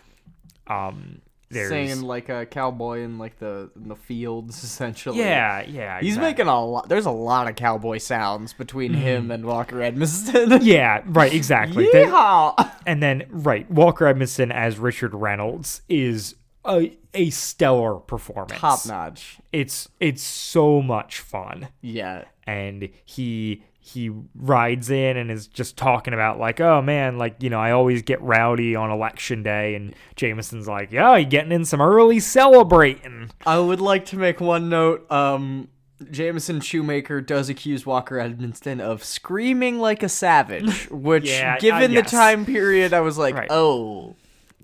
Um, 0.68 1.22
there's, 1.56 1.70
Singing 1.70 2.02
like 2.02 2.30
a 2.30 2.46
cowboy 2.46 3.00
in 3.00 3.18
like 3.18 3.40
the 3.40 3.72
in 3.76 3.88
the 3.88 3.96
fields 3.96 4.64
essentially. 4.64 5.20
yeah, 5.20 5.62
yeah. 5.62 6.00
He's 6.00 6.16
exactly. 6.16 6.32
making 6.32 6.48
a 6.48 6.66
lot. 6.66 6.90
There's 6.90 7.06
a 7.06 7.12
lot 7.12 7.50
of 7.50 7.56
cowboy 7.56 7.98
sounds 7.98 8.54
between 8.54 8.92
mm-hmm. 8.92 9.02
him 9.02 9.32
and 9.32 9.46
Walker 9.46 9.78
Edmiston. 9.78 10.62
Yeah, 10.66 11.04
right, 11.06 11.34
exactly. 11.34 11.88
Yeehaw! 11.88 12.72
and 12.86 13.02
then 13.02 13.26
right, 13.30 13.70
Walker 13.70 14.06
Edmiston 14.06 14.52
as 14.52 14.78
Richard 14.78 15.14
Reynolds 15.14 15.82
is 15.88 16.36
a 16.66 16.92
a 17.14 17.30
stellar 17.30 17.96
performance. 17.96 18.60
Top 18.60 18.86
notch. 18.86 19.38
It's 19.52 19.88
it's 20.00 20.24
so 20.24 20.82
much 20.82 21.20
fun. 21.20 21.70
Yeah. 21.82 22.26
And 22.46 22.90
he 23.06 23.64
he 23.88 24.10
rides 24.34 24.90
in 24.90 25.16
and 25.16 25.30
is 25.30 25.46
just 25.46 25.78
talking 25.78 26.16
about 26.16 26.40
like, 26.40 26.60
oh 26.60 26.82
man, 26.82 27.20
like, 27.20 27.36
you 27.44 27.52
know, 27.52 27.60
I 27.60 27.70
always 27.70 28.02
get 28.02 28.20
rowdy 28.20 28.76
on 28.76 28.90
election 28.90 29.44
day 29.44 29.76
and 29.76 29.94
Jameson's 30.16 30.68
like, 30.68 30.92
Yeah, 30.92 31.16
you 31.18 31.26
getting 31.28 31.52
in 31.52 31.66
some 31.66 31.80
early 31.80 32.20
celebrating. 32.20 33.30
I 33.46 33.60
would 33.60 33.80
like 33.80 34.06
to 34.08 34.18
make 34.18 34.42
one 34.42 34.70
note. 34.70 35.10
Um, 35.12 35.68
Jameson 36.10 36.62
Shoemaker 36.62 37.22
does 37.22 37.48
accuse 37.48 37.86
Walker 37.86 38.16
Edmiston 38.18 38.82
of 38.82 39.04
screaming 39.04 39.78
like 39.80 40.02
a 40.02 40.10
savage, 40.10 40.88
which, 40.90 41.30
Yeah, 41.30 41.54
uh, 41.56 41.60
given 41.60 41.92
yes. 41.92 42.10
the 42.10 42.18
time 42.18 42.44
period, 42.44 42.92
I 42.92 43.02
was 43.02 43.20
like, 43.20 43.36
Right. 43.36 43.48
oh, 43.52 44.16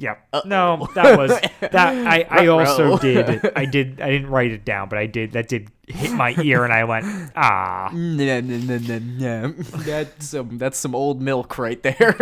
Yep. 0.01 0.45
No, 0.45 0.87
that 0.95 1.15
was 1.15 1.29
that 1.61 1.75
I, 1.75 2.25
I 2.29 2.47
also 2.47 2.97
did 2.97 3.51
I 3.55 3.65
did 3.65 4.01
I 4.01 4.09
didn't 4.09 4.31
write 4.31 4.51
it 4.51 4.65
down, 4.65 4.89
but 4.89 4.97
I 4.97 5.05
did 5.05 5.33
that 5.33 5.47
did 5.47 5.69
hit 5.87 6.11
my 6.11 6.33
ear 6.41 6.63
and 6.63 6.73
I 6.73 6.85
went, 6.85 7.05
ah. 7.35 7.89
that's 9.85 10.27
some 10.29 10.57
that's 10.57 10.79
some 10.79 10.95
old 10.95 11.21
milk 11.21 11.59
right 11.59 11.81
there. 11.83 12.15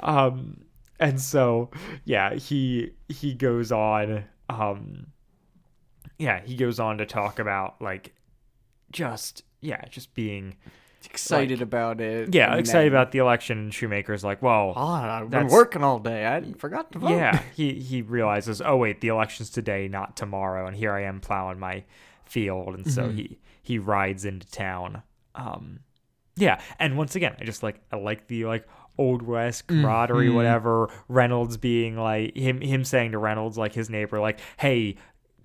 um 0.00 0.64
and 0.98 1.20
so 1.20 1.70
yeah 2.04 2.34
he 2.34 2.92
he 3.08 3.34
goes 3.34 3.70
on 3.70 4.24
um 4.48 5.08
yeah 6.18 6.40
he 6.44 6.56
goes 6.56 6.80
on 6.80 6.96
to 6.98 7.04
talk 7.04 7.38
about 7.38 7.82
like 7.82 8.14
just 8.90 9.42
yeah 9.60 9.84
just 9.90 10.14
being 10.14 10.56
excited 11.06 11.62
about 11.62 12.00
it. 12.00 12.34
yeah 12.34 12.54
excited 12.56 12.92
then, 12.92 13.00
about 13.00 13.12
the 13.12 13.18
election 13.18 13.58
and 13.58 13.74
shoemaker's 13.74 14.24
like 14.24 14.42
well 14.42 14.72
Oh, 14.76 14.86
I've 14.88 15.30
been 15.30 15.48
working 15.48 15.82
all 15.82 15.98
day. 15.98 16.26
I 16.26 16.52
forgot 16.58 16.92
to 16.92 16.98
vote. 16.98 17.10
yeah 17.10 17.42
he 17.54 17.74
he 17.74 18.02
realizes 18.02 18.60
oh 18.60 18.76
wait 18.76 19.00
the 19.00 19.08
election's 19.08 19.50
today 19.50 19.88
not 19.88 20.16
tomorrow 20.16 20.66
and 20.66 20.76
here 20.76 20.92
i 20.92 21.02
am 21.02 21.20
plowing 21.20 21.58
my 21.58 21.84
field 22.24 22.74
and 22.74 22.90
so 22.90 23.10
he 23.10 23.38
he 23.62 23.78
rides 23.78 24.24
into 24.24 24.46
town 24.50 25.02
um 25.34 25.80
yeah 26.36 26.60
and 26.78 26.96
once 26.96 27.14
again 27.16 27.36
i 27.40 27.44
just 27.44 27.62
like 27.62 27.80
i 27.92 27.96
like 27.96 28.26
the 28.28 28.44
like 28.44 28.66
old 28.96 29.22
west 29.22 29.66
camaraderie 29.66 30.30
whatever 30.30 30.88
reynolds 31.08 31.56
being 31.56 31.96
like 31.96 32.36
him 32.36 32.60
him 32.60 32.84
saying 32.84 33.10
to 33.12 33.18
reynolds 33.18 33.58
like 33.58 33.74
his 33.74 33.90
neighbor 33.90 34.20
like 34.20 34.38
hey 34.56 34.96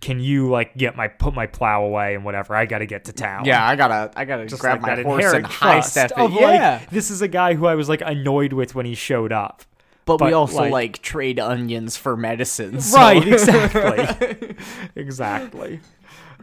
can 0.02 0.20
you 0.20 0.50
like 0.50 0.76
get 0.78 0.96
my 0.96 1.08
put 1.08 1.34
my 1.34 1.46
plow 1.46 1.84
away 1.84 2.16
and 2.16 2.24
whatever 2.24 2.56
i 2.56 2.66
gotta 2.66 2.86
get 2.86 3.06
to 3.06 3.14
town 3.14 3.44
Yeah, 3.46 3.68
I 3.68 3.76
gotta, 3.76 4.12
I 4.16 4.24
gotta 4.26 4.46
just 4.46 4.62
grab 4.62 4.82
like 4.82 4.98
my 4.98 5.04
horse 5.04 5.34
and 5.34 5.46
high 5.46 5.82
step 5.82 6.12
it. 6.16 6.32
Yeah, 6.32 6.80
like 6.80 6.90
this 6.90 7.12
is 7.12 7.22
a 7.22 7.28
guy 7.28 7.54
who 7.56 7.66
i 7.66 7.76
was 7.76 7.90
like 7.90 8.02
annoyed 8.02 8.54
with 8.54 8.76
when 8.76 8.86
he 8.86 8.96
showed 8.96 9.32
up 9.34 9.64
but, 10.06 10.22
we 10.22 10.34
also 10.34 10.62
like- 10.62 10.72
like, 10.72 11.02
trade 11.04 11.40
onions 11.40 11.96
for 11.96 12.18
medicine. 12.18 12.82
so- 12.82 12.98
Right, 12.98 13.28
exactly. 13.28 14.56
exactly. 14.96 15.80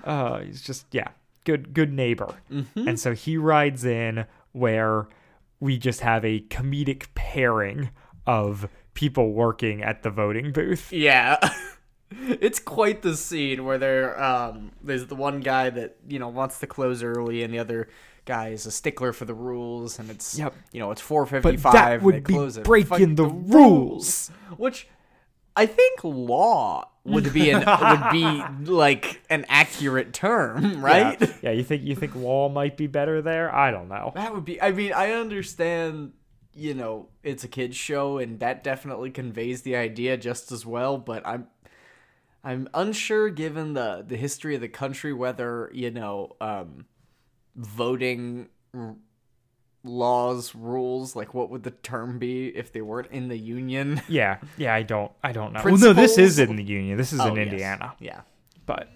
Uh, 0.05 0.39
he's 0.41 0.63
just 0.63 0.87
yeah, 0.93 1.09
good 1.45 1.75
good 1.75 1.93
neighbor. 1.93 2.33
Mm-hmm. 2.53 2.87
And 2.89 3.01
so 3.01 3.13
he 3.13 3.37
rides 3.37 3.85
in 3.85 4.27
where 4.53 5.09
we 5.59 5.79
just 5.79 6.01
have 6.03 6.25
a 6.25 6.41
comedic 6.43 7.07
pairing 7.17 7.91
of 8.27 8.69
people 8.95 9.33
working 9.33 9.83
at 9.83 10.03
the 10.05 10.11
voting 10.11 10.53
booth. 10.53 10.93
Yeah. 10.93 11.39
It's 12.11 12.59
quite 12.61 13.03
the 13.03 13.17
scene 13.17 13.65
where 13.65 13.79
there 13.79 14.23
um 14.23 14.73
there's 14.83 15.07
the 15.07 15.17
one 15.17 15.41
guy 15.41 15.71
that, 15.71 15.97
you 16.09 16.19
know, 16.19 16.29
wants 16.29 16.61
to 16.61 16.67
close 16.67 17.03
early 17.03 17.43
and 17.43 17.53
the 17.53 17.59
other 17.59 17.89
guy 18.25 18.49
is 18.51 18.67
a 18.67 18.71
stickler 18.71 19.13
for 19.13 19.25
the 19.25 19.35
rules 19.35 19.99
and 19.99 20.11
it's 20.11 20.39
Yep. 20.39 20.55
you 20.73 20.81
know, 20.81 20.91
it's 20.93 21.01
But 21.03 21.29
4:55 21.29 21.73
that 21.73 22.03
would 22.03 22.15
they 22.17 22.21
be 22.21 22.33
close 22.35 22.57
it. 22.57 22.65
breaking 22.65 22.89
Fight 22.89 23.17
the 23.17 23.25
rules. 23.27 24.31
which 24.57 24.89
I 25.57 25.67
think 25.67 26.05
law 26.05 26.89
would 27.05 27.33
be 27.33 27.51
an 27.51 27.61
would 27.67 28.11
be 28.13 28.71
like 28.71 29.23
an 29.31 29.47
accurate 29.49 30.13
term, 30.13 30.83
right? 30.85 31.19
Yeah. 31.21 31.33
yeah, 31.43 31.51
you 31.53 31.65
think 31.65 31.83
you 31.83 31.95
think 31.97 32.15
law 32.15 32.49
might 32.49 32.77
be 32.77 32.87
better 32.89 33.23
there? 33.23 33.55
I 33.55 33.71
don't 33.71 33.89
know. 33.89 34.13
That 34.15 34.35
would 34.35 34.45
be. 34.45 34.61
I 34.61 34.71
mean, 34.73 34.93
I 34.93 35.13
understand. 35.13 36.13
You 36.59 36.73
know, 36.75 37.09
it's 37.23 37.45
a 37.45 37.49
kids 37.49 37.77
show, 37.77 38.19
and 38.19 38.41
that 38.41 38.65
definitely 38.65 39.11
conveys 39.11 39.63
the 39.63 39.77
idea 39.77 40.17
just 40.19 40.51
as 40.53 40.65
well. 40.67 40.99
But 40.99 41.27
I'm, 41.27 41.47
I'm 42.47 42.69
unsure, 42.75 43.29
given 43.29 43.75
the 43.75 44.05
the 44.07 44.17
history 44.17 44.55
of 44.55 44.61
the 44.61 44.69
country, 44.69 45.13
whether 45.13 45.69
you 45.75 45.91
know, 45.91 46.37
um, 46.41 46.87
voting 47.57 48.49
r- 48.73 48.95
laws, 49.83 50.55
rules, 50.55 51.17
like 51.17 51.35
what 51.35 51.51
would 51.51 51.63
the 51.65 51.71
term 51.73 52.19
be 52.19 52.47
if 52.49 52.73
they 52.73 52.81
weren't 52.83 53.11
in 53.11 53.29
the 53.29 53.37
union? 53.39 54.01
Yeah, 54.09 54.39
yeah, 54.57 54.75
I 54.75 54.83
don't 54.83 55.11
I 55.25 55.33
don't 55.33 55.53
know. 55.53 55.63
Well, 55.65 55.77
no, 55.77 55.93
this 55.93 56.19
is 56.19 56.39
in 56.39 56.57
the 56.57 56.63
union. 56.63 56.97
This 56.97 57.13
is 57.13 57.21
Oh, 57.21 57.27
in 57.29 57.37
yes. 57.37 57.49
Indiana. 57.49 57.95
Yeah. 57.99 58.21
But 58.65 58.89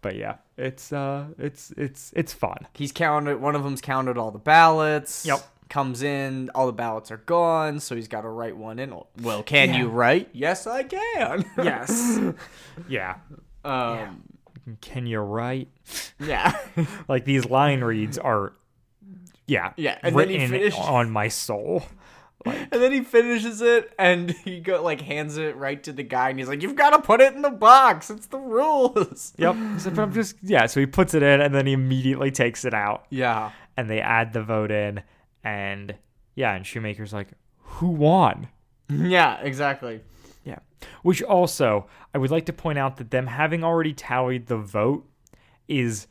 but 0.00 0.16
yeah, 0.16 0.36
it's 0.56 0.92
uh 0.92 1.26
it's 1.38 1.70
it's 1.76 2.12
it's 2.16 2.32
fun. 2.32 2.66
He's 2.74 2.92
counted. 2.92 3.40
One 3.40 3.54
of 3.54 3.62
them's 3.64 3.80
counted 3.80 4.18
all 4.18 4.30
the 4.30 4.38
ballots. 4.38 5.24
Yep. 5.24 5.40
Comes 5.70 6.02
in, 6.02 6.50
all 6.54 6.66
the 6.66 6.72
ballots 6.72 7.10
are 7.10 7.16
gone, 7.16 7.80
so 7.80 7.96
he's 7.96 8.06
got 8.08 8.20
to 8.20 8.28
write 8.28 8.56
one 8.56 8.78
in. 8.78 8.94
Well, 9.22 9.42
can 9.42 9.74
you 9.74 9.88
write? 9.88 10.28
Yes, 10.32 10.66
I 10.66 10.82
can. 10.84 11.44
Yes. 11.62 12.20
yeah. 12.88 13.16
Um, 13.64 14.22
Can 14.80 15.06
you 15.06 15.20
write? 15.20 15.68
yeah. 16.20 16.52
Like 17.08 17.24
these 17.24 17.46
line 17.46 17.82
reads 17.82 18.18
are 18.18 18.52
yeah, 19.46 19.72
Yeah, 19.76 19.98
and 20.02 20.16
then 20.16 20.28
he 20.28 20.34
written 20.36 20.50
finished- 20.50 20.78
on 20.80 21.10
my 21.10 21.28
soul. 21.28 21.82
and 22.46 22.68
then 22.70 22.92
he 22.92 23.00
finishes 23.02 23.62
it, 23.62 23.90
and 23.98 24.30
he 24.30 24.60
go 24.60 24.82
like 24.82 25.00
hands 25.00 25.38
it 25.38 25.56
right 25.56 25.82
to 25.82 25.92
the 25.94 26.02
guy, 26.02 26.28
and 26.28 26.38
he's 26.38 26.46
like, 26.48 26.62
"You've 26.62 26.76
got 26.76 26.90
to 26.90 26.98
put 27.00 27.22
it 27.22 27.32
in 27.34 27.40
the 27.40 27.50
box. 27.50 28.10
It's 28.10 28.26
the 28.26 28.38
rules." 28.38 29.32
Yep. 29.38 29.56
So, 29.80 29.90
but 29.90 30.02
I'm 30.02 30.12
just 30.12 30.36
yeah, 30.42 30.66
so 30.66 30.78
he 30.80 30.84
puts 30.86 31.14
it 31.14 31.22
in 31.22 31.40
and 31.40 31.54
then 31.54 31.66
he 31.66 31.72
immediately 31.72 32.30
takes 32.30 32.64
it 32.66 32.74
out 32.74 33.06
Yeah. 33.08 33.50
and 33.78 33.88
they 33.88 34.00
add 34.00 34.34
the 34.34 34.42
vote 34.42 34.70
in 34.70 35.02
and 35.44 35.94
yeah, 36.34 36.54
and 36.54 36.66
Shoemaker's 36.66 37.12
like, 37.12 37.28
"Who 37.58 37.88
won?" 37.88 38.48
Yeah. 38.88 39.40
Exactly. 39.40 40.00
Yeah. 40.44 40.58
Which 41.02 41.22
also, 41.22 41.86
I 42.14 42.18
would 42.18 42.30
like 42.30 42.44
to 42.46 42.52
point 42.52 42.78
out 42.78 42.96
that 42.98 43.10
them 43.10 43.28
having 43.28 43.62
already 43.64 43.94
tallied 43.94 44.46
the 44.48 44.58
vote 44.58 45.08
is 45.68 46.06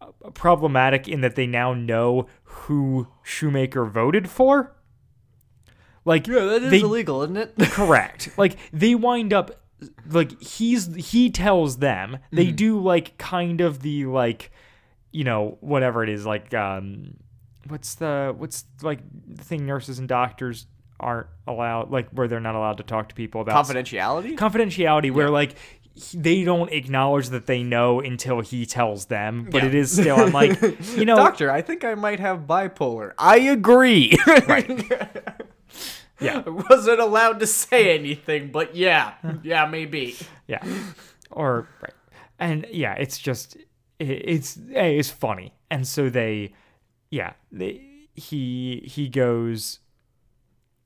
uh, 0.00 0.06
problematic 0.34 1.06
in 1.06 1.20
that 1.20 1.36
they 1.36 1.46
now 1.46 1.74
know 1.74 2.26
who 2.42 3.06
Shoemaker 3.22 3.84
voted 3.84 4.28
for. 4.28 4.74
Like 6.04 6.26
Yeah, 6.26 6.44
that 6.46 6.62
is 6.64 6.70
they, 6.72 6.80
illegal, 6.80 7.22
isn't 7.22 7.36
it? 7.36 7.54
correct. 7.70 8.30
Like 8.36 8.56
they 8.72 8.94
wind 8.96 9.32
up 9.32 9.52
like 10.10 10.40
he's 10.42 10.92
he 10.96 11.30
tells 11.30 11.78
them 11.78 12.18
they 12.32 12.46
Mm-hmm. 12.46 12.56
do 12.56 12.80
like 12.80 13.16
kind 13.18 13.60
of 13.60 13.82
the 13.82 14.06
like 14.06 14.50
you 15.12 15.22
know 15.24 15.58
whatever 15.60 16.02
it 16.02 16.08
is 16.08 16.24
like 16.26 16.52
um 16.54 17.14
what's 17.68 17.94
the 17.96 18.34
what's 18.36 18.64
like 18.82 19.00
the 19.26 19.42
thing 19.44 19.66
nurses 19.66 19.98
and 19.98 20.08
doctors 20.08 20.66
aren't 21.00 21.26
allowed 21.46 21.90
like 21.90 22.08
where 22.10 22.28
they're 22.28 22.40
not 22.40 22.54
allowed 22.54 22.76
to 22.76 22.82
talk 22.84 23.08
to 23.08 23.14
people 23.14 23.40
about 23.40 23.64
Confidentiality. 23.66 24.36
confidentiality 24.36 25.10
where 25.12 25.30
like 25.30 25.56
he- 25.94 26.16
they 26.16 26.42
don't 26.44 26.72
acknowledge 26.72 27.28
that 27.30 27.46
they 27.46 27.62
know 27.62 28.00
until 28.00 28.40
he 28.40 28.64
tells 28.64 29.06
them. 29.06 29.48
But 29.50 29.62
Yeah. 29.62 29.68
it 29.68 29.74
is 29.74 29.92
still. 29.92 30.16
I'm 30.16 30.32
like, 30.32 30.58
you 30.96 31.04
know, 31.04 31.16
Doctor, 31.16 31.50
I 31.50 31.60
think 31.60 31.84
I 31.84 31.94
might 31.94 32.18
have 32.20 32.40
bipolar. 32.46 33.12
I 33.18 33.38
agree. 33.40 34.16
Yeah. 36.20 36.42
I 36.46 36.50
wasn't 36.50 37.00
allowed 37.00 37.40
to 37.40 37.46
say 37.48 37.98
anything, 37.98 38.52
but 38.52 38.76
yeah. 38.76 39.14
Yeah, 39.42 39.66
maybe. 39.66 40.16
Yeah. 40.46 40.64
Or 41.32 41.66
right. 41.82 41.92
And 42.38 42.64
yeah, 42.70 42.94
it's 42.94 43.18
just 43.18 43.56
it, 43.98 44.04
it's 44.08 44.56
it's 44.70 45.10
funny. 45.10 45.52
And 45.68 45.86
so 45.86 46.08
they 46.08 46.52
yeah, 47.12 47.34
they 47.52 47.80
he 48.14 48.82
he 48.86 49.08
goes 49.08 49.78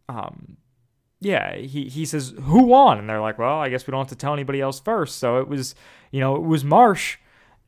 um 0.09 0.59
yeah, 1.21 1.57
he 1.57 1.89
he 1.89 2.05
says 2.05 2.35
who 2.43 2.65
won? 2.65 2.99
And 2.99 3.09
they're 3.09 3.21
like, 3.23 3.39
"Well, 3.39 3.59
I 3.59 3.71
guess 3.71 3.87
we 3.87 3.93
don't 3.93 4.01
have 4.01 4.09
to 4.09 4.17
tell 4.17 4.35
anybody 4.35 4.61
else 4.61 4.79
first. 4.81 5.17
So 5.19 5.39
it 5.39 5.49
was, 5.49 5.75
you 6.11 6.21
know, 6.21 6.37
it 6.37 6.43
was 6.43 6.63
Marsh 6.65 7.17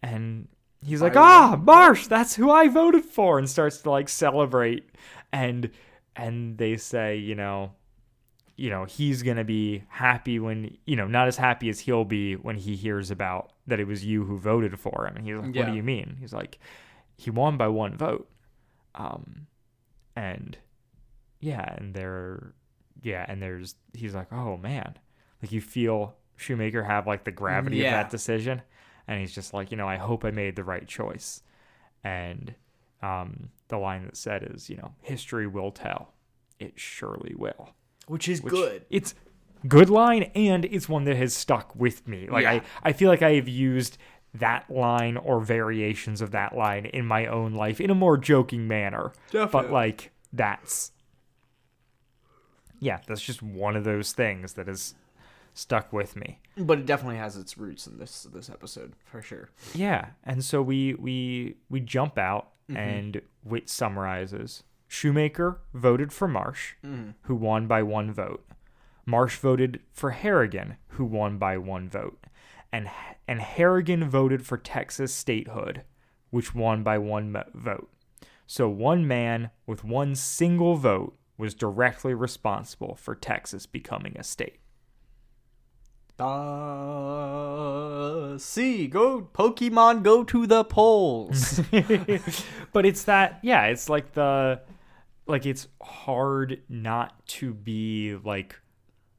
and 0.02 0.48
he's 0.84 1.00
like, 1.00 1.16
"Ah, 1.16 1.56
Marsh, 1.56 2.09
that's 2.09 2.34
who 2.36 2.50
I 2.50 2.68
voted 2.68 3.04
for." 3.04 3.38
And 3.38 3.48
starts 3.48 3.78
to 3.82 3.90
like 3.90 4.09
celebrate 4.09 4.90
and 5.32 5.70
and 6.14 6.59
they 6.59 6.76
say, 6.76 7.16
you 7.16 7.34
know, 7.36 7.72
you 8.56 8.70
know, 8.70 8.84
he's 8.84 9.22
going 9.22 9.36
to 9.36 9.44
be 9.44 9.84
happy 9.88 10.40
when, 10.40 10.76
you 10.84 10.96
know, 10.96 11.06
not 11.06 11.28
as 11.28 11.36
happy 11.36 11.68
as 11.68 11.78
he'll 11.78 12.04
be 12.04 12.34
when 12.34 12.56
he 12.56 12.74
hears 12.74 13.11
about 13.12 13.52
that 13.68 13.78
it 13.78 13.86
was 13.86 14.04
you 14.04 14.24
who 14.24 14.36
voted 14.36 14.78
for 14.80 15.06
him. 15.06 15.16
And 15.16 15.24
he's 15.24 15.36
like, 15.36 15.44
what 15.54 15.66
do 15.66 15.76
you 15.76 15.82
mean? 15.84 16.16
He's 16.20 16.32
like, 16.32 16.59
he 17.16 17.30
won 17.30 17.56
by 17.56 17.68
one 17.68 17.96
vote. 17.96 18.28
Um, 18.99 19.46
and 20.14 20.59
yeah, 21.40 21.74
and 21.76 21.94
there, 21.94 22.53
yeah, 23.03 23.24
and 23.28 23.40
there's, 23.40 23.76
he's 23.94 24.14
like, 24.14 24.32
oh 24.32 24.57
man, 24.57 24.99
like 25.42 25.53
you 25.53 25.61
feel 25.61 26.16
Shoemaker 26.36 26.82
have 26.82 27.07
like 27.07 27.24
the 27.24 27.30
gravity 27.30 27.78
Yeah. 27.78 27.86
of 27.86 27.92
that 28.05 28.11
decision. 28.11 28.61
And 29.07 29.20
he's 29.20 29.34
just 29.34 29.55
like, 29.55 29.70
you 29.70 29.76
know, 29.78 29.88
I 29.88 29.96
hope 29.96 30.24
I 30.24 30.30
made 30.30 30.55
the 30.57 30.64
right 30.64 30.86
choice. 30.86 31.42
And 32.05 32.55
um, 33.03 33.49
the 33.68 33.78
line 33.78 34.05
that 34.05 34.16
said 34.16 34.46
is, 34.55 34.68
you 34.68 34.76
know, 34.76 34.92
history 35.01 35.46
will 35.46 35.70
tell. 35.70 36.12
It 36.59 36.72
surely 36.76 37.34
will 37.36 37.70
Which 38.09 38.28
is 38.28 38.42
which 38.42 38.53
good. 38.53 38.84
It's 38.90 39.14
good 39.66 39.88
line 39.90 40.24
and 40.34 40.64
it's 40.64 40.88
one 40.88 41.05
that 41.05 41.16
has 41.16 41.32
stuck 41.34 41.74
with 41.76 42.07
me. 42.09 42.28
Like 42.28 42.42
Yeah. 42.42 42.53
I, 42.53 42.62
I 42.82 42.92
feel 42.92 43.09
like 43.09 43.22
I 43.22 43.34
have 43.34 43.49
used 43.49 43.96
that 44.35 44.70
line 44.70 45.16
or 45.16 45.41
variations 45.41 46.20
of 46.20 46.31
that 46.33 46.57
line 46.57 46.87
in 46.87 47.07
my 47.07 47.26
own 47.26 47.55
life 47.55 47.81
in 47.81 47.91
a 47.91 47.95
more 47.95 48.16
joking 48.16 48.68
manner. 48.68 49.12
But 49.33 49.70
like 49.70 50.12
that's 50.33 50.93
yeah, 52.81 53.01
that's 53.07 53.22
just 53.22 53.43
one 53.43 53.76
of 53.76 53.85
those 53.85 54.12
things 54.12 54.55
that 54.55 54.68
has 54.68 54.95
stuck 55.55 55.93
with 55.93 56.16
me. 56.16 56.39
But 56.57 56.79
it 56.79 56.87
definitely 56.87 57.16
has 57.16 57.37
its 57.37 57.59
roots 57.59 57.87
in 57.87 57.99
this 57.99 58.24
this 58.33 58.49
episode, 58.49 58.93
for 59.05 59.22
sure. 59.22 59.51
Yeah, 59.74 60.11
and 60.24 60.45
so 60.45 60.62
we 60.62 60.95
we 60.95 61.57
we 61.68 61.81
jump 61.81 62.18
out 62.18 62.51
mm-hmm. 62.68 62.76
and 62.76 63.20
Whit 63.43 63.68
summarizes. 63.68 64.62
Shoemaker 64.87 65.61
voted 65.74 66.12
for 66.12 66.29
Marsh, 66.29 66.74
mm-hmm. 66.85 67.11
who 67.22 67.35
won 67.35 67.66
by 67.66 67.83
one 67.83 68.12
vote. 68.12 68.47
Marsh 69.05 69.37
voted 69.37 69.81
for 69.93 70.11
Harrigan, 70.11 70.76
who 70.89 71.05
won 71.05 71.39
by 71.39 71.59
one 71.59 71.89
vote, 71.89 72.18
and 72.73 72.91
and 73.27 73.41
Harrigan 73.41 74.09
voted 74.09 74.47
for 74.47 74.57
Texas 74.57 75.14
statehood, 75.14 75.83
which 76.31 76.55
won 76.55 76.83
by 76.83 76.99
one 76.99 77.37
vote. 77.55 77.91
So 78.47 78.69
one 78.69 79.07
man 79.07 79.51
with 79.66 79.85
one 79.85 80.14
single 80.14 80.77
vote 80.77 81.16
was 81.37 81.55
directly 81.55 82.14
responsible 82.14 82.95
for 82.95 83.14
Texas 83.14 83.66
becoming 83.66 84.16
a 84.19 84.25
state. 84.25 84.61
Uh, 86.19 86.66
see, 88.39 88.89
go 88.89 89.29
Pokemon, 89.33 90.03
go 90.03 90.25
to 90.25 90.47
the 90.47 90.64
polls. 90.64 91.61
but 92.73 92.85
it's 92.87 93.05
that 93.05 93.39
yeah 93.43 93.66
it's 93.66 93.89
like 93.89 94.12
the 94.12 94.61
like 95.27 95.47
it's 95.47 95.69
hard 95.83 96.61
not 96.69 97.25
to 97.27 97.55
be 97.55 98.16
like 98.25 98.57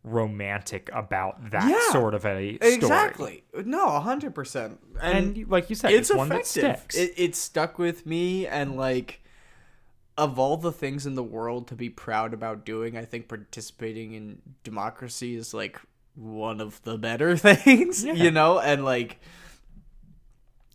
romantic 0.04 0.90
about 0.94 1.52
that 1.52 1.70
Yeah, 1.70 1.92
sort 1.92 2.14
of 2.14 2.26
a 2.26 2.56
story 2.58 2.74
exactly. 2.74 3.44
No, 3.66 4.00
hundred 4.00 4.34
percent. 4.34 4.80
and 5.02 5.48
like 5.50 5.70
you 5.70 5.76
said 5.76 5.92
it's 5.92 6.10
it's, 6.10 6.18
one 6.18 6.30
that 6.30 6.46
sticks 6.46 6.96
It, 6.96 7.14
it 7.18 7.36
stuck 7.36 7.78
with 7.78 8.06
me, 8.06 8.48
and 8.48 8.76
like, 8.78 9.22
of 10.18 10.40
all 10.40 10.58
the 10.58 10.72
things 10.72 11.06
in 11.06 11.16
the 11.16 11.24
world 11.24 11.68
to 11.68 11.76
be 11.76 11.90
proud 11.90 12.34
about 12.34 12.66
doing, 12.66 12.98
I 12.98 13.06
think 13.06 13.28
participating 13.28 14.14
in 14.14 14.42
democracy 14.64 15.36
is 15.36 15.54
like 15.54 15.80
one 16.16 16.62
of 16.62 16.82
the 16.84 16.98
better 16.98 17.36
things. 17.56 18.04
Yeah. 18.04 18.14
You 18.14 18.32
know, 18.32 18.60
and 18.60 18.86
like, 18.86 19.20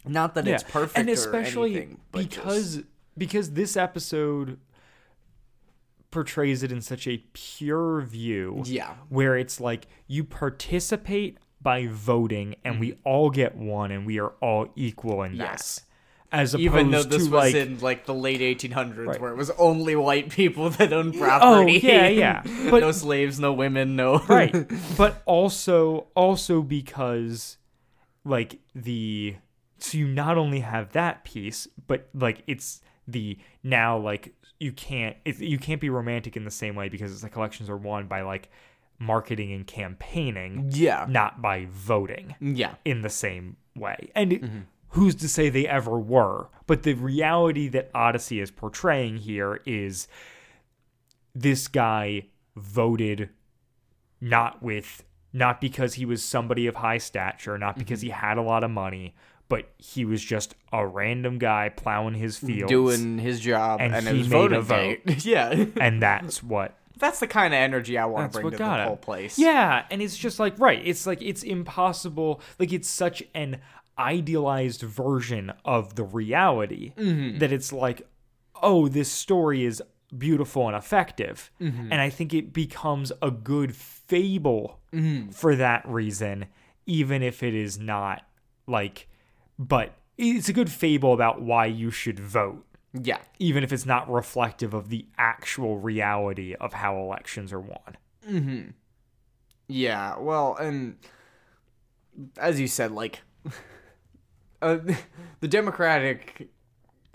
not 0.07 0.35
that 0.35 0.47
it's 0.47 0.62
perfect, 0.62 0.99
and 0.99 1.09
especially 1.09 1.77
anything, 1.77 2.01
but 2.12 2.29
because 2.29 2.77
just- 2.77 2.87
because 3.16 3.53
this 3.53 3.77
episode 3.77 4.59
portrays 6.14 6.62
it 6.62 6.70
in 6.72 6.80
such 6.80 7.06
a 7.06 7.18
pure 7.34 8.00
view 8.00 8.62
Yeah. 8.64 8.94
where 9.08 9.36
it's 9.36 9.60
like 9.60 9.86
you 10.06 10.24
participate 10.24 11.38
by 11.60 11.86
voting 11.88 12.54
and 12.64 12.78
we 12.80 12.94
all 13.04 13.30
get 13.30 13.56
one 13.56 13.90
and 13.90 14.06
we 14.06 14.18
are 14.20 14.32
all 14.40 14.68
equal 14.76 15.22
in 15.24 15.32
Mm-hmm. 15.32 15.40
Yes. 15.40 15.80
that 15.80 16.38
as 16.38 16.54
opposed 16.54 16.64
even 16.64 16.90
though 16.90 17.02
this 17.02 17.26
to 17.26 17.30
was 17.30 17.52
like 17.52 17.54
in 17.54 17.78
like 17.80 18.06
the 18.06 18.14
late 18.14 18.40
1800s 18.40 19.06
Right. 19.06 19.20
where 19.20 19.30
it 19.32 19.36
was 19.36 19.50
only 19.58 19.94
white 19.96 20.30
people 20.30 20.70
that 20.78 20.92
owned 20.92 21.14
property 21.18 21.80
Oh, 21.84 21.88
yeah, 21.88 22.08
yeah. 22.08 22.42
But- 22.70 22.80
no 22.80 22.92
slaves 22.92 23.38
no 23.40 23.52
women 23.52 23.96
no 23.96 24.18
right 24.28 24.54
but 24.96 25.22
also 25.26 26.06
also 26.14 26.62
because 26.62 27.56
like 28.24 28.58
the 28.74 29.36
so 29.78 29.98
you 29.98 30.06
not 30.08 30.38
only 30.38 30.60
have 30.60 30.92
that 30.92 31.24
piece 31.24 31.66
but 31.86 32.08
like 32.14 32.42
it's 32.46 32.80
the 33.06 33.36
now 33.62 33.98
like 33.98 34.32
you 34.61 34.72
can't 34.72 35.16
it, 35.24 35.38
you 35.38 35.59
can't 35.59 35.80
be 35.80 35.90
romantic 35.90 36.36
in 36.36 36.44
the 36.44 36.50
same 36.50 36.74
way 36.74 36.88
because 36.88 37.12
it's 37.12 37.22
like 37.22 37.36
elections 37.36 37.68
are 37.68 37.76
won 37.76 38.07
by 38.07 38.22
like 38.22 38.48
marketing 38.98 39.52
and 39.52 39.66
campaigning 39.66 40.70
yeah 40.72 41.05
not 41.09 41.42
by 41.42 41.66
voting 41.70 42.34
yeah 42.40 42.74
in 42.84 43.02
the 43.02 43.11
same 43.11 43.57
way. 43.76 44.11
And 44.14 44.32
it- 44.32 44.42
mm-hmm. 44.42 44.61
who's 44.88 45.14
to 45.16 45.28
say 45.28 45.48
they 45.48 45.66
ever 45.66 45.98
were? 45.98 46.48
But 46.66 46.82
the 46.82 46.94
reality 46.94 47.68
that 47.68 47.90
Odyssey 47.94 48.40
is 48.40 48.50
portraying 48.50 49.18
here 49.18 49.61
is 49.66 50.09
this 51.34 51.68
guy 51.68 52.26
voted 52.57 53.30
not 54.20 54.62
with 54.62 55.05
not 55.32 55.61
because 55.61 55.94
he 55.94 56.05
was 56.07 56.24
somebody 56.24 56.68
of 56.68 56.76
high 56.76 56.98
stature, 56.98 57.59
not 57.59 57.76
because 57.76 58.00
mm-hmm. 58.00 58.07
he 58.07 58.12
had 58.12 58.38
a 58.38 58.42
lot 58.42 58.62
of 58.62 58.70
money, 58.70 59.16
but 59.49 59.68
he 59.78 60.05
was 60.05 60.22
just 60.24 60.55
a 60.72 60.86
random 60.86 61.38
guy 61.38 61.68
plowing 61.68 62.14
his 62.14 62.36
field, 62.36 62.68
doing 62.68 63.18
his 63.18 63.40
job 63.40 63.80
And 63.80 63.95
and, 63.95 64.09
he 64.09 64.28
made 64.28 64.53
a 64.53 64.61
voting 64.61 65.01
day. 65.07 65.16
yeah 65.22 65.64
and 65.80 66.03
that's 66.03 66.42
what 66.42 66.76
that's 66.97 67.20
the 67.20 67.26
kind 67.26 67.53
of 67.53 67.59
energy 67.59 67.99
i 67.99 68.05
want 68.07 68.32
to 68.32 68.40
bring 68.40 68.51
to 68.53 68.57
the 68.57 68.84
whole 68.84 68.97
place 68.97 69.38
Yeah, 69.38 69.84
and 69.90 70.01
it's 70.01 70.16
just 70.16 70.38
like 70.38 70.59
right. 70.59 70.80
It's 70.84 71.07
like 71.07 71.20
it's 71.22 71.42
impossible. 71.42 72.40
Like 72.59 72.72
it's 72.72 72.88
such 72.88 73.22
an 73.34 73.59
idealized 73.99 74.82
version 74.82 75.53
of 75.64 75.95
the 75.97 76.05
reality 76.05 76.92
Mm-hmm. 76.97 77.38
that 77.38 77.53
it's 77.53 77.72
like, 77.72 78.07
oh, 78.62 78.88
this 78.88 79.11
story 79.11 79.64
is 79.64 79.82
beautiful 80.16 80.68
and 80.68 80.76
effective, 80.76 81.51
Mm-hmm. 81.61 81.92
and 81.92 82.01
I 82.01 82.11
think 82.11 82.32
it 82.34 82.53
becomes 82.53 83.11
a 83.22 83.30
good 83.30 83.74
fable 83.74 84.80
Mm-hmm. 84.92 85.30
for 85.30 85.57
that 85.57 85.84
reason, 85.88 86.47
even 86.86 87.22
if 87.22 87.42
it 87.42 87.53
is 87.55 87.78
not 87.80 88.22
like, 88.68 89.09
but 89.59 89.94
it's 90.16 90.48
a 90.48 90.52
good 90.52 90.70
fable 90.70 91.12
about 91.12 91.42
why 91.42 91.66
you 91.66 91.90
should 91.90 92.20
vote. 92.20 92.64
Yeah. 92.92 93.18
Even 93.38 93.64
if 93.64 93.72
it's 93.72 93.86
not 93.86 94.11
reflective 94.11 94.72
of 94.72 94.88
the 94.88 95.07
actual 95.18 95.78
reality 95.78 96.55
of 96.55 96.74
how 96.74 96.96
elections 96.96 97.52
are 97.52 97.61
won. 97.61 97.96
Yeah, 99.66 100.18
well, 100.18 100.57
and 100.57 100.96
as 102.36 102.61
you 102.61 102.66
said, 102.68 102.92
like 102.92 103.22
uh, 104.62 104.78
the 105.40 105.48
democratic, 105.48 106.48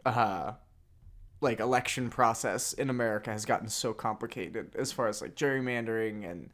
uh, 0.05 0.53
like 1.41 1.59
election 1.59 2.09
process 2.09 2.73
in 2.73 2.89
America 2.89 3.31
has 3.31 3.45
gotten 3.45 3.69
so 3.69 3.93
complicated 3.93 4.75
as 4.75 4.91
far 4.91 5.07
as 5.07 5.21
like 5.21 5.35
gerrymandering 5.35 6.29
and 6.29 6.49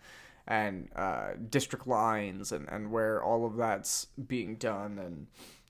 and 0.48 0.90
uh, 0.96 1.32
district 1.50 1.88
lines 1.88 2.52
and 2.52 2.68
and 2.70 2.92
where 2.92 3.24
all 3.24 3.46
of 3.46 3.56
that's 3.56 4.08
being 4.28 4.56
done, 4.56 5.00
and 5.00 5.28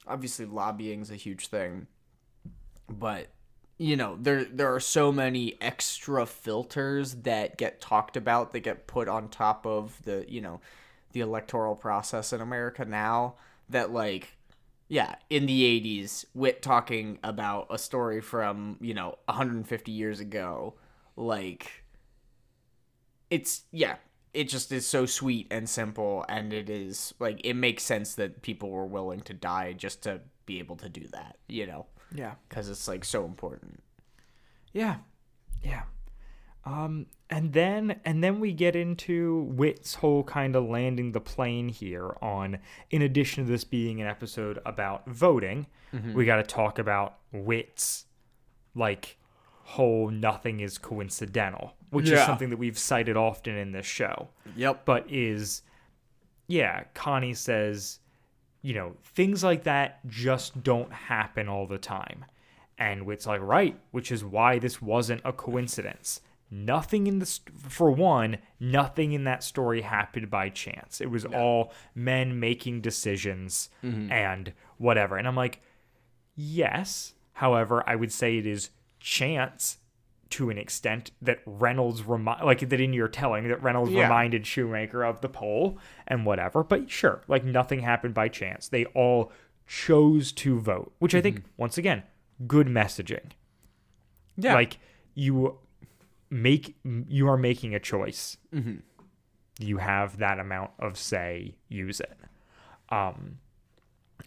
obviously 0.08 0.46
lobbying 0.46 1.02
is 1.02 1.12
a 1.12 1.16
huge 1.16 1.48
thing, 1.48 1.88
but 2.90 3.28
you 3.78 3.96
know 3.96 4.18
there 4.22 4.46
there 4.46 4.74
are 4.74 4.80
so 4.80 5.12
many 5.12 5.56
extra 5.60 6.26
filters 6.26 7.16
that 7.16 7.58
get 7.58 7.82
talked 7.82 8.16
about 8.16 8.52
that 8.52 8.62
get 8.62 8.88
put 8.88 9.08
on 9.08 9.28
top 9.28 9.66
of 9.66 10.02
the 10.04 10.26
you 10.28 10.42
know 10.42 10.62
the 11.12 11.20
electoral 11.20 11.76
process 11.76 12.32
in 12.32 12.42
America 12.42 12.86
now 12.86 13.36
that 13.70 13.92
like 13.92 14.38
yeah 14.88 15.16
in 15.30 15.46
the 15.46 15.82
80s 15.82 16.26
Whit 16.34 16.62
talking 16.62 17.20
about 17.24 17.68
a 17.70 17.78
story 17.78 18.22
from 18.22 18.78
you 18.80 18.94
know 18.94 19.18
150 19.26 19.92
years 19.92 20.20
ago 20.20 20.76
like 21.18 21.84
it's 23.30 23.64
yeah 23.72 23.96
it 24.36 24.50
just 24.50 24.72
is 24.72 24.86
so 24.88 25.06
sweet 25.06 25.48
and 25.50 25.68
simple, 25.70 26.26
and 26.30 26.54
it 26.54 26.70
is 26.70 27.14
like 27.20 27.42
it 27.44 27.54
makes 27.56 27.84
sense 27.84 28.16
that 28.16 28.42
people 28.42 28.70
were 28.70 28.86
willing 28.86 29.22
to 29.22 29.34
die 29.34 29.74
just 29.74 30.04
to 30.04 30.22
be 30.46 30.60
able 30.60 30.76
to 30.78 30.90
do 30.90 31.08
that. 31.14 31.38
You 31.48 31.66
know, 31.68 31.86
Yeah. 32.14 32.36
because 32.48 32.70
it's 32.70 32.88
like 32.88 33.04
so 33.06 33.26
important. 33.26 33.82
Yeah. 34.74 34.98
Yeah. 35.64 35.84
Um 36.66 37.08
and 37.30 37.54
then 37.54 38.00
and 38.06 38.24
then 38.24 38.40
we 38.40 38.52
get 38.54 38.76
into 38.76 39.44
Whit's 39.56 39.96
whole 39.96 40.24
kind 40.24 40.56
of 40.56 40.66
landing 40.66 41.12
the 41.12 41.20
plane 41.22 41.70
here 41.70 42.16
on 42.22 42.60
in 42.90 43.02
addition 43.02 43.46
to 43.46 43.52
this 43.52 43.64
being 43.64 44.02
an 44.02 44.08
episode 44.08 44.60
about 44.66 45.08
voting, 45.08 45.68
we 46.14 46.26
got 46.26 46.36
to 46.38 46.44
talk 46.44 46.78
about 46.78 47.20
Whit's 47.32 48.06
like 48.76 49.18
whole 49.66 50.12
nothing 50.12 50.60
is 50.60 50.78
coincidental, 50.78 51.74
which 51.90 52.08
is 52.08 52.24
something 52.24 52.52
that 52.52 52.60
we've 52.60 52.78
cited 52.78 53.18
often 53.18 53.56
in 53.58 53.72
this 53.72 53.86
show. 53.86 54.30
Yep. 54.56 54.86
but 54.86 55.06
is 55.10 55.64
yeah 56.48 56.84
connie 56.94 57.34
says 57.34 58.00
you 58.62 58.76
know 58.76 58.94
things 59.04 59.44
like 59.44 59.64
that 59.64 60.06
just 60.08 60.62
don't 60.64 60.94
happen 60.94 61.50
all 61.50 61.66
the 61.66 61.80
time. 61.80 62.26
And 62.78 63.10
it's 63.10 63.26
like 63.26 63.42
right 63.42 63.76
which 63.90 64.12
is 64.12 64.24
why 64.24 64.60
this 64.60 64.84
wasn't 64.84 65.22
a 65.26 65.34
coincidence. 65.34 66.22
Nothing 66.52 67.08
in 67.08 67.18
the 67.18 67.26
st- 67.26 67.60
for 67.60 67.90
one 67.90 68.38
nothing 68.60 69.14
in 69.14 69.24
that 69.24 69.44
story 69.44 69.82
happened 69.82 70.30
by 70.30 70.50
chance. 70.50 71.02
It 71.02 71.10
was 71.10 71.26
all 71.26 71.74
men 71.96 72.40
making 72.40 72.82
decisions 72.82 73.70
mm-hmm. 73.84 74.12
and 74.12 74.54
whatever. 74.78 75.18
And 75.18 75.28
i'm 75.28 75.36
like 75.36 75.64
yes. 76.36 77.14
However 77.34 77.84
i 77.88 77.96
would 77.96 78.12
say 78.12 78.38
it 78.38 78.46
is 78.46 78.70
chance 79.06 79.78
to 80.32 80.50
an 80.50 80.58
extent 80.58 81.12
that 81.22 81.40
Reynolds 81.46 82.02
remi- 82.02 82.44
like 82.44 82.68
that 82.68 82.82
in 82.82 82.92
your 82.92 83.08
telling 83.08 83.48
that 83.48 83.62
Reynolds 83.62 83.92
Yeah. 83.92 84.04
reminded 84.04 84.48
Shoemaker 84.48 85.04
of 85.04 85.22
the 85.22 85.30
poll 85.30 85.78
and 86.08 86.26
whatever. 86.26 86.64
But 86.64 86.90
sure, 86.90 87.22
like 87.28 87.44
nothing 87.46 87.82
happened 87.82 88.16
by 88.16 88.28
chance. 88.30 88.68
They 88.68 88.86
all 88.86 89.32
chose 89.68 90.32
to 90.34 90.60
vote, 90.60 90.94
which 90.98 91.14
I 91.14 91.22
think 91.22 91.44
once 91.58 91.78
again, 91.78 92.02
good 92.48 92.66
messaging. 92.68 93.32
Yeah. 94.36 94.56
Like 94.56 94.80
you 95.14 95.60
make 96.32 96.76
you 96.84 97.28
are 97.30 97.38
making 97.38 97.76
a 97.76 97.80
choice. 97.80 98.38
You 99.60 99.78
have 99.78 100.18
that 100.18 100.40
amount 100.40 100.72
of 100.80 100.98
say. 100.98 101.56
Use 101.70 102.00
it. 102.00 102.18
Um, 102.90 103.38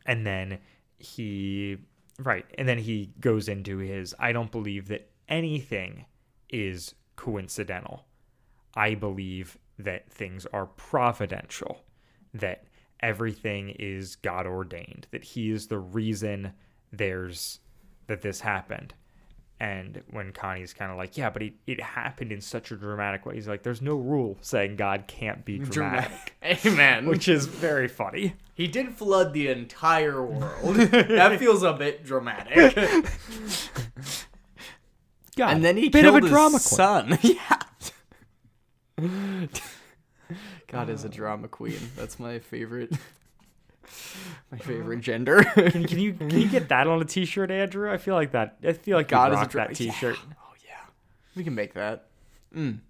and 0.06 0.24
then 0.24 0.58
he 0.98 1.78
right, 2.18 2.46
and 2.56 2.68
then 2.68 2.78
he 2.78 3.12
goes 3.20 3.48
into 3.48 3.78
his. 3.78 4.14
I 4.18 4.32
don't 4.32 4.50
believe 4.50 4.88
that 4.88 5.10
anything 5.28 6.06
is 6.50 6.94
coincidental. 7.16 8.06
I 8.74 8.94
believe 8.94 9.58
that 9.78 10.10
things 10.10 10.46
are 10.52 10.66
providential. 10.66 11.84
That 12.34 12.64
everything 13.00 13.70
is 13.78 14.16
God 14.16 14.46
ordained. 14.46 15.06
That 15.10 15.24
He 15.24 15.50
is 15.50 15.66
the 15.66 15.78
reason 15.78 16.52
there's 16.92 17.60
that 18.06 18.22
this 18.22 18.40
happened. 18.40 18.94
And 19.60 20.02
when 20.10 20.32
Connie's 20.32 20.72
kind 20.72 20.92
of 20.92 20.96
like, 20.96 21.16
yeah, 21.16 21.30
but 21.30 21.42
it, 21.42 21.54
it 21.66 21.80
happened 21.80 22.30
in 22.30 22.40
such 22.40 22.70
a 22.70 22.76
dramatic 22.76 23.26
way. 23.26 23.34
He's 23.34 23.48
like, 23.48 23.64
there's 23.64 23.82
no 23.82 23.96
rule 23.96 24.38
saying 24.40 24.76
God 24.76 25.04
can't 25.08 25.44
be 25.44 25.58
dramatic, 25.58 26.36
Amen. 26.64 27.06
which 27.06 27.26
is 27.26 27.46
very 27.46 27.88
funny. 27.88 28.34
he 28.54 28.68
did 28.68 28.94
flood 28.94 29.32
the 29.32 29.48
entire 29.48 30.24
world. 30.24 30.76
that 30.76 31.40
feels 31.40 31.64
a 31.64 31.72
bit 31.72 32.04
dramatic. 32.04 32.76
God, 35.36 35.54
and 35.54 35.64
then 35.64 35.76
he 35.76 35.88
bit 35.88 36.02
killed 36.02 36.16
of 36.18 36.22
a 36.22 36.26
his 36.26 36.30
drama 36.30 36.58
son. 36.60 37.18
yeah. 37.22 37.58
God 40.68 40.88
is 40.90 41.04
a 41.04 41.08
drama 41.08 41.48
queen. 41.48 41.78
That's 41.96 42.18
my 42.20 42.38
favorite. 42.38 42.92
My 44.50 44.58
favorite 44.58 45.00
gender. 45.00 45.42
Can, 45.42 45.86
can 45.86 45.98
you 45.98 46.14
can 46.14 46.30
you 46.30 46.48
get 46.48 46.68
that 46.70 46.86
on 46.86 47.02
a 47.02 47.04
T-shirt, 47.04 47.50
Andrew? 47.50 47.90
I 47.90 47.98
feel 47.98 48.14
like 48.14 48.32
that. 48.32 48.56
I 48.64 48.72
feel 48.72 48.96
like 48.96 49.08
God 49.08 49.28
you 49.28 49.34
is 49.34 49.38
a 49.38 49.42
rock 49.42 49.50
dra- 49.50 49.68
that 49.68 49.76
T-shirt. 49.76 50.16
Yeah. 50.16 50.34
Oh 50.40 50.54
yeah, 50.64 50.86
we 51.36 51.44
can 51.44 51.54
make 51.54 51.74
that. 51.74 52.06
Mm. 52.54 52.80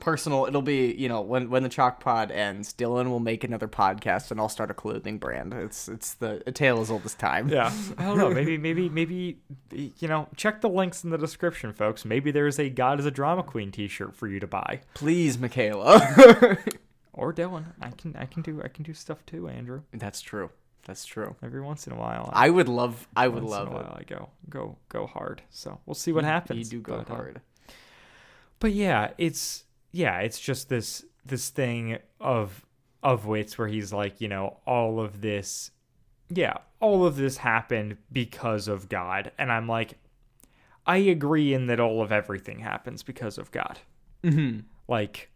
Personal. 0.00 0.46
It'll 0.46 0.62
be 0.62 0.94
you 0.94 1.08
know 1.08 1.20
when 1.20 1.50
when 1.50 1.64
the 1.64 1.68
chalk 1.68 1.98
pod 2.00 2.30
ends, 2.30 2.72
Dylan 2.72 3.10
will 3.10 3.18
make 3.20 3.42
another 3.42 3.66
podcast 3.66 4.30
and 4.30 4.38
I'll 4.40 4.48
start 4.48 4.70
a 4.70 4.74
clothing 4.74 5.18
brand. 5.18 5.52
It's 5.52 5.88
it's 5.88 6.14
the 6.14 6.40
a 6.46 6.52
tale 6.52 6.80
as 6.80 6.88
old 6.90 7.04
as 7.04 7.14
time. 7.14 7.48
Yeah, 7.48 7.72
I 7.98 8.04
don't 8.04 8.16
know. 8.16 8.30
Maybe, 8.30 8.56
maybe, 8.56 8.88
maybe, 8.88 9.40
you 9.72 10.06
know, 10.06 10.28
check 10.36 10.60
the 10.60 10.68
links 10.68 11.02
in 11.02 11.10
the 11.10 11.18
description, 11.18 11.72
folks. 11.72 12.04
Maybe 12.04 12.30
there's 12.30 12.60
a 12.60 12.70
God 12.70 13.00
is 13.00 13.06
a 13.06 13.10
drama 13.10 13.42
queen 13.42 13.72
T-shirt 13.72 14.14
for 14.14 14.28
you 14.28 14.38
to 14.38 14.46
buy, 14.46 14.82
Please, 14.94 15.36
Michaela. 15.36 16.58
or 17.12 17.32
Dylan. 17.32 17.64
I 17.80 17.90
can, 17.90 18.16
I 18.16 18.26
can 18.26 18.42
do, 18.42 18.62
I 18.62 18.68
can 18.68 18.84
do 18.84 18.94
stuff 18.94 19.24
too, 19.26 19.48
Andrew. 19.48 19.82
That's 19.92 20.20
true. 20.20 20.50
That's 20.84 21.04
true. 21.04 21.36
Every 21.42 21.60
once 21.60 21.86
in 21.86 21.92
a 21.92 21.96
while, 21.96 22.30
I 22.32 22.48
would 22.48 22.68
love. 22.68 23.06
I 23.14 23.28
would 23.28 23.42
once 23.42 23.50
love 23.50 23.68
in 23.68 23.74
a 23.74 23.76
it. 23.76 23.82
while, 23.82 23.96
I 24.00 24.04
go, 24.04 24.30
go, 24.48 24.76
go 24.88 25.06
hard. 25.06 25.42
So 25.50 25.78
we'll 25.84 25.94
see 25.94 26.12
what 26.12 26.24
happens. 26.24 26.72
You 26.72 26.78
do 26.78 26.82
go 26.82 26.98
but, 26.98 27.10
uh, 27.10 27.14
hard. 27.14 27.40
but 28.58 28.72
yeah, 28.72 29.10
it's 29.18 29.64
yeah, 29.92 30.20
it's 30.20 30.40
just 30.40 30.70
this 30.70 31.04
this 31.26 31.50
thing 31.50 31.98
of 32.20 32.64
of 33.02 33.26
Whit's 33.26 33.58
where 33.58 33.68
he's 33.68 33.92
like, 33.92 34.20
you 34.20 34.28
know, 34.28 34.58
all 34.66 34.98
of 34.98 35.20
this, 35.20 35.72
yeah, 36.30 36.54
all 36.80 37.04
of 37.04 37.16
this 37.16 37.36
happened 37.36 37.98
because 38.10 38.66
of 38.66 38.88
God, 38.88 39.30
and 39.38 39.52
I'm 39.52 39.68
like, 39.68 39.98
I 40.86 40.96
agree 40.96 41.52
in 41.52 41.66
that 41.66 41.80
all 41.80 42.00
of 42.00 42.10
everything 42.12 42.60
happens 42.60 43.02
because 43.02 43.36
of 43.36 43.50
God. 43.50 43.78
Mm-hmm. 44.24 44.60
Like, 44.88 45.30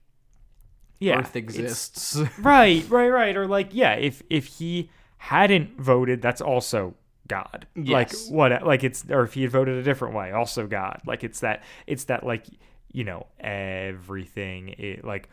yeah, 1.03 1.19
Earth 1.19 1.37
exists. 1.37 2.17
right, 2.39 2.85
right, 2.89 3.09
right. 3.09 3.37
Or 3.37 3.47
like, 3.47 3.69
yeah, 3.73 3.95
if 3.95 4.23
if 4.31 4.47
he 4.47 4.91
hadn't 5.19 5.79
voted, 5.81 6.23
that's 6.23 6.41
also 6.41 6.95
God. 7.29 7.67
Like 7.77 8.13
what? 8.31 8.65
Like 8.67 8.85
it's 8.85 9.05
or 9.11 9.23
if 9.25 9.35
he 9.35 9.43
had 9.43 9.51
voted 9.51 9.77
a 9.77 9.83
different 9.83 10.15
way, 10.15 10.33
also 10.33 10.67
God. 10.67 11.01
Like 11.07 11.25
it's 11.25 11.41
that. 11.41 11.63
It's 11.87 12.05
that 12.05 12.25
like 12.25 12.47
you 12.93 13.05
know 13.05 13.27
everything. 13.41 14.75
It 14.79 15.05
like 15.05 15.29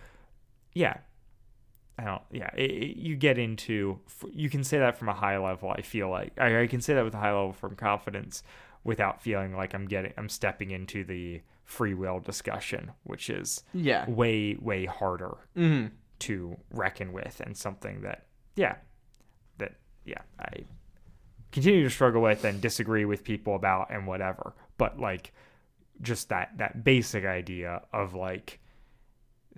yeah. 0.73 0.97
I 1.97 2.03
don't. 2.05 2.21
Yeah, 2.31 2.49
it, 2.55 2.71
it- 2.71 2.97
you 2.97 3.15
get 3.15 3.37
into. 3.37 3.99
You 4.31 4.49
can 4.49 4.63
say 4.63 4.79
that 4.79 4.97
from 4.97 5.09
a 5.09 5.13
high 5.13 5.37
level. 5.37 5.69
I 5.69 5.81
feel 5.81 6.09
like 6.09 6.31
I, 6.39 6.61
I 6.61 6.67
can 6.67 6.81
say 6.81 6.93
that 6.93 7.03
with 7.03 7.13
a 7.13 7.17
high 7.17 7.33
level 7.33 7.51
from 7.53 7.75
confidence, 7.75 8.41
without 8.83 9.21
feeling 9.21 9.53
like 9.55 9.73
I'm 9.73 9.85
getting. 9.85 10.13
I'm 10.17 10.29
stepping 10.29 10.71
into 10.71 11.03
the 11.03 11.41
free 11.69 11.93
will 11.93 12.19
discussion, 12.19 12.91
which 13.03 13.29
is 13.29 13.63
yeah. 13.73 14.09
way 14.09 14.57
way 14.59 14.85
harder 14.85 15.37
Mm-hmm. 15.55 15.93
to 16.19 16.57
reckon 16.71 17.13
with 17.13 17.39
and 17.45 17.55
something 17.55 18.01
that 18.01 18.25
yeah 18.55 18.75
that 19.59 19.73
yeah 20.03 20.21
i 20.39 20.65
continue 21.51 21.83
to 21.83 21.89
struggle 21.89 22.21
with 22.23 22.43
and 22.43 22.59
disagree 22.59 23.05
with 23.05 23.23
people 23.23 23.53
about 23.55 23.87
and 23.91 24.07
whatever 24.07 24.55
but 24.77 24.99
like 24.99 25.31
just 26.01 26.29
that 26.29 26.49
that 26.57 26.83
basic 26.83 27.23
idea 27.23 27.81
of 27.93 28.13
like 28.15 28.59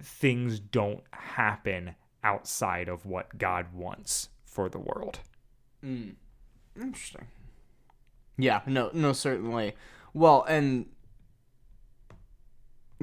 things 0.01 0.59
don't 0.59 1.03
happen 1.12 1.95
outside 2.24 2.89
of 2.89 3.05
what 3.05 3.38
god 3.38 3.68
wants 3.74 4.30
for 4.43 4.68
the 4.70 4.80
world 4.80 5.20
Interesting. 6.80 7.28
Yeah, 8.38 8.62
no, 8.66 8.91
no, 8.93 9.14
certainly. 9.14 9.76
Well, 10.14 10.43
and 10.47 10.86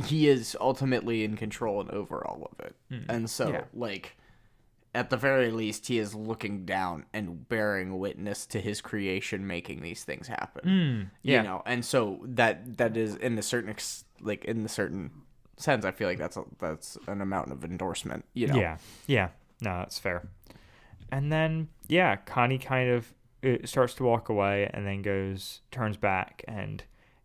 he 0.04 0.28
is 0.28 0.56
ultimately 0.60 1.24
in 1.24 1.36
control 1.36 1.80
and 1.80 1.90
over 1.90 2.26
all 2.26 2.48
of 2.52 2.64
it, 2.66 2.74
and 3.08 3.28
so 3.28 3.50
Yeah. 3.50 3.64
like 3.74 4.16
at 4.94 5.10
the 5.10 5.16
very 5.16 5.50
least, 5.50 5.86
he 5.86 5.98
is 5.98 6.14
looking 6.14 6.64
down 6.64 7.04
and 7.12 7.46
bearing 7.48 7.98
witness 7.98 8.46
to 8.46 8.60
his 8.60 8.80
creation 8.80 9.46
making 9.46 9.82
these 9.82 10.02
things 10.02 10.26
happen. 10.28 11.10
yeah. 11.22 11.36
You 11.38 11.42
know, 11.48 11.62
and 11.66 11.84
so 11.84 12.20
that 12.24 12.78
that 12.78 12.96
is 12.96 13.14
in 13.16 13.38
a 13.38 13.42
certain 13.42 13.70
ex- 13.70 14.04
like 14.20 14.44
in 14.46 14.62
the 14.62 14.68
certain 14.68 15.10
sense, 15.56 15.84
I 15.84 15.90
feel 15.90 16.08
like 16.08 16.18
that's 16.18 16.36
a, 16.36 16.44
that's 16.58 16.96
an 17.06 17.20
amount 17.20 17.52
of 17.52 17.64
endorsement. 17.64 18.24
You 18.32 18.46
know, 18.48 18.56
Yeah, 18.58 18.78
yeah, 19.06 19.28
no, 19.60 19.78
that's 19.78 19.98
fair. 19.98 20.26
And 21.12 21.30
then 21.32 21.68
yeah, 21.88 22.16
Connie 22.16 22.58
kind 22.58 22.90
of 22.90 23.14
uh, 23.44 23.58
starts 23.66 23.94
to 23.94 24.04
walk 24.04 24.28
away, 24.30 24.68
and 24.72 24.86
then 24.86 25.02
goes 25.02 25.60
turns 25.70 25.96
back, 25.98 26.44
and 26.48 26.82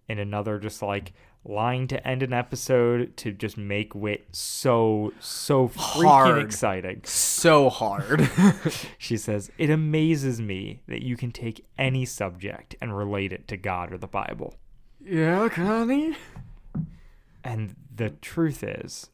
in 0.09 0.19
another 0.19 0.59
just 0.59 0.81
like 0.81 1.13
line 1.45 1.87
to 1.87 2.07
end 2.07 2.23
an 2.23 2.31
episode 2.33 3.15
to 3.17 3.31
just 3.31 3.57
make 3.57 3.93
Whit 3.93 4.27
so 4.31 5.13
so 5.19 5.67
freaking 5.67 6.03
Hard. 6.03 6.43
exciting. 6.43 7.01
so 7.03 7.69
hard. 7.69 8.29
She 8.97 9.17
says, 9.17 9.51
"It 9.57 9.69
amazes 9.69 10.39
me 10.41 10.81
that 10.87 11.01
you 11.03 11.17
can 11.17 11.31
take 11.31 11.65
any 11.77 12.05
subject 12.05 12.75
and 12.81 12.95
relate 12.97 13.33
it 13.33 13.47
to 13.49 13.57
God 13.57 13.91
or 13.91 13.97
the 13.97 14.07
Bible." 14.07 14.55
yeah, 15.05 15.49
Connie. 15.49 16.15
And 17.43 17.75
the 17.93 18.11
truth 18.11 18.63
is, 18.63 19.09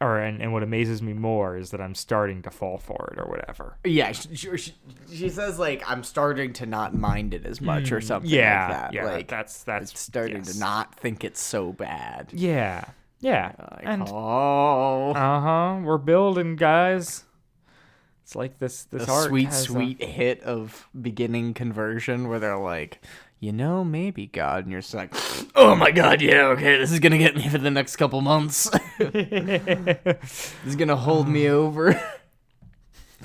or 0.00 0.18
and, 0.18 0.42
and 0.42 0.52
what 0.52 0.62
amazes 0.62 1.00
me 1.02 1.12
more 1.12 1.56
is 1.56 1.70
that 1.70 1.80
I'm 1.80 1.94
starting 1.94 2.42
to 2.42 2.50
fall 2.50 2.78
for 2.78 3.12
it 3.16 3.18
or 3.20 3.28
whatever. 3.30 3.78
Yeah, 3.84 4.12
she, 4.12 4.34
she, 4.34 4.56
she- 5.12 5.28
says 5.30 5.58
like 5.58 5.82
I'm 5.88 6.02
starting 6.02 6.52
to 6.54 6.66
not 6.66 6.94
mind 6.94 7.32
it 7.34 7.46
as 7.46 7.60
much 7.60 7.92
or 7.92 8.00
something 8.00 8.30
Mm, 8.30 8.34
yeah, 8.34 8.66
like 8.68 8.76
that. 8.76 8.92
yeah, 8.92 9.04
like 9.04 9.28
that's 9.28 9.62
that's 9.64 9.92
it's 9.92 10.00
starting 10.00 10.38
yes. 10.38 10.54
to 10.54 10.58
not 10.58 10.98
think 10.98 11.24
it's 11.24 11.40
so 11.40 11.72
bad. 11.72 12.30
Yeah, 12.32 12.84
Yeah. 13.20 13.52
Like, 13.72 13.82
and 13.84 14.02
oh, 14.10 15.12
uh 15.12 15.40
huh, 15.40 15.80
we're 15.84 15.98
building, 15.98 16.56
guys. 16.56 17.24
It's 18.24 18.34
like 18.34 18.58
this 18.58 18.84
this 18.84 19.08
arc 19.08 19.28
sweet, 19.28 19.48
a- 19.48 19.52
sweet 19.52 20.02
hit 20.02 20.42
of 20.42 20.88
beginning 21.00 21.54
conversion 21.54 22.28
where 22.28 22.38
they're 22.40 22.56
like, 22.58 23.00
you 23.44 23.52
know, 23.52 23.84
maybe 23.84 24.26
God, 24.26 24.64
and 24.64 24.72
you're 24.72 24.80
just 24.80 24.94
like, 24.94 25.14
oh 25.54 25.76
my 25.76 25.90
God, 25.90 26.22
yeah, 26.22 26.46
okay, 26.46 26.78
this 26.78 26.90
is 26.90 26.98
gonna 26.98 27.18
get 27.18 27.36
me 27.36 27.46
for 27.46 27.58
the 27.58 27.70
next 27.70 27.96
couple 27.96 28.22
months. 28.22 28.70
this 28.98 30.54
is 30.66 30.76
gonna 30.76 30.96
hold 30.96 31.28
me 31.28 31.48
over. 31.50 31.92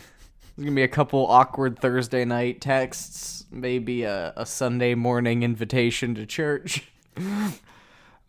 There's 0.57 0.65
gonna 0.65 0.71
be 0.75 0.83
a 0.83 0.89
couple 0.89 1.25
awkward 1.27 1.79
Thursday 1.79 2.25
night 2.25 2.59
texts, 2.59 3.45
maybe 3.49 4.03
a, 4.03 4.33
a 4.35 4.45
Sunday 4.45 4.93
morning 4.93 5.43
invitation 5.43 6.15
to 6.15 6.25
church. 6.25 6.91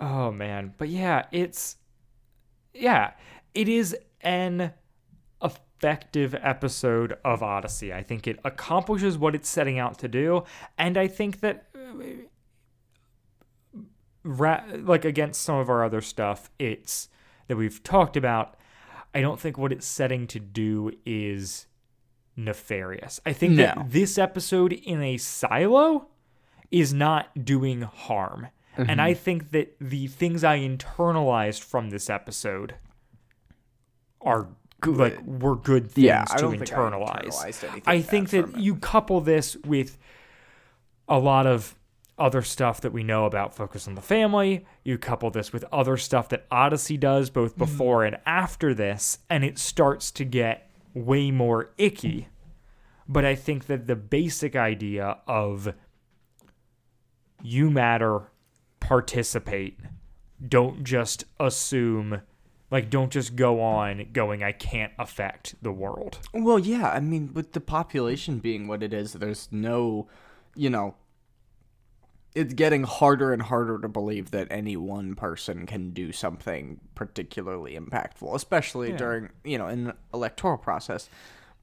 Oh 0.03 0.33
man, 0.33 0.73
but 0.79 0.89
yeah, 0.89 1.27
it's 1.31 1.77
yeah, 2.73 3.11
it 3.53 3.69
is 3.69 3.95
an 4.23 4.73
effective 5.43 6.35
episode 6.35 7.19
of 7.23 7.43
Odyssey. 7.43 7.93
I 7.93 8.03
think 8.03 8.27
it 8.27 8.41
accomplishes 8.43 9.19
what 9.19 9.35
it's 9.35 9.47
setting 9.47 9.79
out 9.79 9.99
to 9.99 10.09
do, 10.09 10.45
and 10.79 10.97
I 10.97 11.07
think 11.07 11.41
that 11.41 11.70
ra- 14.23 14.65
like 14.75 15.05
against 15.05 15.43
some 15.43 15.57
of 15.57 15.69
our 15.69 15.85
other 15.85 16.01
stuff, 16.01 16.51
it's 16.59 17.09
that 17.49 17.57
we've 17.57 17.83
talked 17.83 18.17
about. 18.17 18.57
I 19.15 19.21
don't 19.21 19.41
think 19.41 19.59
what 19.59 19.73
it's 19.73 19.87
setting 19.87 20.27
to 20.29 20.39
do 20.39 20.93
is 21.05 21.67
nefarious. 22.37 23.21
I 23.27 23.33
think 23.33 23.55
No. 23.55 23.65
that 23.65 23.91
this 23.91 24.19
episode 24.19 24.73
in 24.73 25.03
a 25.03 25.17
silo 25.17 26.09
is 26.71 26.95
not 26.95 27.45
doing 27.45 27.83
harm. 27.83 28.49
And 28.77 29.03
I 29.03 29.13
mm-hmm. 29.13 29.23
think 29.23 29.51
that 29.51 29.77
the 29.81 30.07
things 30.07 30.45
I 30.45 30.59
internalized 30.61 31.61
from 31.61 31.91
this 31.91 32.09
episode 32.09 32.77
are 34.23 34.49
good. 34.81 34.97
like 34.97 35.23
were 35.25 35.57
good 35.57 35.91
things 35.91 36.07
Yeah, 36.07 36.25
I 36.31 36.37
to 36.37 36.43
don't 36.43 36.59
think 36.59 36.73
I 36.73 36.77
internalize. 36.77 37.25
internalized 37.27 37.65
anything 37.65 37.83
I 37.87 38.01
think 38.01 38.31
that 38.31 38.57
you 38.59 38.77
couple 38.77 39.21
this 39.21 39.57
with 39.57 39.99
a 41.09 41.19
lot 41.19 41.47
of 41.47 41.75
other 42.21 42.43
stuff 42.43 42.81
that 42.83 42.93
we 42.93 43.03
know 43.03 43.25
about 43.25 43.55
Focus 43.55 43.89
on 43.89 43.97
the 43.97 44.01
Family. 44.01 44.65
You 44.85 44.99
couple 44.99 45.31
this 45.31 45.53
with 45.53 45.65
other 45.73 45.97
stuff 45.97 46.29
that 46.29 46.47
Odyssey 46.51 46.97
does 46.97 47.31
both 47.31 47.53
Mm-hmm. 47.53 47.59
before 47.59 48.05
and 48.05 48.19
after 48.27 48.75
this, 48.75 49.19
and 49.29 49.45
it 49.45 49.59
starts 49.59 50.11
to 50.13 50.25
get 50.25 50.71
way 50.95 51.31
more 51.31 51.71
icky. 51.79 52.29
But 53.09 53.25
I 53.25 53.35
think 53.35 53.67
that 53.67 53.87
the 53.87 53.97
basic 53.97 54.55
idea 54.55 55.19
of 55.27 55.75
you 57.43 57.71
matter, 57.71 58.31
participate, 58.79 59.81
don't 60.47 60.85
just 60.85 61.25
assume, 61.41 62.23
like, 62.71 62.89
don't 62.91 63.11
just 63.11 63.35
go 63.35 63.61
on 63.61 64.07
going, 64.13 64.43
I 64.43 64.53
can't 64.53 64.93
affect 64.99 65.55
the 65.61 65.73
world. 65.73 66.19
Well, 66.33 66.59
yeah, 66.59 66.91
I 66.91 67.01
mean, 67.01 67.33
with 67.35 67.53
the 67.53 67.61
population 67.61 68.39
being 68.39 68.69
what 68.69 68.83
it 68.83 68.93
is, 68.93 69.15
there's 69.15 69.49
no, 69.51 70.07
you 70.55 70.71
know, 70.71 70.95
it's 72.35 72.55
getting 72.55 72.85
harder 72.85 73.33
and 73.33 73.43
harder 73.43 73.79
to 73.81 73.89
believe 73.89 74.31
that 74.31 74.47
any 74.51 74.77
one 74.77 75.15
person 75.15 75.67
can 75.67 75.91
do 75.91 76.13
something 76.13 76.79
particularly 76.95 77.77
impactful, 77.77 78.35
especially 78.35 78.93
during, 78.93 79.31
you 79.45 79.59
know, 79.59 79.67
an 79.67 79.93
electoral 80.15 80.57
process. 80.59 81.09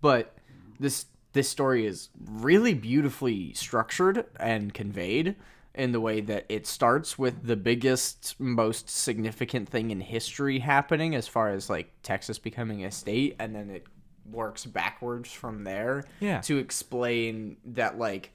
But 0.02 0.36
this 0.80 1.06
this 1.34 1.48
story 1.50 1.86
is 1.86 2.10
really 2.26 2.74
beautifully 2.74 3.54
structured 3.54 4.26
and 4.40 4.74
conveyed 4.74 5.36
in 5.76 5.92
the 5.92 6.00
way 6.02 6.20
that 6.22 6.46
it 6.50 6.66
starts 6.66 7.20
with 7.20 7.46
the 7.46 7.56
biggest 7.56 8.36
most 8.40 8.90
significant 8.90 9.70
thing 9.70 9.92
in 9.92 10.02
history 10.02 10.60
happening 10.60 11.14
as 11.14 11.28
far 11.28 11.50
as 11.50 11.70
like 11.70 11.92
Texas 12.02 12.40
becoming 12.40 12.84
a 12.84 12.90
state 12.92 13.36
and 13.40 13.54
then 13.54 13.70
it 13.70 13.86
works 14.32 14.66
backwards 14.66 15.32
from 15.32 15.64
there 15.64 16.04
Yeah. 16.20 16.42
to 16.42 16.58
explain 16.58 17.58
that 17.66 18.00
like 18.00 18.32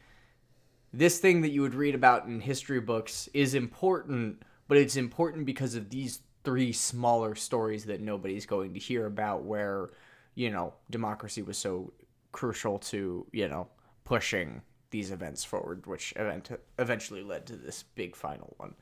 this 0.92 1.18
thing 1.18 1.40
that 1.42 1.50
you 1.50 1.62
would 1.62 1.74
read 1.74 1.94
about 1.94 2.26
in 2.26 2.40
history 2.40 2.80
books 2.80 3.28
is 3.32 3.54
important, 3.54 4.42
but 4.68 4.76
it's 4.76 4.96
important 4.96 5.46
because 5.46 5.74
of 5.74 5.90
these 5.90 6.20
three 6.44 6.72
smaller 6.72 7.34
stories 7.34 7.84
that 7.86 8.00
nobody's 8.00 8.46
going 8.46 8.74
to 8.74 8.80
hear 8.80 9.06
about 9.06 9.44
where, 9.44 9.90
you 10.34 10.50
know, 10.50 10.74
democracy 10.90 11.42
was 11.42 11.56
so 11.56 11.92
crucial 12.32 12.78
to, 12.78 13.26
you 13.32 13.48
know, 13.48 13.68
pushing 14.04 14.62
these 14.90 15.10
events 15.10 15.44
forward, 15.44 15.86
which 15.86 16.12
event 16.16 16.50
eventually 16.78 17.22
led 17.22 17.46
to 17.46 17.56
this 17.56 17.84
big 17.94 18.14
final 18.14 18.54
one. 18.58 18.74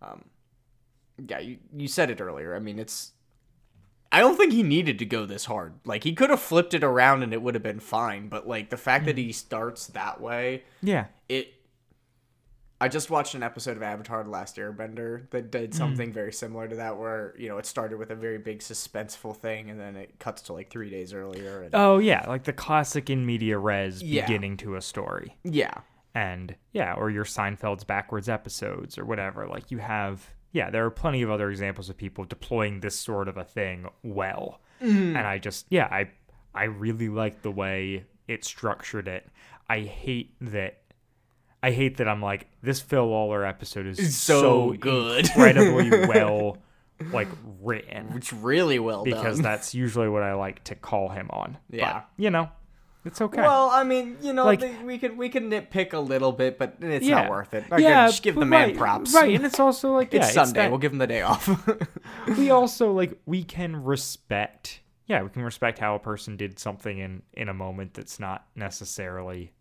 Um, 0.00 0.24
yeah, 1.28 1.40
you, 1.40 1.58
you 1.76 1.88
said 1.88 2.10
it 2.10 2.20
earlier. 2.20 2.54
I 2.54 2.58
mean, 2.58 2.78
it's 2.78 3.12
I 4.12 4.20
don't 4.20 4.36
think 4.36 4.52
he 4.52 4.62
needed 4.62 4.98
to 4.98 5.06
go 5.06 5.24
this 5.24 5.46
hard. 5.46 5.72
Like 5.86 6.04
he 6.04 6.12
could 6.12 6.28
have 6.28 6.40
flipped 6.40 6.74
it 6.74 6.84
around 6.84 7.22
and 7.22 7.32
it 7.32 7.40
would 7.40 7.54
have 7.54 7.62
been 7.62 7.80
fine, 7.80 8.28
but 8.28 8.46
like 8.46 8.68
the 8.68 8.76
fact 8.76 9.06
that 9.06 9.16
he 9.16 9.32
starts 9.32 9.86
that 9.88 10.20
way, 10.20 10.64
Yeah. 10.82 11.06
It 11.32 11.54
I 12.80 12.88
just 12.88 13.10
watched 13.10 13.36
an 13.36 13.44
episode 13.44 13.76
of 13.76 13.82
Avatar: 13.84 14.24
The 14.24 14.30
Last 14.30 14.56
Airbender 14.56 15.30
that 15.30 15.44
Hmm. 15.44 15.50
did 15.50 15.74
something 15.74 16.12
very 16.12 16.32
similar 16.32 16.66
to 16.66 16.74
that, 16.76 16.96
where 16.98 17.32
you 17.38 17.48
know 17.48 17.58
it 17.58 17.66
started 17.66 17.98
with 17.98 18.10
a 18.10 18.16
very 18.16 18.38
big 18.38 18.58
suspenseful 18.58 19.36
thing, 19.36 19.70
and 19.70 19.78
then 19.78 19.94
it 19.96 20.18
cuts 20.18 20.42
to 20.42 20.52
like 20.52 20.68
three 20.68 20.90
days 20.90 21.14
earlier. 21.14 21.62
And, 21.62 21.74
Oh, 21.74 21.98
yeah. 21.98 22.24
Like 22.28 22.42
the 22.44 22.52
classic 22.52 23.08
in 23.08 23.24
media 23.24 23.56
res 23.58 24.02
Yeah. 24.02 24.26
beginning 24.26 24.56
to 24.58 24.74
a 24.74 24.80
story. 24.82 25.36
yeah, 25.44 25.74
and 26.14 26.56
yeah, 26.72 26.94
or 26.94 27.08
your 27.08 27.24
Seinfeld's 27.24 27.84
backwards 27.84 28.28
episodes 28.28 28.98
or 28.98 29.04
whatever. 29.04 29.46
Like 29.46 29.70
you 29.70 29.78
have, 29.78 30.30
yeah, 30.50 30.68
there 30.68 30.84
are 30.84 30.90
plenty 30.90 31.22
of 31.22 31.30
other 31.30 31.50
examples 31.50 31.88
of 31.88 31.96
people 31.96 32.24
deploying 32.24 32.80
this 32.80 32.98
sort 32.98 33.28
of 33.28 33.36
a 33.36 33.44
thing 33.44 33.86
well. 34.02 34.60
And 34.80 35.16
I 35.18 35.38
just, 35.38 35.66
yeah, 35.70 35.86
I, 35.92 36.10
I 36.52 36.64
really 36.64 37.08
like 37.08 37.42
the 37.42 37.52
way 37.52 38.06
it 38.26 38.44
structured 38.44 39.06
it. 39.06 39.28
I 39.68 39.82
hate 39.82 40.34
that. 40.40 40.81
I 41.62 41.70
hate 41.70 41.98
that 41.98 42.08
I'm 42.08 42.20
like 42.22 42.48
this 42.62 42.80
Phil 42.80 43.06
Lollar 43.06 43.44
episode 43.44 43.86
is 43.86 44.16
so 44.18 44.72
good. 44.80 45.26
incredibly 45.26 45.90
well, 46.08 46.58
like 47.12 47.28
written 47.60 48.12
it's 48.16 48.32
really 48.32 48.78
well 48.78 49.04
because 49.04 49.36
done. 49.38 49.42
that's 49.42 49.74
usually 49.74 50.08
what 50.08 50.22
I 50.22 50.34
like 50.34 50.62
to 50.64 50.74
call 50.74 51.08
him 51.08 51.28
on. 51.30 51.58
Yeah. 51.70 51.92
but, 51.92 52.08
you 52.16 52.30
know, 52.30 52.48
it's 53.04 53.20
okay. 53.20 53.42
Well, 53.42 53.70
I 53.70 53.82
mean, 53.82 54.16
you 54.22 54.32
know, 54.32 54.44
Like- 54.44 54.60
they, 54.60 54.72
we 54.84 54.98
could 54.98 55.16
we 55.18 55.28
could 55.28 55.42
nitpick 55.42 55.92
a 55.92 55.98
little 55.98 56.30
bit, 56.32 56.58
but 56.58 56.76
it's 56.80 57.04
yeah, 57.04 57.22
not 57.22 57.30
worth 57.30 57.54
it. 57.54 57.64
I 57.70 57.78
yeah, 57.78 58.06
just 58.06 58.22
give 58.22 58.36
the 58.36 58.44
man 58.46 58.68
right, 58.68 58.76
props. 58.78 59.12
right? 59.14 59.34
And 59.34 59.44
it's 59.44 59.58
also 59.58 59.92
like 59.92 60.12
yeah, 60.12 60.24
it's 60.24 60.34
Sunday. 60.34 60.60
that- 60.60 60.70
we'll 60.70 60.78
give 60.78 60.92
him 60.92 60.98
the 60.98 61.06
day 61.08 61.22
off. 61.22 61.48
we 62.38 62.50
also 62.50 62.92
like 62.92 63.18
we 63.26 63.42
can 63.44 63.82
respect 63.82 64.80
yeah 65.08 65.20
we 65.22 65.28
can 65.30 65.42
respect 65.42 65.80
how 65.80 65.96
a 65.96 65.98
person 65.98 66.36
did 66.36 66.58
something 66.60 66.98
in 66.98 67.22
in 67.34 67.48
a 67.48 67.54
moment 67.54 67.94
that's 67.94 68.20
not 68.20 68.46
necessarily 68.54 69.52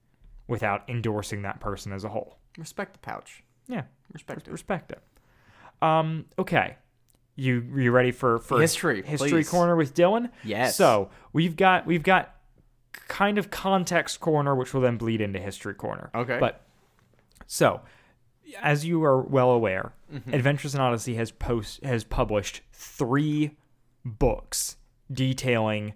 without 0.47 0.83
endorsing 0.89 1.41
that 1.43 1.59
person 1.59 1.91
as 1.93 2.03
a 2.03 2.09
whole 2.09 2.37
Respect 2.57 2.93
the 2.93 2.99
pouch. 2.99 3.43
yeah 3.67 3.83
Respect 4.13 4.47
it. 4.47 4.51
respect 4.51 4.91
it 4.91 5.01
um 5.81 6.25
okay 6.37 6.75
you 7.35 7.65
you 7.75 7.91
ready 7.91 8.11
for 8.11 8.39
for 8.39 8.59
History, 8.59 9.01
history 9.03 9.29
please. 9.29 9.49
corner 9.49 9.75
with 9.75 9.93
dylan 9.95 10.29
Yes. 10.43 10.75
so 10.75 11.09
we've 11.33 11.55
got 11.55 11.85
we've 11.87 12.03
got 12.03 12.35
kind 13.07 13.37
of 13.37 13.49
context 13.49 14.19
corner 14.19 14.53
which 14.55 14.73
will 14.73 14.81
then 14.81 14.97
bleed 14.97 15.21
into 15.21 15.39
history 15.39 15.73
corner 15.73 16.09
Okay. 16.13 16.37
but 16.39 16.65
so 17.47 17.81
as 18.61 18.85
you 18.85 19.01
are 19.03 19.21
well 19.21 19.51
aware, 19.51 19.93
Mm-hmm. 20.11 20.33
Adventures 20.33 20.75
in 20.75 20.81
Odyssey 20.81 21.15
has 21.15 21.31
post 21.31 21.81
has 21.85 22.03
published 22.03 22.59
three 22.73 23.55
books 24.03 24.75
detailing 25.09 25.93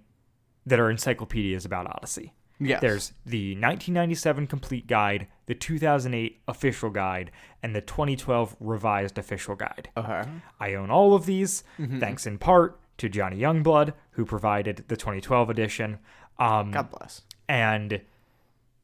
that 0.65 0.79
are 0.79 0.89
encyclopedias 0.89 1.65
about 1.65 1.85
Odyssey. 1.87 2.31
Yes. 2.59 2.79
There's 2.81 3.13
the 3.25 3.51
1997 3.55 4.47
complete 4.47 4.87
guide, 4.87 5.27
the 5.45 5.55
2008 5.55 6.41
official 6.47 6.89
guide, 6.89 7.31
and 7.61 7.75
the 7.75 7.81
2012 7.81 8.55
revised 8.59 9.17
official 9.17 9.55
guide. 9.55 9.89
Okay. 9.97 10.23
I 10.59 10.73
own 10.75 10.89
all 10.89 11.13
of 11.15 11.25
these, 11.25 11.63
Mm-hmm. 11.79 11.99
thanks 11.99 12.25
in 12.25 12.37
part 12.37 12.79
to 12.99 13.09
Johnny 13.09 13.37
Youngblood, 13.39 13.93
who 14.11 14.23
provided 14.25 14.85
the 14.87 14.95
2012 14.95 15.49
edition. 15.49 15.99
Um, 16.39 16.71
God 16.71 16.89
bless. 16.91 17.21
and 17.49 18.01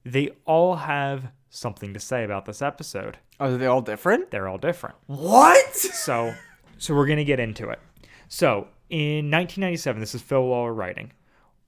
they 0.04 0.30
all 0.46 0.76
have 0.78 1.32
something 1.50 1.94
to 1.94 2.00
say 2.00 2.24
about 2.24 2.46
this 2.46 2.62
episode. 2.62 3.18
Are 3.40 3.52
they 3.52 3.66
all 3.68 3.82
different? 3.82 4.32
They're 4.32 4.48
all 4.48 4.58
different. 4.58 4.96
What? 5.08 5.76
So, 5.76 6.34
so 6.78 6.96
we're 6.96 7.08
gonna 7.08 7.24
get 7.24 7.40
into 7.40 7.70
it. 7.70 7.80
So, 8.28 8.68
in 8.90 9.30
1997, 9.32 10.00
this 10.00 10.16
is 10.16 10.22
Phil 10.22 10.42
Lollar 10.46 10.74
writing. 10.74 11.12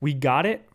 We 0.02 0.14
got 0.14 0.46
it. 0.46 0.68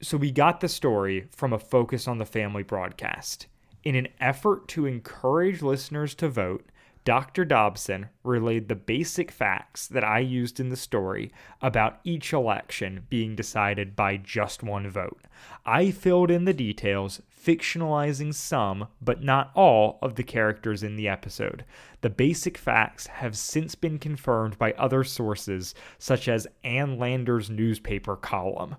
So 0.00 0.16
we 0.16 0.30
got 0.30 0.60
the 0.60 0.68
story 0.68 1.26
from 1.32 1.52
a 1.52 1.58
Focus 1.58 2.06
on 2.06 2.18
the 2.18 2.24
Family 2.24 2.62
broadcast. 2.62 3.48
In 3.82 3.96
an 3.96 4.06
effort 4.20 4.68
to 4.68 4.86
encourage 4.86 5.60
listeners 5.60 6.14
to 6.16 6.28
vote, 6.28 6.70
Dr. 7.04 7.44
Dobson 7.44 8.08
relayed 8.22 8.68
the 8.68 8.76
basic 8.76 9.32
facts 9.32 9.88
that 9.88 10.04
I 10.04 10.20
used 10.20 10.60
in 10.60 10.68
the 10.68 10.76
story 10.76 11.32
about 11.60 11.98
each 12.04 12.32
election 12.32 13.06
being 13.08 13.34
decided 13.34 13.96
by 13.96 14.18
just 14.18 14.62
one 14.62 14.88
vote. 14.88 15.22
I 15.66 15.90
filled 15.90 16.30
in 16.30 16.44
the 16.44 16.54
details, 16.54 17.20
fictionalizing 17.34 18.32
some, 18.34 18.86
but 19.02 19.24
not 19.24 19.50
all, 19.56 19.98
of 20.00 20.14
the 20.14 20.22
characters 20.22 20.84
in 20.84 20.94
the 20.94 21.08
episode. 21.08 21.64
The 22.02 22.10
basic 22.10 22.56
facts 22.56 23.08
have 23.08 23.36
since 23.36 23.74
been 23.74 23.98
confirmed 23.98 24.58
by 24.58 24.74
other 24.74 25.02
sources, 25.02 25.74
such 25.98 26.28
as 26.28 26.46
Ann 26.62 26.98
Lander's 26.98 27.50
newspaper 27.50 28.14
column, 28.14 28.76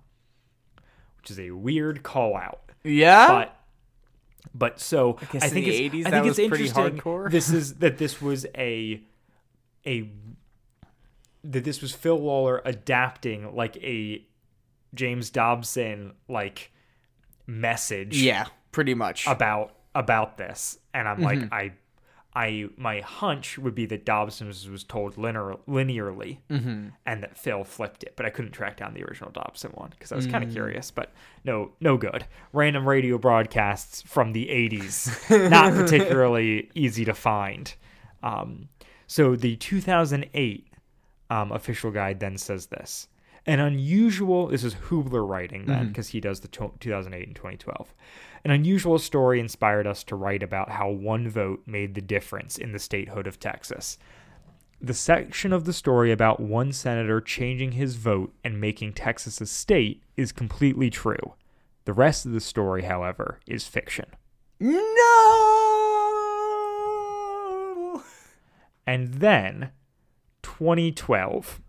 which 1.22 1.32
is 1.32 1.40
a 1.40 1.52
weird 1.52 2.04
call 2.04 2.36
out 2.36 2.62
Yeah. 2.84 3.28
but 3.28 3.56
but 4.54 4.80
so 4.80 5.18
I, 5.34 5.36
in 5.36 5.52
think 5.52 5.68
it's 5.68 5.96
80s 5.96 6.06
I 6.08 6.10
think 6.12 6.26
it's 6.28 6.36
pretty 6.48 6.66
interesting. 6.68 6.98
hardcore. 7.00 7.30
This 7.32 7.50
is 7.52 7.76
that 7.76 7.98
this 7.98 8.22
was 8.22 8.46
a 8.58 9.02
a 9.86 10.10
that 11.44 11.64
this 11.64 11.82
was 11.82 11.94
Phil 11.94 12.20
Lollar 12.20 12.62
adapting 12.66 13.56
like 13.56 13.78
a 13.78 14.26
James 14.94 15.30
Dobson 15.30 16.14
like 16.28 16.72
message 17.48 18.22
yeah, 18.22 18.46
pretty 18.72 18.94
much. 18.94 19.28
about 19.28 19.76
about 19.96 20.38
this, 20.38 20.78
and 20.94 21.08
I'm 21.08 21.22
like 21.22 21.40
Mm-hmm. 21.40 21.54
I. 21.54 21.72
I 22.36 22.70
my 22.78 23.00
hunch 23.02 23.58
would 23.58 23.74
be 23.74 23.86
that 23.88 24.06
Dobson's 24.06 24.70
was, 24.70 24.84
told 24.84 25.18
linear, 25.18 25.56
linearly, 25.68 26.38
Mm-hmm. 26.50 26.90
and 27.06 27.24
that 27.24 27.38
Phil 27.38 27.64
flipped 27.64 28.04
it, 28.04 28.14
but 28.16 28.26
I 28.26 28.30
couldn't 28.30 28.52
track 28.52 28.78
down 28.78 28.94
the 28.94 29.04
original 29.04 29.32
Dobson 29.32 29.72
one 29.72 29.90
because 29.90 30.12
I 30.12 30.16
was 30.16 30.28
Mm. 30.28 30.32
kind 30.32 30.44
of 30.44 30.52
curious. 30.52 30.92
But 30.92 31.12
no, 31.44 31.72
no 31.82 31.98
good. 31.98 32.26
Random 32.54 32.88
radio 32.88 33.18
broadcasts 33.18 34.04
from 34.04 34.34
the 34.34 34.46
'80s, 34.48 35.50
not 35.50 35.74
particularly 35.82 36.70
easy 36.76 37.04
to 37.06 37.14
find. 37.16 37.74
Um, 38.22 38.70
so 39.08 39.36
the 39.36 39.56
2008 39.56 40.68
um, 41.32 41.52
official 41.52 41.90
guide 41.90 42.20
then 42.20 42.38
says 42.38 42.68
this: 42.68 43.08
an 43.50 43.60
unusual. 43.60 44.48
This 44.48 44.64
is 44.64 44.76
Hoobler 44.76 45.28
writing 45.28 45.66
then 45.66 45.78
mm-hmm. 45.78 45.88
because 45.88 46.10
he 46.10 46.22
does 46.22 46.42
the 46.42 46.48
to 46.48 46.72
2008 46.80 47.28
and 47.28 47.36
2012. 47.36 47.96
An 48.46 48.52
unusual 48.52 49.00
story 49.00 49.40
inspired 49.40 49.88
us 49.88 50.04
to 50.04 50.16
write 50.16 50.44
about 50.44 50.70
how 50.70 50.88
one 50.88 51.28
vote 51.28 51.64
made 51.66 51.96
the 51.96 52.02
difference 52.02 52.60
in 52.60 52.74
the 52.74 52.80
statehood 52.80 53.26
of 53.26 53.40
Texas. 53.40 53.98
The 54.80 54.94
section 54.94 55.52
of 55.52 55.66
the 55.66 55.74
story 55.74 56.12
about 56.12 56.40
one 56.40 56.72
senator 56.72 57.20
changing 57.20 57.72
his 57.72 57.96
vote 57.96 58.36
and 58.44 58.62
making 58.62 58.94
Texas 58.94 59.42
a 59.42 59.48
state 59.48 60.04
is 60.16 60.32
completely 60.32 60.92
true. 60.92 61.34
The 61.86 61.94
rest 61.94 62.28
of 62.28 62.34
the 62.34 62.40
story, 62.40 62.84
however, 62.84 63.40
is 63.48 63.66
fiction. 63.66 64.06
no. 64.60 64.84
And 68.86 69.16
then 69.16 69.72
2012. 70.44 71.62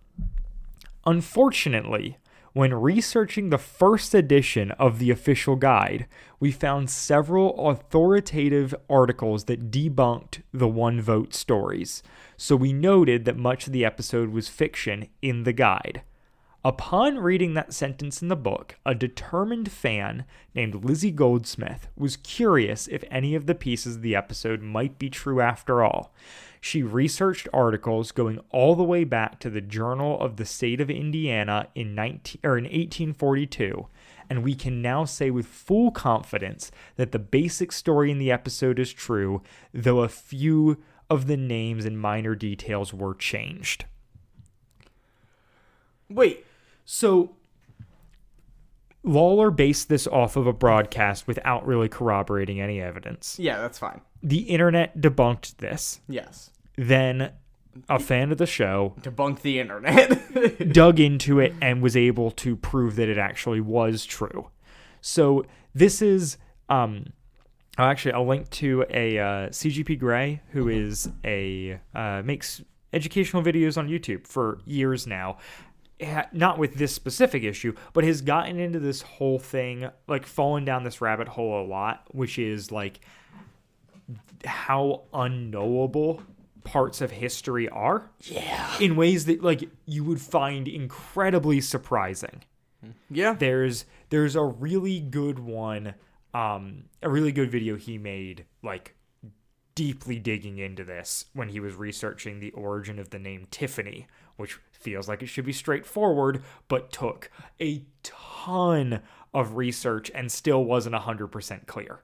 Unfortunately, 1.06 2.18
when 2.52 2.74
researching 2.74 3.50
the 3.50 3.58
first 3.58 4.14
edition 4.14 4.72
of 4.72 4.98
the 4.98 5.10
official 5.10 5.56
guide, 5.56 6.06
we 6.40 6.50
found 6.50 6.90
several 6.90 7.68
authoritative 7.70 8.74
articles 8.88 9.44
that 9.44 9.70
debunked 9.70 10.42
the 10.52 10.68
one 10.68 11.00
vote 11.00 11.32
stories. 11.32 12.02
So 12.36 12.56
we 12.56 12.72
noted 12.72 13.24
that 13.24 13.36
much 13.36 13.66
of 13.66 13.72
the 13.72 13.84
episode 13.84 14.30
was 14.30 14.48
fiction 14.48 15.08
in 15.22 15.44
the 15.44 15.52
guide. 15.52 16.02
Upon 16.62 17.18
reading 17.18 17.54
that 17.54 17.72
sentence 17.72 18.20
in 18.20 18.28
the 18.28 18.36
book, 18.36 18.76
a 18.84 18.94
determined 18.94 19.72
fan 19.72 20.26
named 20.54 20.84
Lizzie 20.84 21.10
Goldsmith 21.10 21.88
was 21.96 22.18
curious 22.18 22.86
if 22.86 23.02
any 23.10 23.34
of 23.34 23.46
the 23.46 23.54
pieces 23.54 23.96
of 23.96 24.02
the 24.02 24.14
episode 24.14 24.60
might 24.60 24.98
be 24.98 25.08
true 25.08 25.40
after 25.40 25.82
all. 25.82 26.12
She 26.60 26.82
researched 26.82 27.48
articles 27.54 28.12
going 28.12 28.40
all 28.50 28.74
the 28.74 28.82
way 28.82 29.04
back 29.04 29.40
to 29.40 29.48
the 29.48 29.62
Journal 29.62 30.20
of 30.20 30.36
the 30.36 30.44
State 30.44 30.82
of 30.82 30.90
Indiana 30.90 31.68
in 31.74 31.94
19 31.94 32.40
or 32.44 32.58
in 32.58 32.64
1842, 32.64 33.86
and 34.28 34.42
we 34.42 34.54
can 34.54 34.82
now 34.82 35.06
say 35.06 35.30
with 35.30 35.46
full 35.46 35.90
confidence 35.90 36.70
that 36.96 37.12
the 37.12 37.18
basic 37.18 37.72
story 37.72 38.10
in 38.10 38.18
the 38.18 38.30
episode 38.30 38.78
is 38.78 38.92
true, 38.92 39.40
though 39.72 40.00
a 40.00 40.08
few 40.10 40.76
of 41.08 41.26
the 41.26 41.38
names 41.38 41.86
and 41.86 41.98
minor 41.98 42.34
details 42.34 42.92
were 42.92 43.14
changed. 43.14 43.86
Wait. 46.10 46.44
So 46.92 47.36
Lollar 49.04 49.52
based 49.52 49.88
this 49.88 50.08
off 50.08 50.34
of 50.34 50.48
a 50.48 50.52
broadcast 50.52 51.28
without 51.28 51.64
really 51.64 51.88
corroborating 51.88 52.60
any 52.60 52.80
evidence. 52.80 53.38
Yeah, 53.38 53.60
that's 53.60 53.78
fine. 53.78 54.00
The 54.24 54.40
internet 54.40 54.98
debunked 54.98 55.58
this. 55.58 56.00
Yes. 56.08 56.50
Then 56.74 57.30
a 57.88 58.00
fan 58.00 58.32
of 58.32 58.38
the 58.38 58.46
show 58.46 58.96
debunked 59.02 59.42
the 59.42 59.60
internet. 59.60 60.72
dug 60.72 60.98
into 60.98 61.38
it 61.38 61.54
and 61.62 61.80
was 61.80 61.96
able 61.96 62.32
to 62.32 62.56
prove 62.56 62.96
that 62.96 63.08
it 63.08 63.18
actually 63.18 63.60
was 63.60 64.04
true. 64.04 64.50
So 65.00 65.46
this 65.72 66.02
is 66.02 66.38
um 66.68 67.04
oh, 67.78 67.84
actually 67.84 68.14
I'll 68.14 68.26
link 68.26 68.50
to 68.50 68.84
a 68.90 69.16
uh, 69.16 69.48
CGP 69.50 69.96
Grey 69.96 70.42
who 70.50 70.68
is 70.68 71.08
a 71.24 71.78
uh, 71.94 72.22
makes 72.24 72.62
educational 72.92 73.42
videos 73.42 73.78
on 73.78 73.88
YouTube 73.88 74.26
for 74.26 74.58
years 74.64 75.06
now. 75.06 75.38
Not 76.32 76.58
with 76.58 76.74
this 76.74 76.94
specific 76.94 77.42
issue, 77.42 77.74
but 77.92 78.04
has 78.04 78.22
gotten 78.22 78.58
into 78.58 78.78
this 78.78 79.02
whole 79.02 79.38
thing, 79.38 79.90
like 80.08 80.26
fallen 80.26 80.64
down 80.64 80.84
this 80.84 81.00
rabbit 81.00 81.28
hole 81.28 81.62
a 81.62 81.66
lot, 81.66 82.04
which 82.10 82.38
is 82.38 82.72
like 82.72 83.00
how 84.44 85.02
unknowable 85.12 86.22
parts 86.64 87.00
of 87.00 87.10
history 87.10 87.68
are. 87.68 88.10
Yeah. 88.22 88.78
In 88.78 88.96
ways 88.96 89.26
that 89.26 89.42
like 89.42 89.68
you 89.86 90.04
would 90.04 90.20
find 90.20 90.68
incredibly 90.68 91.60
surprising. 91.60 92.44
yeah. 93.10 93.34
There's 93.34 93.84
there's 94.10 94.36
a 94.36 94.44
really 94.44 95.00
good 95.00 95.38
one 95.38 95.94
um 96.32 96.84
a 97.02 97.10
really 97.10 97.32
good 97.32 97.50
video 97.50 97.76
he 97.76 97.98
made 97.98 98.44
like 98.62 98.94
deeply 99.74 100.18
digging 100.18 100.58
into 100.58 100.84
this 100.84 101.26
when 101.32 101.48
he 101.48 101.58
was 101.58 101.74
researching 101.74 102.38
the 102.38 102.50
origin 102.52 102.98
of 102.98 103.10
the 103.10 103.18
name 103.18 103.46
Tiffany, 103.50 104.06
which 104.36 104.58
feels 104.80 105.08
like 105.08 105.22
it 105.22 105.26
should 105.26 105.44
be 105.44 105.52
straightforward, 105.52 106.42
but 106.68 106.90
took 106.92 107.30
a 107.60 107.84
ton 108.02 109.00
of 109.32 109.56
research 109.56 110.10
and 110.14 110.30
still 110.32 110.64
wasn't 110.64 110.94
100% 110.94 111.66
clear. 111.66 112.00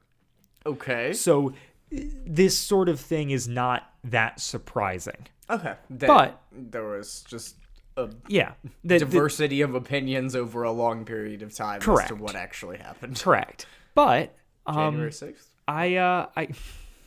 Okay. 0.65 1.13
So 1.13 1.53
this 1.91 2.57
sort 2.59 2.89
of 2.89 3.01
thing 3.01 3.31
is 3.31 3.47
not 3.49 3.91
that 4.05 4.41
surprising. 4.41 5.27
Okay. 5.49 5.75
Then 5.91 6.07
But- 6.09 6.41
there 6.53 6.85
was 6.85 7.23
just 7.29 7.57
a 7.97 8.11
Yeah. 8.29 8.53
The, 8.85 8.95
the- 8.95 8.99
diversity 9.01 9.61
of 9.63 9.75
opinions 9.75 10.37
over 10.37 10.63
a 10.65 10.73
long 10.73 11.05
period 11.05 11.43
of 11.43 11.55
time 11.55 11.77
as 11.81 12.09
to 12.09 12.15
what 12.15 12.35
actually 12.37 12.79
happened. 12.79 13.19
correct. 13.21 13.67
But 13.95 14.37
um 14.67 14.75
January 14.95 15.11
6th? 15.13 15.47
I 15.67 15.95
uh 15.97 16.27
I 16.37 16.49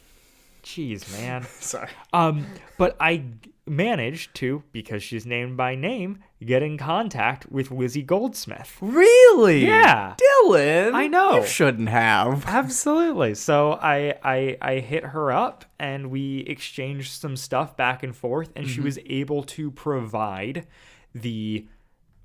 Jeez, 0.63 1.11
man. 1.19 1.43
Sorry. 1.59 1.89
Um 2.13 2.45
but 2.77 2.95
I 2.99 3.23
managed 3.69 4.33
to 4.35 4.63
because 4.71 5.03
she's 5.03 5.25
named 5.25 5.55
by 5.55 5.75
name 5.75 6.19
get 6.43 6.63
in 6.63 6.77
contact 6.77 7.51
with 7.51 7.69
Lizzie 7.69 8.01
Goldsmith. 8.01 8.77
Really? 8.81 9.65
Yeah. 9.65 10.15
Dylan. 10.15 10.93
I 10.93 11.07
know. 11.07 11.39
You 11.41 11.45
shouldn't 11.45 11.89
have. 11.89 12.45
Absolutely. 12.47 13.35
So 13.35 13.73
I, 13.73 14.15
I 14.23 14.57
I 14.61 14.79
hit 14.79 15.05
her 15.05 15.31
up 15.31 15.65
and 15.77 16.09
we 16.09 16.39
exchanged 16.39 17.11
some 17.11 17.35
stuff 17.35 17.75
back 17.77 18.03
and 18.03 18.15
forth 18.15 18.51
and 18.55 18.67
she 18.67 18.75
mm-hmm. 18.75 18.85
was 18.85 18.99
able 19.05 19.43
to 19.43 19.71
provide 19.71 20.67
the 21.13 21.65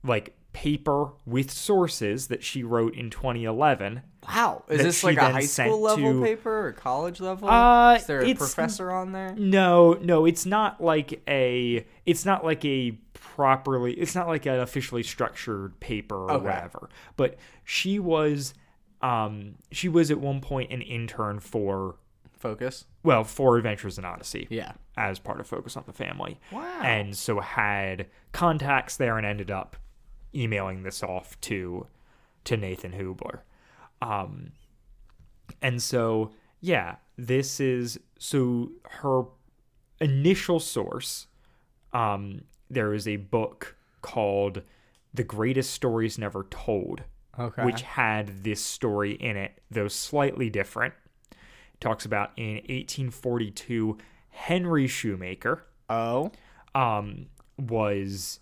like 0.04 0.36
paper 0.54 1.10
with 1.26 1.50
sources 1.50 2.28
that 2.28 2.42
she 2.42 2.62
wrote 2.62 2.94
in 2.94 3.10
2011. 3.10 4.00
Wow. 4.26 4.64
Is 4.70 4.80
this 4.82 5.04
like 5.04 5.18
a 5.18 5.30
high 5.30 5.40
school 5.40 5.80
level 5.82 6.14
to- 6.14 6.22
paper 6.22 6.68
or 6.68 6.72
college 6.72 7.20
level? 7.20 7.50
Uh, 7.50 7.96
Is 7.96 8.06
there 8.06 8.24
a 8.24 8.32
professor 8.34 8.90
on 8.90 9.12
there? 9.12 9.34
No, 9.36 9.92
no, 10.00 10.24
it's 10.24 10.46
not 10.46 10.82
like 10.82 11.22
a 11.28 11.84
it's 12.06 12.24
not 12.24 12.42
like 12.44 12.64
a 12.64 12.92
properly 13.12 13.92
it's 13.94 14.14
not 14.14 14.28
like 14.28 14.46
an 14.46 14.60
officially 14.60 15.02
structured 15.02 15.78
paper 15.80 16.14
or 16.16 16.30
Okay. 16.32 16.44
whatever. 16.46 16.88
But 17.16 17.36
she 17.64 17.98
was 17.98 18.54
um 19.02 19.56
she 19.70 19.88
was 19.90 20.10
at 20.10 20.18
one 20.20 20.40
point 20.40 20.72
an 20.72 20.80
intern 20.80 21.40
for 21.40 21.96
Focus. 22.38 22.84
well, 23.02 23.24
for 23.24 23.56
Adventures 23.56 23.96
in 23.98 24.04
Odyssey. 24.04 24.46
Yeah. 24.50 24.72
As 24.96 25.18
part 25.18 25.40
of 25.40 25.46
Focus 25.46 25.76
on 25.76 25.84
the 25.86 25.92
Family. 25.94 26.38
Wow. 26.52 26.80
And 26.82 27.16
so 27.16 27.40
had 27.40 28.06
contacts 28.32 28.96
there 28.96 29.16
and 29.18 29.26
ended 29.26 29.50
up 29.50 29.76
emailing 30.34 30.82
this 30.82 31.02
off 31.02 31.40
to 31.42 31.86
to 32.44 32.56
Nathan 32.56 32.92
Hoobler. 32.92 33.40
Um 34.02 34.52
and 35.62 35.82
so 35.82 36.30
yeah, 36.60 36.96
this 37.16 37.60
is 37.60 37.98
so 38.18 38.70
her 38.90 39.22
initial 40.00 40.58
source 40.60 41.26
um 41.92 42.42
there 42.70 42.92
is 42.94 43.06
a 43.06 43.16
book 43.16 43.76
called 44.02 44.62
The 45.12 45.24
Greatest 45.24 45.70
Stories 45.72 46.18
Never 46.18 46.44
Told 46.50 47.02
Okay. 47.38 47.64
which 47.64 47.82
had 47.82 48.44
this 48.44 48.64
story 48.64 49.12
in 49.14 49.36
it, 49.36 49.60
though 49.70 49.88
slightly 49.88 50.48
different. 50.50 50.94
It 51.32 51.80
talks 51.80 52.04
about 52.04 52.30
in 52.36 52.54
1842, 52.68 53.98
Henry 54.30 54.86
Shoemaker 54.86 55.64
Oh. 55.90 56.30
um, 56.76 57.26
was, 57.58 58.38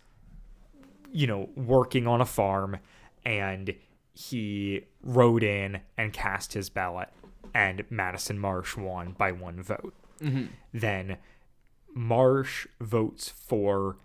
you 1.12 1.26
know, 1.26 1.48
working 1.54 2.06
on 2.06 2.20
a 2.20 2.26
farm 2.26 2.78
and 3.24 3.74
he 4.14 4.84
rode 5.02 5.42
in 5.42 5.80
and 5.96 6.12
cast 6.12 6.52
his 6.54 6.68
ballot, 6.70 7.08
and 7.54 7.84
Madison 7.90 8.38
Marsh 8.38 8.76
won 8.76 9.12
by 9.12 9.30
one 9.32 9.62
vote. 9.62 9.94
Mm-hmm. 10.20 10.46
Then 10.74 11.16
Marsh 11.94 12.66
votes 12.80 13.28
for 13.28 13.96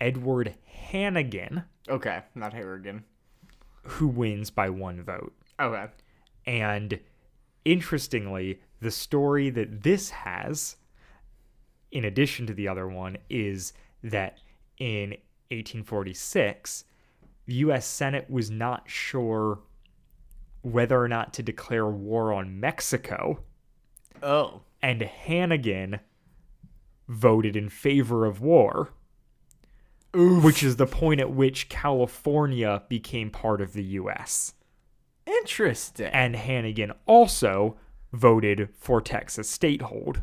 Edward 0.00 0.54
Hannegan, 0.92 1.64
Okay. 1.88 2.22
Not 2.34 2.52
Harrigan. 2.52 3.04
who 3.82 4.06
wins 4.08 4.50
by 4.50 4.70
one 4.70 5.02
vote. 5.02 5.34
Okay. 5.58 5.86
And 6.46 7.00
interestingly, 7.64 8.60
the 8.80 8.90
story 8.90 9.50
that 9.50 9.82
this 9.82 10.10
has, 10.10 10.76
in 11.90 12.04
addition 12.04 12.46
to 12.46 12.54
the 12.54 12.68
other 12.68 12.88
one, 12.88 13.16
is 13.28 13.72
that 14.02 14.38
in 14.78 15.16
1846, 15.50 16.84
the 17.46 17.54
U.S. 17.54 17.84
Senate 17.86 18.30
was 18.30 18.50
not 18.50 18.88
sure 18.88 19.60
whether 20.62 21.02
or 21.02 21.08
not 21.08 21.32
to 21.34 21.42
declare 21.42 21.86
war 21.88 22.32
on 22.32 22.60
Mexico, 22.60 23.42
Oh. 24.22 24.62
and 24.82 25.00
Hannegan 25.00 26.00
voted 27.08 27.56
in 27.56 27.68
favor 27.68 28.26
of 28.26 28.40
war. 28.40 28.90
Which 30.12 30.62
is 30.64 30.76
the 30.76 30.86
point 30.86 31.20
at 31.20 31.30
which 31.30 31.68
California 31.68 32.82
became 32.88 33.30
part 33.30 33.60
of 33.60 33.72
the 33.74 33.84
U.S 33.84 34.54
Interesting. 35.24 36.06
and 36.06 36.34
Hannegan 36.34 36.92
also 37.06 37.76
voted 38.12 38.68
for 38.76 39.00
Texas 39.00 39.56
statehold. 39.56 40.22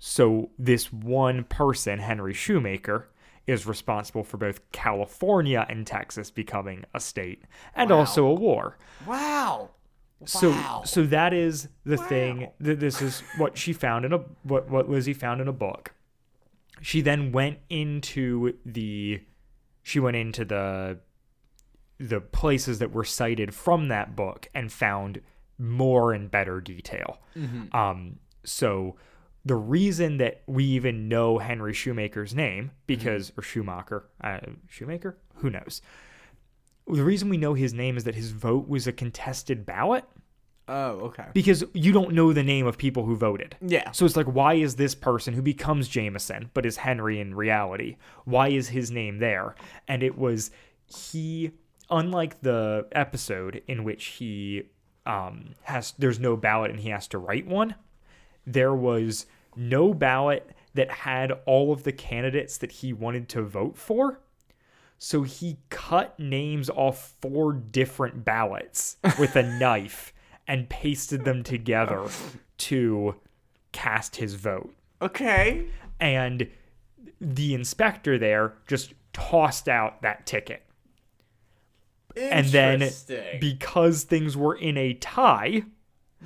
So 0.00 0.50
this 0.58 0.92
one 0.92 1.44
person, 1.44 2.00
Henry 2.00 2.34
Shoemaker, 2.34 3.08
is 3.46 3.66
responsible 3.66 4.24
for 4.24 4.36
both 4.36 4.60
California 4.72 5.64
and 5.68 5.86
Texas 5.86 6.30
becoming 6.30 6.84
a 6.94 7.00
state 7.00 7.42
and 7.74 7.90
also 7.92 8.26
a 8.26 8.34
war. 8.34 8.76
wow. 9.06 9.70
So 10.24 10.50
Wow. 10.50 10.82
so 10.86 11.02
that 11.04 11.34
is 11.34 11.68
the 11.84 11.98
thing 11.98 12.48
that 12.58 12.80
this 12.80 13.02
is 13.02 13.22
what 13.36 13.58
she 13.58 13.74
found 13.74 14.06
in 14.06 14.14
a 14.14 14.18
what 14.44 14.70
what 14.70 14.88
Lizzie 14.88 15.12
found 15.12 15.40
in 15.42 15.48
a 15.48 15.52
book. 15.52 15.92
She 16.80 17.02
then 17.02 17.32
went 17.32 17.58
into 17.68 18.54
the 18.64 19.20
she 19.82 20.00
went 20.00 20.16
into 20.16 20.44
the 20.46 20.98
the 21.98 22.20
places 22.20 22.78
that 22.78 22.92
were 22.92 23.04
cited 23.04 23.54
from 23.54 23.88
that 23.88 24.16
book 24.16 24.48
and 24.54 24.72
found 24.72 25.20
more 25.58 26.12
and 26.14 26.30
better 26.30 26.60
detail. 26.60 27.18
Um, 27.72 28.18
so 28.44 28.96
the 29.46 29.54
reason 29.54 30.18
that 30.18 30.42
we 30.46 30.64
even 30.64 31.08
know 31.08 31.38
Henry 31.38 31.72
Shoemaker's 31.72 32.34
name, 32.34 32.72
because 32.88 33.32
or 33.38 33.42
Schumacher, 33.42 34.04
uh, 34.20 34.40
Shoemaker, 34.68 35.16
who 35.36 35.50
knows? 35.50 35.80
The 36.88 37.04
reason 37.04 37.28
we 37.28 37.36
know 37.36 37.54
his 37.54 37.72
name 37.72 37.96
is 37.96 38.02
that 38.04 38.16
his 38.16 38.32
vote 38.32 38.68
was 38.68 38.86
a 38.88 38.92
contested 38.92 39.64
ballot 39.64 40.04
Oh, 40.68 40.98
okay. 41.06 41.26
because 41.32 41.62
you 41.74 41.92
don't 41.92 42.12
know 42.12 42.32
the 42.32 42.42
name 42.42 42.66
of 42.66 42.76
people 42.76 43.04
who 43.04 43.14
voted. 43.14 43.56
Yeah. 43.60 43.92
So 43.92 44.04
it's 44.04 44.16
like, 44.16 44.26
why 44.26 44.54
is 44.54 44.74
this 44.74 44.96
person 44.96 45.32
who 45.32 45.42
becomes 45.42 45.86
Jameson 45.88 46.50
but 46.52 46.66
is 46.66 46.78
Henry 46.78 47.20
in 47.20 47.34
reality? 47.34 47.96
Why 48.24 48.48
is 48.48 48.68
his 48.68 48.90
name 48.90 49.18
there? 49.18 49.54
And 49.86 50.02
it 50.02 50.18
was 50.18 50.50
he, 50.86 51.52
unlike 51.88 52.40
the 52.40 52.88
episode 52.92 53.62
in 53.68 53.84
which 53.84 54.06
he 54.06 54.64
um, 55.06 55.54
has 55.62 55.94
there's 55.98 56.18
no 56.18 56.36
ballot 56.36 56.72
and 56.72 56.80
he 56.80 56.90
has 56.90 57.06
to 57.08 57.18
write 57.18 57.46
one. 57.46 57.76
There 58.44 58.74
was 58.74 59.26
no 59.56 59.94
ballot 59.94 60.50
that 60.74 60.90
had 60.90 61.32
all 61.46 61.72
of 61.72 61.82
the 61.82 61.92
candidates 61.92 62.58
that 62.58 62.70
he 62.70 62.92
wanted 62.92 63.28
to 63.30 63.42
vote 63.42 63.76
for. 63.76 64.20
So 64.98 65.22
he 65.22 65.58
cut 65.68 66.18
names 66.18 66.70
off 66.70 67.14
four 67.20 67.52
different 67.52 68.24
ballots 68.24 68.96
with 69.18 69.36
a 69.36 69.42
knife 69.58 70.12
and 70.46 70.68
pasted 70.68 71.24
them 71.24 71.42
together 71.42 72.06
to 72.58 73.16
cast 73.72 74.16
his 74.16 74.34
vote. 74.34 74.74
Okay. 75.02 75.66
And 76.00 76.48
the 77.20 77.54
inspector 77.54 78.18
there 78.18 78.54
just 78.66 78.94
tossed 79.12 79.68
out 79.68 80.02
that 80.02 80.26
ticket. 80.26 80.62
And 82.16 82.46
then 82.46 82.90
because 83.40 84.04
things 84.04 84.36
were 84.36 84.54
in 84.54 84.78
a 84.78 84.94
tie, 84.94 85.64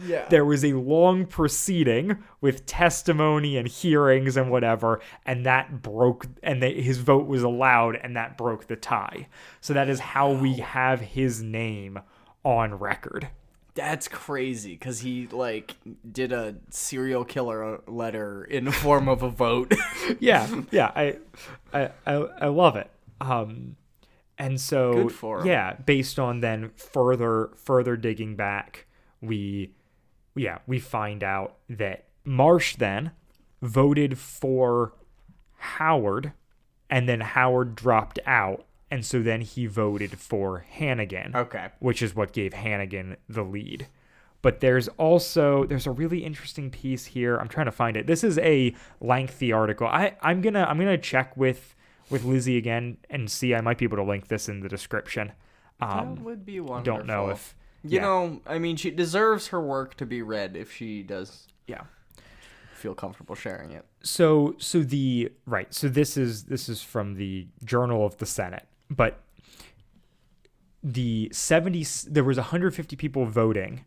yeah. 0.04 0.26
there 0.28 0.44
was 0.44 0.64
a 0.64 0.72
long 0.74 1.26
proceeding 1.26 2.22
with 2.40 2.64
testimony 2.66 3.56
and 3.56 3.68
hearings 3.68 4.36
and 4.36 4.50
whatever 4.50 5.00
and 5.26 5.44
that 5.44 5.82
broke 5.82 6.26
and 6.42 6.62
his 6.62 6.98
vote 6.98 7.26
was 7.26 7.42
allowed 7.42 7.96
and 7.96 8.16
that 8.16 8.36
broke 8.38 8.66
the 8.68 8.76
tie 8.76 9.26
so 9.60 9.72
that 9.74 9.88
is 9.88 10.00
how 10.00 10.30
we 10.32 10.54
have 10.54 11.00
his 11.00 11.42
name 11.42 11.98
on 12.44 12.74
record 12.74 13.28
That's 13.74 14.08
crazy 14.08 14.72
because 14.72 15.00
he 15.00 15.26
like 15.28 15.76
did 16.10 16.32
a 16.32 16.56
serial 16.70 17.24
killer 17.24 17.80
letter 17.86 18.44
in 18.44 18.64
the 18.64 18.72
form 18.72 19.08
of 19.08 19.22
a 19.22 19.30
vote. 19.30 19.72
yeah 20.20 20.48
yeah 20.70 20.90
I, 20.94 21.18
I 21.72 21.90
i 22.06 22.12
i 22.14 22.46
love 22.46 22.76
it 22.76 22.90
um 23.20 23.76
and 24.38 24.58
so 24.60 24.94
Good 24.94 25.12
for 25.12 25.40
him. 25.40 25.46
yeah 25.46 25.74
based 25.74 26.18
on 26.18 26.40
then 26.40 26.70
further 26.76 27.50
further 27.56 27.96
digging 27.96 28.36
back 28.36 28.86
we 29.20 29.72
yeah 30.34 30.58
we 30.66 30.78
find 30.78 31.22
out 31.24 31.56
that 31.68 32.04
marsh 32.24 32.76
then 32.76 33.10
voted 33.62 34.18
for 34.18 34.92
howard 35.56 36.32
and 36.88 37.08
then 37.08 37.20
howard 37.20 37.74
dropped 37.74 38.18
out 38.26 38.64
and 38.90 39.04
so 39.04 39.22
then 39.22 39.40
he 39.40 39.66
voted 39.66 40.18
for 40.18 40.64
hannegan 40.78 41.34
Okay. 41.34 41.68
which 41.78 42.02
is 42.02 42.14
what 42.14 42.32
gave 42.32 42.52
hannegan 42.52 43.16
the 43.28 43.42
lead. 43.42 43.86
But 44.42 44.60
there's 44.60 44.88
also 44.88 45.64
there's 45.66 45.86
a 45.86 45.90
really 45.90 46.24
interesting 46.24 46.70
piece 46.70 47.04
here. 47.04 47.36
I'm 47.36 47.46
trying 47.48 47.66
to 47.66 47.72
find 47.72 47.94
it. 47.94 48.06
This 48.06 48.24
is 48.24 48.38
a 48.38 48.74
lengthy 48.98 49.52
article. 49.52 49.86
I 49.86 50.16
i'm 50.22 50.40
gonna 50.40 50.64
i'm 50.68 50.78
gonna 50.78 50.96
check 50.96 51.36
with 51.36 51.74
with 52.08 52.24
lizzie 52.24 52.56
again 52.56 52.96
and 53.10 53.30
see. 53.30 53.54
I 53.54 53.60
might 53.60 53.76
be 53.76 53.84
able 53.84 53.98
to 53.98 54.02
link 54.02 54.28
this 54.28 54.48
in 54.48 54.60
the 54.60 54.68
description. 54.68 55.32
That 55.78 55.90
um 55.90 56.24
would 56.24 56.46
be 56.46 56.58
wonderful. 56.58 56.82
don't 56.98 57.06
know 57.06 57.28
if 57.28 57.54
you 57.82 57.96
yeah. 57.96 58.02
know. 58.02 58.40
I 58.46 58.58
mean, 58.58 58.76
she 58.76 58.90
deserves 58.90 59.48
her 59.48 59.60
work 59.60 59.96
to 59.96 60.06
be 60.06 60.22
read 60.22 60.56
if 60.56 60.72
she 60.72 61.02
does 61.02 61.46
yeah 61.66 61.82
feel 62.80 62.94
comfortable 62.94 63.34
sharing 63.34 63.70
it. 63.72 63.84
so 64.02 64.54
so 64.58 64.82
the 64.82 65.30
right 65.46 65.72
so 65.74 65.86
this 65.86 66.16
is 66.16 66.44
this 66.44 66.68
is 66.68 66.82
from 66.82 67.14
the 67.14 67.46
journal 67.62 68.06
of 68.06 68.16
the 68.16 68.24
senate 68.26 68.66
but 68.88 69.22
the 70.82 71.28
70 71.30 71.84
there 72.08 72.24
was 72.24 72.38
150 72.38 72.96
people 72.96 73.26
voting 73.26 73.84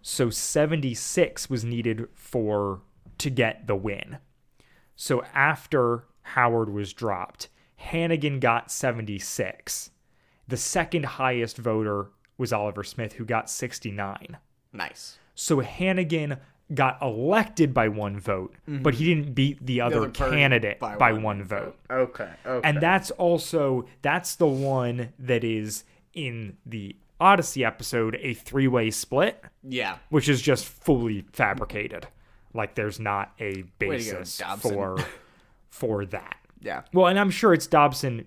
so 0.00 0.30
76 0.30 1.50
was 1.50 1.64
needed 1.64 2.08
for 2.14 2.80
to 3.18 3.28
get 3.28 3.66
the 3.66 3.76
win 3.76 4.16
so 4.96 5.22
after 5.34 6.04
howard 6.22 6.72
was 6.72 6.94
dropped 6.94 7.48
hannegan 7.78 8.40
got 8.40 8.70
76 8.72 9.90
the 10.48 10.56
second 10.56 11.04
highest 11.04 11.58
voter 11.58 12.08
was 12.40 12.52
oliver 12.52 12.82
smith 12.82 13.14
who 13.14 13.24
got 13.24 13.48
69 13.48 14.36
Nice. 14.72 15.18
so 15.34 15.60
Hannegan 15.60 16.38
got 16.72 17.00
elected 17.02 17.74
by 17.74 17.88
one 17.88 18.18
vote, 18.18 18.54
but 18.66 18.94
he 18.94 19.06
mm-hmm. 19.06 19.22
didn't 19.22 19.34
beat 19.34 19.66
the 19.66 19.80
other, 19.80 20.02
other 20.02 20.10
candidate 20.10 20.78
by 20.78 20.96
by, 20.96 21.12
one 21.12 21.22
one, 21.22 21.44
vote. 21.44 21.76
Okay. 21.90 22.30
Okay. 22.46 22.68
And 22.68 22.80
that's 22.80 23.10
also 23.12 23.86
that's 24.02 24.36
the 24.36 24.46
one 24.46 25.12
that 25.18 25.44
is 25.44 25.84
in 26.14 26.56
the 26.64 26.96
Odyssey 27.20 27.64
episode 27.64 28.18
a 28.20 28.34
three-way 28.34 28.90
split, 28.90 29.42
yeah. 29.62 29.98
which 30.08 30.28
is 30.28 30.40
just 30.40 30.64
fully 30.64 31.24
fabricated. 31.32 32.06
Like 32.54 32.74
there's 32.74 32.98
not 32.98 33.32
a 33.38 33.52
to 33.52 33.62
go, 33.62 33.68
basis 33.78 34.40
for 34.58 34.98
for 35.70 36.04
that. 36.06 36.36
Yeah. 36.62 36.82
Well, 36.92 37.06
and 37.06 37.18
I'm 37.18 37.30
sure 37.30 37.54
it's 37.54 37.66
Dobson 37.66 38.26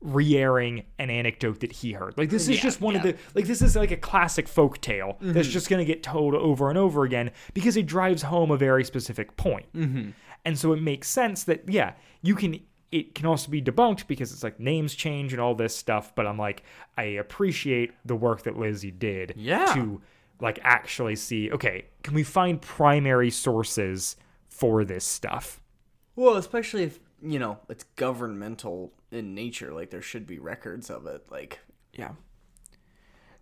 re-airing 0.00 0.84
an 0.98 1.10
anecdote 1.10 1.60
that 1.60 1.72
he 1.72 1.92
heard. 1.92 2.16
Like 2.16 2.30
this 2.30 2.42
is 2.48 2.56
Yeah, 2.56 2.62
just 2.62 2.80
one 2.80 2.94
of 2.96 3.02
the 3.02 3.16
like 3.34 3.46
this 3.46 3.60
is 3.62 3.74
like 3.74 3.90
a 3.90 3.96
classic 3.96 4.46
folk 4.46 4.80
tale 4.80 5.16
that's 5.20 5.48
just 5.48 5.68
going 5.68 5.84
to 5.84 5.84
get 5.84 6.02
told 6.02 6.34
over 6.34 6.68
and 6.68 6.78
over 6.78 7.04
again 7.04 7.30
because 7.54 7.76
it 7.76 7.86
drives 7.86 8.22
home 8.22 8.50
a 8.50 8.56
very 8.56 8.84
specific 8.84 9.36
point. 9.36 9.66
Mm-hmm. 9.74 10.10
And 10.44 10.58
so 10.58 10.72
it 10.72 10.80
makes 10.80 11.08
sense 11.08 11.44
that 11.44 11.68
yeah, 11.68 11.94
you 12.22 12.34
can 12.36 12.60
it 12.92 13.14
can 13.14 13.26
also 13.26 13.50
be 13.50 13.60
debunked 13.60 14.06
because 14.06 14.32
it's 14.32 14.42
like 14.42 14.58
names 14.60 14.94
change 14.94 15.32
and 15.32 15.42
all 15.42 15.54
this 15.54 15.76
stuff, 15.76 16.14
but 16.14 16.26
I'm 16.26 16.38
like 16.38 16.62
I 16.96 17.02
appreciate 17.02 17.92
the 18.04 18.16
work 18.16 18.42
that 18.42 18.56
Lizzie 18.56 18.92
did 18.92 19.34
Yeah. 19.36 19.66
to 19.74 20.00
like 20.40 20.60
actually 20.62 21.16
see 21.16 21.50
okay, 21.50 21.86
can 22.04 22.14
we 22.14 22.22
find 22.22 22.62
primary 22.62 23.30
sources 23.30 24.16
for 24.48 24.84
this 24.84 25.04
stuff? 25.04 25.60
Well, 26.14 26.36
especially 26.36 26.84
if 26.84 27.00
you 27.20 27.40
know 27.40 27.58
it's 27.68 27.82
governmental 27.96 28.92
in 29.10 29.34
nature, 29.34 29.72
like 29.72 29.90
there 29.90 30.02
should 30.02 30.26
be 30.26 30.38
records 30.38 30.90
of 30.90 31.06
it. 31.06 31.26
Like, 31.30 31.60
Yeah. 31.92 32.12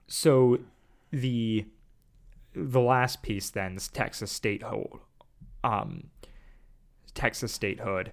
So 0.06 0.58
the 1.10 1.66
the 2.54 2.80
last 2.80 3.22
piece 3.22 3.50
then 3.50 3.76
is 3.76 3.88
Texas 3.88 4.32
statehood 4.32 5.00
um, 5.66 6.04
Texas 7.14 7.52
statehood. 7.52 8.12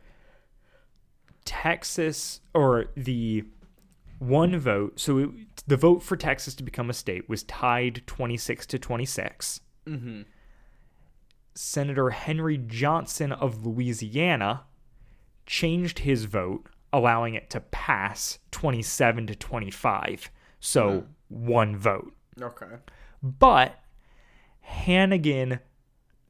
Texas 1.45 2.39
or 2.53 2.85
the 2.95 3.43
one 4.19 4.57
vote, 4.57 4.99
so 4.99 5.17
it, 5.17 5.29
the 5.67 5.77
vote 5.77 6.01
for 6.01 6.15
Texas 6.15 6.55
to 6.55 6.63
become 6.63 6.89
a 6.89 6.93
state 6.93 7.27
was 7.29 7.43
tied 7.43 8.01
26 8.07 8.65
to 8.67 8.79
26. 8.79 9.61
Mm-hmm. 9.85 10.21
Senator 11.53 12.09
Henry 12.09 12.57
Johnson 12.57 13.31
of 13.31 13.65
Louisiana 13.65 14.63
changed 15.45 15.99
his 15.99 16.25
vote, 16.25 16.67
allowing 16.93 17.33
it 17.33 17.49
to 17.49 17.59
pass 17.59 18.39
27 18.51 19.27
to 19.27 19.35
25. 19.35 20.31
So 20.59 21.01
hmm. 21.01 21.47
one 21.47 21.75
vote. 21.75 22.15
Okay. 22.41 22.77
But 23.21 23.79
Hannegan, 24.69 25.59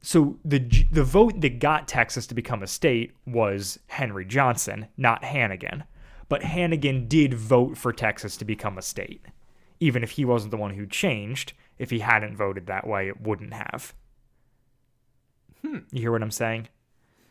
so 0.00 0.38
the 0.44 0.58
the 0.90 1.04
vote 1.04 1.40
that 1.40 1.60
got 1.60 1.86
Texas 1.86 2.26
to 2.28 2.34
become 2.34 2.62
a 2.62 2.66
state 2.66 3.12
was 3.26 3.78
Henry 3.86 4.24
Johnson, 4.24 4.88
not 4.96 5.22
Hannegan. 5.22 5.84
But 6.28 6.42
Hannegan 6.42 7.08
did 7.08 7.34
vote 7.34 7.76
for 7.76 7.92
Texas 7.92 8.36
to 8.38 8.44
become 8.44 8.78
a 8.78 8.82
state, 8.82 9.24
even 9.78 10.02
if 10.02 10.12
he 10.12 10.24
wasn't 10.24 10.50
the 10.50 10.56
one 10.56 10.74
who 10.74 10.86
changed. 10.86 11.52
If 11.78 11.90
he 11.90 11.98
hadn't 11.98 12.36
voted 12.36 12.66
that 12.66 12.86
way, 12.86 13.08
it 13.08 13.20
wouldn't 13.20 13.52
have. 13.52 13.94
Hmm. 15.62 15.78
You 15.90 16.00
hear 16.00 16.12
what 16.12 16.22
I'm 16.22 16.30
saying? 16.30 16.68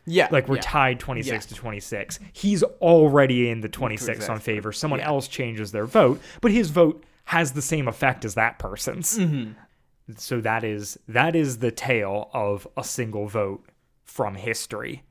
Yeah. 0.06 0.28
Like 0.30 0.48
we're 0.48 0.56
yeah. 0.56 0.62
tied 0.62 1.00
26 1.00 1.32
Yeah. 1.32 1.48
to 1.48 1.54
26. 1.54 2.20
He's 2.32 2.62
already 2.62 3.48
in 3.48 3.60
the 3.60 3.68
26 3.68 4.28
on 4.28 4.38
favor. 4.40 4.72
Someone 4.72 5.00
yeah. 5.00 5.08
else 5.08 5.28
changes 5.28 5.72
their 5.72 5.86
vote, 5.86 6.20
but 6.40 6.50
his 6.50 6.70
vote 6.70 7.04
has 7.26 7.52
the 7.52 7.62
same 7.62 7.88
effect 7.88 8.24
as 8.24 8.34
that 8.34 8.58
person's. 8.58 9.18
Mm-hmm. 9.18 9.52
So 10.16 10.40
that 10.42 10.64
is 10.64 10.98
that 11.08 11.34
is 11.34 11.58
the 11.58 11.70
tale 11.70 12.28
of 12.34 12.68
a 12.76 12.84
single 12.84 13.26
vote 13.26 13.64
from 14.04 14.34
history 14.34 15.02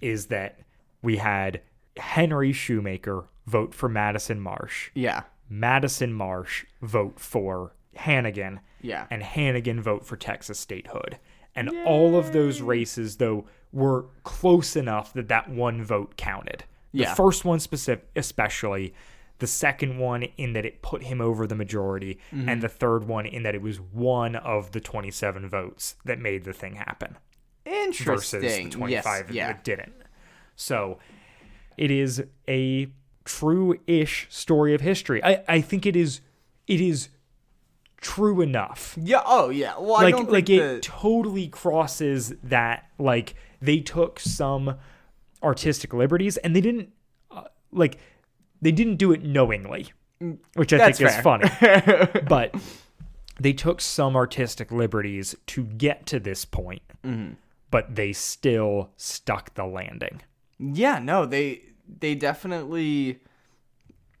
is 0.00 0.26
that 0.26 0.60
we 1.02 1.16
had 1.16 1.62
Henry 1.96 2.52
Shoemaker 2.52 3.24
vote 3.46 3.74
for 3.74 3.88
Madison 3.88 4.40
Marsh. 4.40 4.90
Yeah. 4.94 5.22
Madison 5.48 6.12
Marsh 6.12 6.66
vote 6.82 7.18
for 7.18 7.74
Hannegan. 7.96 8.60
Yeah. 8.82 9.06
And 9.10 9.22
Hannegan 9.22 9.80
vote 9.80 10.04
for 10.04 10.16
Texas 10.16 10.58
statehood. 10.58 11.18
And 11.54 11.70
all 11.86 12.16
of 12.16 12.32
those 12.32 12.60
races, 12.60 13.16
though, 13.16 13.46
were 13.74 14.06
close 14.22 14.76
enough 14.76 15.12
that 15.14 15.28
that 15.28 15.48
one 15.50 15.82
vote 15.82 16.16
counted. 16.16 16.64
The 16.92 17.00
Yeah. 17.00 17.14
first 17.14 17.44
one, 17.44 17.58
specific, 17.60 18.08
especially. 18.16 18.94
The 19.40 19.48
second 19.48 19.98
one, 19.98 20.22
in 20.38 20.52
that 20.52 20.64
it 20.64 20.80
put 20.80 21.02
him 21.02 21.20
over 21.20 21.46
the 21.46 21.56
majority. 21.56 22.18
Mm-hmm. 22.32 22.48
And 22.48 22.62
the 22.62 22.68
third 22.68 23.04
one, 23.08 23.26
in 23.26 23.42
that 23.42 23.54
it 23.54 23.60
was 23.62 23.80
one 23.80 24.36
of 24.36 24.70
the 24.70 24.80
27 24.80 25.48
votes 25.48 25.96
that 26.04 26.20
made 26.20 26.44
the 26.44 26.52
thing 26.52 26.76
happen 26.76 27.16
Interesting. 27.66 28.40
versus 28.40 28.42
the 28.56 28.70
25 28.70 29.26
yes. 29.28 29.34
Yeah. 29.34 29.46
that 29.48 29.64
didn't. 29.64 29.92
So 30.54 30.98
it 31.76 31.90
is 31.90 32.22
a 32.48 32.86
true-ish 33.24 34.28
story 34.30 34.74
of 34.74 34.80
history. 34.80 35.22
I, 35.24 35.42
I 35.48 35.60
think 35.60 35.84
it 35.86 35.96
is 35.96 36.20
it 36.68 36.80
is 36.80 37.08
true 38.00 38.40
enough. 38.40 38.96
Yeah. 39.00 39.22
Oh, 39.24 39.48
yeah. 39.50 39.74
Well, 39.78 39.94
I 39.96 40.04
like 40.04 40.14
don't 40.16 40.30
like 40.30 40.48
it 40.50 40.82
totally 40.82 41.48
crosses 41.48 42.34
that 42.44 42.88
like 42.98 43.34
they 43.64 43.80
took 43.80 44.20
some 44.20 44.76
artistic 45.42 45.92
liberties 45.92 46.36
and 46.38 46.54
they 46.54 46.60
didn't 46.60 46.90
uh, 47.30 47.44
like 47.72 47.98
they 48.62 48.72
didn't 48.72 48.96
do 48.96 49.12
it 49.12 49.22
knowingly, 49.22 49.92
which 50.54 50.72
I 50.72 50.78
That's 50.78 50.98
think 50.98 51.10
is 51.10 51.16
funny. 51.16 51.50
but 52.28 52.54
they 53.40 53.52
took 53.52 53.80
some 53.80 54.16
artistic 54.16 54.70
liberties 54.72 55.34
to 55.48 55.64
get 55.64 56.06
to 56.06 56.20
this 56.20 56.44
point, 56.44 56.82
Mm-hmm. 57.04 57.34
but 57.70 57.94
they 57.94 58.12
still 58.12 58.90
stuck 58.96 59.54
the 59.54 59.64
landing. 59.66 60.22
Yeah, 60.58 60.98
no, 60.98 61.26
they 61.26 61.62
they 62.00 62.14
definitely 62.14 63.20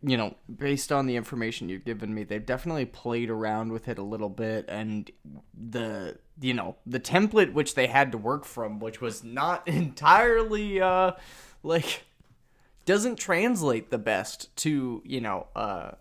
you 0.06 0.18
know, 0.18 0.34
based 0.54 0.92
on 0.92 1.06
the 1.06 1.16
information 1.16 1.70
you've 1.70 1.86
given 1.86 2.12
me, 2.14 2.24
they've 2.24 2.44
definitely 2.44 2.84
played 2.84 3.30
around 3.30 3.72
with 3.72 3.88
it 3.88 3.96
a 3.98 4.02
little 4.02 4.28
bit 4.28 4.66
and 4.68 5.10
the 5.54 6.18
you 6.40 6.54
know, 6.54 6.76
the 6.86 7.00
template 7.00 7.52
which 7.52 7.74
they 7.74 7.86
had 7.86 8.12
to 8.12 8.18
work 8.18 8.44
from, 8.44 8.80
which 8.80 9.00
was 9.00 9.22
not 9.24 9.66
entirely 9.68 10.80
uh 10.80 11.12
like 11.62 12.04
doesn't 12.84 13.16
translate 13.16 13.90
the 13.90 13.98
best 13.98 14.54
to, 14.56 15.02
you 15.04 15.20
know, 15.20 15.46
uh 15.56 15.92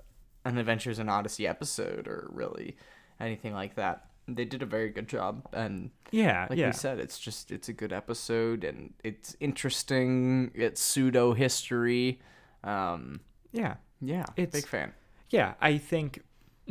an 0.46 0.58
Adventures 0.58 1.00
in 1.00 1.08
Odyssey 1.08 1.48
episode 1.48 2.08
or 2.08 2.30
really 2.34 2.76
anything 3.20 3.54
like 3.54 3.76
that. 3.76 4.06
They 4.28 4.46
did 4.46 4.62
a 4.62 4.66
very 4.66 4.90
good 4.90 5.08
job 5.08 5.48
and 5.54 5.92
Yeah, 6.12 6.48
like 6.50 6.58
yeah. 6.60 6.68
we 6.68 6.74
said, 6.74 7.00
it's 7.00 7.20
just 7.20 7.52
it's 7.52 7.70
a 7.70 7.74
good 7.74 7.94
episode 7.94 8.64
and 8.64 8.94
it's 9.04 9.36
interesting. 9.40 10.52
It's 10.56 10.82
pseudo 10.82 11.34
history. 11.34 12.20
Um, 12.64 13.20
yeah. 13.52 13.76
yeah, 14.02 14.26
It's- 14.36 14.52
big 14.62 14.68
fan. 14.68 14.94
Yeah, 15.30 15.54
I 15.62 15.78
think 15.78 16.22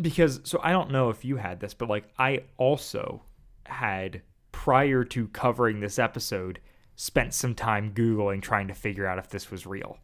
because 0.01 0.41
so 0.45 0.61
I 0.63 0.71
don't 0.73 0.91
know 0.91 1.11
if 1.11 1.25
you 1.25 1.37
had 1.37 1.61
this, 1.61 1.75
but 1.75 1.89
like 1.89 2.05
I 2.19 2.45
also 2.59 3.23
had 3.67 4.23
prior 4.51 5.05
to 5.05 5.29
covering 5.29 5.81
this 5.81 5.99
episode 5.99 6.61
spent 6.95 7.35
some 7.35 7.55
time 7.55 7.93
googling 7.95 8.43
trying 8.43 8.69
to 8.69 8.75
figure 8.75 9.07
out 9.07 9.19
if 9.19 9.29
this 9.29 9.51
was 9.51 9.67
real. 9.67 9.99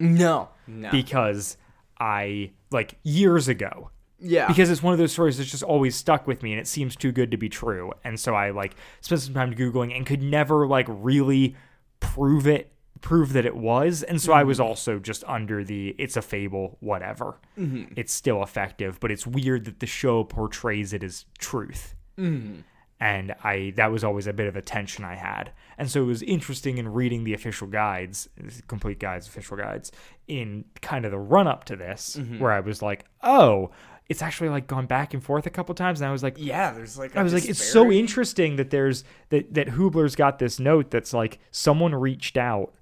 No, 0.00 0.48
no, 0.66 0.90
because 0.90 1.56
I 2.00 2.52
like 2.70 2.96
years 3.02 3.48
ago. 3.48 3.90
Yeah, 4.18 4.48
because 4.48 4.70
it's 4.70 4.82
one 4.82 4.92
of 4.92 4.98
those 4.98 5.12
stories 5.12 5.38
that's 5.38 5.50
just 5.50 5.62
always 5.62 5.94
stuck 5.94 6.26
with 6.26 6.42
me 6.42 6.52
and 6.52 6.60
it 6.60 6.66
seems 6.66 6.96
too 6.96 7.12
good 7.12 7.30
to 7.30 7.36
be 7.36 7.48
true. 7.48 7.92
And 8.04 8.18
so 8.18 8.34
i 8.34 8.50
like 8.50 8.74
spent 9.00 9.20
some 9.20 9.34
time 9.34 9.54
googling 9.54 9.94
and 9.94 10.06
could 10.06 10.22
never 10.22 10.66
like 10.66 10.86
really 10.88 11.56
prove 12.00 12.46
it 12.46 12.72
prove 13.00 13.34
that 13.34 13.44
it 13.44 13.56
was. 13.56 14.02
And 14.02 14.20
so 14.20 14.32
i 14.32 14.42
was 14.44 14.58
mm-hmm. 14.58 14.68
also 14.68 14.98
just 14.98 15.24
under 15.24 15.62
the 15.62 15.94
it's 15.98 16.16
a 16.16 16.22
fable 16.22 16.78
whatever. 16.80 17.38
Mm-hmm. 17.58 17.92
It's 17.96 18.12
still 18.12 18.42
effective 18.42 18.98
but 18.98 19.10
it's 19.10 19.26
weird 19.26 19.66
that 19.66 19.80
the 19.80 19.86
show 19.86 20.24
portrays 20.24 20.92
it 20.92 21.02
as 21.02 21.26
truth 21.38 21.94
mm-hmm. 22.18 22.60
And 23.04 23.34
I 23.44 23.74
that 23.76 23.92
was 23.92 24.02
always 24.02 24.26
a 24.26 24.32
bit 24.32 24.46
of 24.46 24.56
a 24.56 24.62
tension 24.62 25.04
I 25.04 25.16
had. 25.16 25.52
And 25.76 25.90
so 25.90 26.00
it 26.00 26.06
was 26.06 26.22
interesting 26.22 26.78
in 26.78 26.88
reading 26.88 27.24
the 27.24 27.34
official 27.34 27.66
guides, 27.66 28.30
complete 28.66 28.98
guides, 28.98 29.28
official 29.28 29.58
guides, 29.58 29.92
in 30.26 30.64
kind 30.80 31.04
of 31.04 31.10
the 31.10 31.18
run 31.18 31.46
up 31.46 31.64
to 31.64 31.76
this, 31.76 32.16
mm-hmm. 32.18 32.38
where 32.38 32.50
I 32.50 32.60
was 32.60 32.80
like, 32.80 33.04
oh, 33.22 33.70
it's 34.08 34.22
actually 34.22 34.48
like 34.48 34.66
gone 34.66 34.86
back 34.86 35.12
and 35.12 35.22
forth 35.22 35.44
a 35.44 35.50
couple 35.50 35.74
times, 35.74 36.00
and 36.00 36.08
I 36.08 36.12
was 36.12 36.22
like, 36.22 36.36
yeah. 36.38 36.72
There's 36.72 36.96
like 36.96 37.14
I 37.14 37.22
was 37.22 37.34
like, 37.34 37.44
it's 37.44 37.62
so 37.62 37.92
interesting 37.92 38.56
that 38.56 38.70
there's 38.70 39.04
that 39.28 39.52
that 39.52 39.68
Hoobler's 39.68 40.16
got 40.16 40.38
this 40.38 40.58
note 40.58 40.90
that's 40.90 41.12
like 41.12 41.40
someone 41.50 41.94
reached 41.94 42.38
out 42.38 42.72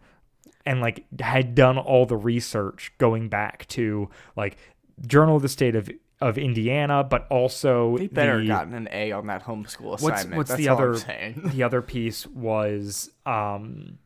and 0.65 0.81
like 0.81 1.05
had 1.21 1.57
done 1.57 1.79
all 1.79 2.07
the 2.07 2.17
research 2.17 2.93
going 2.99 3.29
back 3.29 3.67
to 3.71 4.09
like 4.37 4.57
Journal 5.05 5.35
of 5.35 5.43
the 5.43 5.49
State 5.49 5.75
of 5.75 5.91
of 6.23 6.39
Indiana, 6.39 7.03
but 7.05 7.27
also 7.31 7.99
They 7.99 8.07
better 8.07 8.41
the, 8.41 8.47
gotten 8.47 8.75
an 8.75 8.89
A 8.93 9.13
on 9.13 9.27
that 9.27 9.45
homeschool 9.45 10.01
what's 10.01 10.03
assignment. 10.05 10.37
what's 10.37 10.49
That's 10.51 10.59
the 10.59 10.69
other 10.69 10.97
the 11.51 11.63
other 11.69 11.83
piece 11.83 12.27
was 12.27 13.11
um 13.27 13.99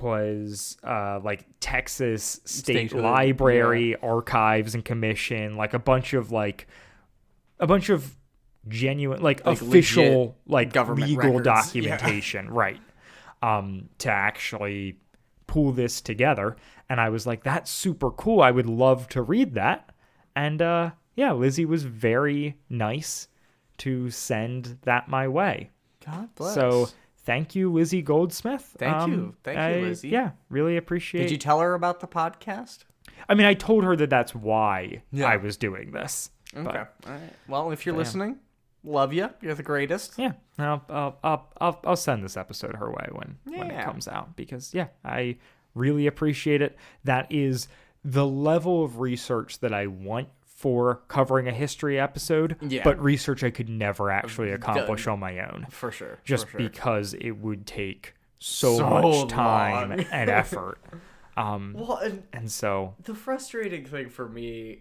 was 0.00 0.76
uh 0.84 1.20
like 1.22 1.46
Texas 1.60 2.40
State 2.44 2.90
Statehood, 2.90 3.02
Library 3.02 3.96
archives 3.96 4.74
and 4.74 4.84
commission 4.84 5.56
like 5.56 5.72
a 5.74 5.78
bunch 5.78 6.12
of 6.14 6.30
like 6.30 6.66
a 7.58 7.66
bunch 7.66 7.88
of 7.88 8.16
genuine 8.66 9.22
like, 9.22 9.44
Like 9.46 9.60
official 9.62 10.36
like 10.46 10.72
government 10.72 11.08
legal 11.08 11.38
records. 11.38 11.46
Yeah. 11.74 11.96
documentation 11.96 12.50
right 12.50 12.80
um 13.42 13.88
to 13.98 14.10
actually 14.10 14.98
pull 15.46 15.72
this 15.72 16.00
together 16.02 16.56
and 16.90 17.00
I 17.00 17.08
was 17.08 17.26
like 17.26 17.42
that's 17.42 17.70
super 17.70 18.10
cool 18.10 18.42
I 18.42 18.50
would 18.50 18.66
love 18.66 19.08
to 19.10 19.22
read 19.22 19.54
that 19.54 19.90
and 20.36 20.60
uh 20.60 20.90
yeah 21.18 21.32
Lizzie 21.32 21.64
was 21.66 21.82
very 21.84 22.56
nice 22.70 23.28
to 23.78 24.10
send 24.10 24.78
that 24.82 25.08
my 25.08 25.28
way 25.28 25.70
God 26.04 26.28
bless. 26.34 26.54
so 26.54 26.88
thank 27.24 27.54
you, 27.54 27.70
Lizzie 27.70 28.00
Goldsmith. 28.00 28.74
Um, 28.80 28.88
Thank 28.88 29.10
you. 29.10 29.34
Thank 29.44 29.76
you, 29.76 29.86
Lizzie. 29.88 30.08
Yeah, 30.08 30.30
really 30.48 30.78
appreciate. 30.78 31.20
It. 31.20 31.24
Did 31.24 31.32
you 31.32 31.36
tell 31.38 31.60
her 31.60 31.74
about 31.74 32.00
the 32.00 32.06
podcast? 32.06 32.84
I 33.28 33.34
mean, 33.34 33.46
I 33.46 33.52
told 33.52 33.84
her 33.84 33.94
that 33.96 34.08
that's 34.08 34.34
why 34.34 35.02
Yeah. 35.12 35.26
I 35.26 35.36
was 35.36 35.58
doing 35.58 35.90
this. 35.90 36.30
Okay. 36.56 36.64
But, 36.64 36.94
All 37.06 37.12
right. 37.12 37.32
Well, 37.46 37.70
if 37.72 37.84
you're 37.84 37.94
listening, 37.94 38.38
love 38.82 39.12
you. 39.12 39.28
You're 39.42 39.54
the 39.54 39.62
greatest. 39.62 40.14
yeah, 40.16 40.32
I'll, 40.58 40.82
I'll, 40.88 41.18
I'll, 41.22 41.52
I'll, 41.60 41.80
I'll 41.84 41.96
send 41.96 42.24
this 42.24 42.38
episode 42.38 42.74
her 42.76 42.90
way 42.90 43.06
when 43.12 43.36
when 43.44 43.70
it 43.70 43.84
comes 43.84 44.08
out 44.08 44.34
because 44.34 44.72
yeah, 44.72 44.86
I 45.04 45.36
really 45.74 46.06
appreciate 46.06 46.62
it. 46.62 46.78
That 47.04 47.26
is 47.30 47.68
the 48.02 48.24
level 48.26 48.82
of 48.84 49.00
research 49.00 49.58
that 49.60 49.74
I 49.74 49.86
want 49.88 50.28
for 50.58 51.02
covering 51.06 51.46
a 51.46 51.52
history 51.52 52.00
episode, 52.00 52.56
Yeah. 52.60 52.82
but 52.82 53.00
research 53.00 53.44
I 53.44 53.50
could 53.50 53.68
never 53.68 54.10
actually 54.10 54.50
accomplish 54.50 55.06
on 55.06 55.20
my 55.20 55.38
own. 55.38 55.66
For 55.70 55.92
sure. 55.92 56.18
just 56.24 56.46
for 56.46 56.58
sure. 56.58 56.68
because 56.68 57.14
it 57.14 57.30
would 57.30 57.64
take 57.64 58.14
so, 58.40 58.76
So 58.78 58.90
much 58.90 59.30
time 59.30 59.92
and 60.12 60.28
effort. 60.28 60.80
Um, 61.36 61.74
Well, 61.78 61.98
and 61.98 62.24
and 62.32 62.50
so 62.50 62.96
the 63.04 63.14
frustrating 63.14 63.84
thing 63.84 64.08
for 64.08 64.28
me 64.28 64.80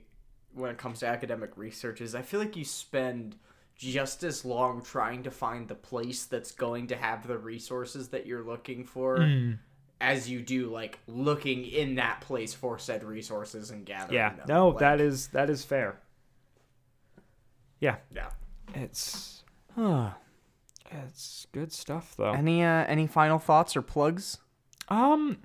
when 0.54 0.72
it 0.72 0.80
comes 0.80 0.99
to 1.02 1.06
academic 1.08 1.56
research 1.58 2.02
is 2.02 2.16
I 2.16 2.24
feel 2.24 2.40
like 2.40 2.56
you 2.56 2.66
spend 2.66 3.36
just 3.76 4.24
as 4.24 4.44
long 4.44 4.82
trying 4.82 5.22
to 5.22 5.30
find 5.30 5.68
the 5.68 5.76
place 5.76 6.26
that's 6.26 6.52
going 6.52 6.88
to 6.88 6.95
have 6.95 7.28
the 7.28 7.38
resources 7.38 8.08
that 8.10 8.26
you're 8.26 8.44
looking 8.44 8.84
for 8.84 9.20
Mm. 9.20 9.60
As 9.99 10.30
you 10.30 10.41
do 10.41 10.69
like 10.69 10.99
looking 11.07 11.65
in 11.65 11.95
that 11.95 12.22
place 12.22 12.53
for 12.53 12.78
said 12.78 13.03
resources 13.03 13.72
and 13.72 13.86
gathering 13.86 14.15
Yeah. 14.15 14.30
them. 14.34 14.45
No, 14.48 14.69
Like, 14.69 14.80
that 14.80 15.02
is 15.02 15.28
that 15.30 15.49
is 15.49 15.64
fair. 15.65 15.99
Yeah. 17.80 17.98
yeah. 18.14 18.30
It's 18.74 19.44
it's 20.91 21.48
good 21.52 21.72
stuff 21.72 22.15
though. 22.18 22.32
Any 22.34 22.64
uh, 22.64 22.86
any 22.86 23.07
final 23.07 23.40
thoughts 23.40 23.76
or 23.76 23.82
plugs? 23.82 24.38
um 24.90 25.38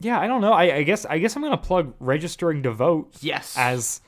Yeah, 0.00 0.20
I 0.20 0.26
don't 0.26 0.40
know. 0.40 0.52
I, 0.52 0.76
I 0.76 0.82
guess 0.82 1.04
I 1.06 1.18
guess 1.18 1.36
I'm 1.36 1.42
gonna 1.42 1.56
plug 1.56 1.94
registering 2.00 2.62
to 2.64 2.70
vote 2.72 3.14
Yes. 3.20 3.56
as 3.56 4.00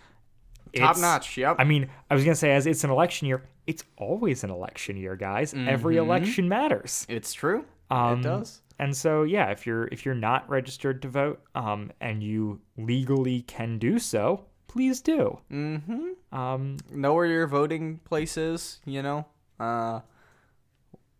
Top 0.76 0.96
notch. 0.98 1.36
Yep. 1.36 1.56
I 1.58 1.64
mean, 1.64 1.88
I 2.08 2.14
was 2.14 2.22
gonna 2.24 2.36
say 2.36 2.52
as 2.52 2.66
it's 2.66 2.84
an 2.84 2.90
election 2.90 3.26
year, 3.26 3.44
it's 3.66 3.82
always 3.96 4.44
an 4.44 4.50
election 4.50 4.96
year, 4.96 5.16
guys. 5.16 5.52
Every 5.54 5.96
election 5.96 6.48
matters. 6.48 7.06
it's 7.08 7.32
true. 7.32 7.64
Um, 7.90 8.20
it 8.20 8.22
does. 8.22 8.62
And 8.78 8.96
so 8.96 9.24
yeah, 9.24 9.50
if 9.50 9.66
you're 9.66 9.88
if 9.88 10.04
you're 10.06 10.14
not 10.14 10.48
registered 10.48 11.02
to 11.02 11.08
vote, 11.08 11.42
um, 11.54 11.90
and 12.00 12.22
you 12.22 12.60
legally 12.78 13.42
can 13.42 13.78
do 13.78 13.98
so, 13.98 14.46
please 14.68 15.00
do. 15.00 15.38
Mm-hmm. 15.52 16.36
Um, 16.38 16.76
Know 16.90 17.14
where 17.14 17.26
your 17.26 17.46
voting 17.46 17.98
place 18.04 18.36
is. 18.36 18.80
You 18.86 19.02
know. 19.02 19.26
Uh, 19.58 20.00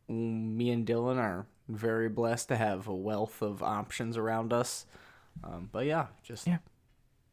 me 0.08 0.70
and 0.70 0.86
Dylan 0.86 1.18
are 1.18 1.46
very 1.68 2.08
blessed 2.08 2.48
to 2.48 2.56
have 2.56 2.88
a 2.88 2.94
wealth 2.94 3.42
of 3.42 3.62
options 3.62 4.16
around 4.16 4.52
us. 4.52 4.86
Um, 5.44 5.68
but 5.70 5.86
yeah, 5.86 6.06
just 6.22 6.46
Yeah. 6.46 6.58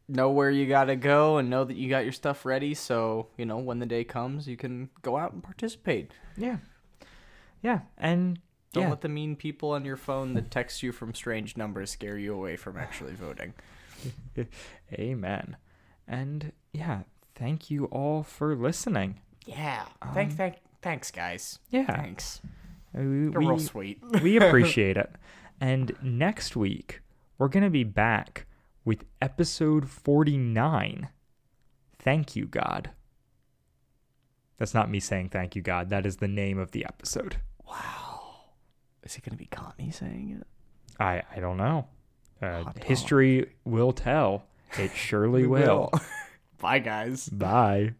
know 0.08 0.30
where 0.30 0.52
you 0.52 0.68
gotta 0.68 0.96
go 0.96 1.38
and 1.38 1.50
know 1.50 1.64
that 1.64 1.76
you 1.76 1.90
got 1.90 2.04
your 2.04 2.12
stuff 2.14 2.46
ready. 2.46 2.74
So 2.74 3.28
you 3.38 3.46
know 3.46 3.58
when 3.58 3.80
the 3.80 3.86
day 3.86 4.04
comes, 4.04 4.48
you 4.48 4.58
can 4.58 4.90
go 5.02 5.18
out 5.18 5.34
and 5.34 5.42
participate. 5.44 6.12
yeah, 6.36 6.58
yeah, 7.64 7.80
and 7.98 8.40
Don't 8.78 8.86
yeah, 8.86 8.90
let 8.92 9.02
the 9.02 9.10
mean 9.10 9.36
people 9.36 9.72
on 9.72 9.86
your 9.86 9.98
phone 9.98 10.36
that 10.36 10.52
text 10.52 10.84
you 10.84 10.92
from 10.92 11.16
strange 11.16 11.58
numbers 11.58 11.90
scare 11.90 12.18
you 12.18 12.34
away 12.34 12.56
from 12.56 12.78
actually 12.78 13.14
voting. 13.14 13.54
amen. 14.94 15.58
And 16.08 16.52
yeah, 16.74 17.02
thank 17.34 17.72
you 17.72 17.86
all 17.86 18.22
for 18.22 18.56
listening. 18.56 19.20
Yeah. 19.48 19.86
Thank, 20.14 20.34
thank, 20.34 20.58
thanks, 20.84 21.10
guys. 21.10 21.58
Yeah. 21.72 21.86
Thanks. 21.86 22.42
Uh, 22.96 23.02
We, 23.02 23.06
You're 23.06 23.32
real 23.32 23.60
sweet. 23.60 24.00
we 24.22 24.38
appreciate 24.38 24.96
it. 24.96 25.12
And 25.60 25.96
next 26.04 26.56
week, 26.56 27.02
we're 27.40 27.48
going 27.48 27.64
to 27.64 27.72
be 27.72 27.84
back 27.84 28.46
with 28.86 29.06
episode 29.22 29.90
49. 29.90 31.10
Thank 31.98 32.36
you, 32.36 32.46
God. 32.46 32.92
That's 34.60 34.74
not 34.74 34.90
me 34.90 35.00
saying 35.00 35.30
thank 35.30 35.56
you, 35.56 35.62
God. 35.64 35.90
That 35.90 36.06
is 36.06 36.18
the 36.18 36.28
name 36.28 36.60
of 36.60 36.72
the 36.72 36.86
episode. 36.86 37.38
Is 39.08 39.16
it 39.16 39.24
gonna 39.24 39.38
be 39.38 39.46
Connie 39.46 39.90
saying 39.90 40.38
it? 40.42 40.48
I, 41.02 41.24
I 41.34 41.40
don't 41.40 41.56
know. 41.56 41.88
Uh, 42.42 42.64
Hot 42.64 42.76
dog. 42.76 42.84
history 42.84 43.50
will 43.64 43.94
tell. 43.94 44.44
It 44.78 44.92
surely 44.94 45.48
will. 45.48 45.92
Bye, 46.60 46.80
guys. 46.80 47.30
Bye. 47.30 47.94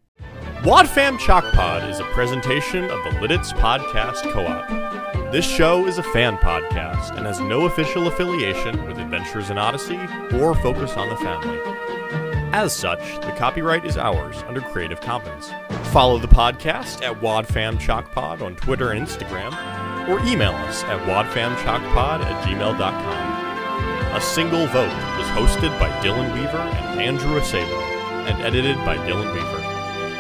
Wadfam 0.64 1.18
Chalk 1.18 1.46
Pod 1.54 1.90
is 1.90 2.00
a 2.02 2.04
presentation 2.06 2.84
of 2.86 3.02
the 3.06 3.12
Lidditz 3.22 3.54
Podcast 3.54 4.30
Co-op. 4.34 5.32
This 5.32 5.46
show 5.46 5.86
is 5.88 5.98
a 5.98 6.04
fan 6.04 6.36
podcast 6.38 7.16
and 7.16 7.26
has 7.26 7.40
no 7.40 7.68
official 7.68 8.08
affiliation 8.08 8.86
with 8.86 8.98
Adventures 8.98 9.50
in 9.50 9.58
Odyssey 9.58 10.00
or 10.34 10.56
Focus 10.56 10.94
on 10.98 11.08
the 11.08 11.16
Family. 11.18 11.60
As 12.52 12.76
such, 12.76 13.00
the 13.22 13.32
copyright 13.38 13.86
is 13.86 13.96
ours 13.98 14.44
under 14.48 14.60
Creative 14.62 15.00
Commons. 15.00 15.52
Follow 15.92 16.18
the 16.18 16.28
podcast 16.28 17.02
at 17.04 17.22
WadFamChalkPod 17.22 18.42
on 18.42 18.56
Twitter 18.56 18.92
and 18.92 19.06
Instagram, 19.08 19.52
or 20.08 20.20
email 20.26 20.54
us 20.68 20.84
at 20.86 21.00
wadfamchalkpod 21.08 22.22
at 22.22 22.44
gmail.com. 22.46 24.16
A 24.16 24.22
Single 24.22 24.66
Vote 24.68 24.88
was 25.18 25.28
hosted 25.28 25.78
by 25.80 25.90
Dylan 26.02 26.34
Weaver 26.34 26.58
and 26.58 27.02
Andrew 27.02 27.40
Acebo, 27.40 27.82
and 28.28 28.42
edited 28.42 28.78
by 28.78 28.98
Dylan 28.98 29.32
Weaver. 29.34 29.62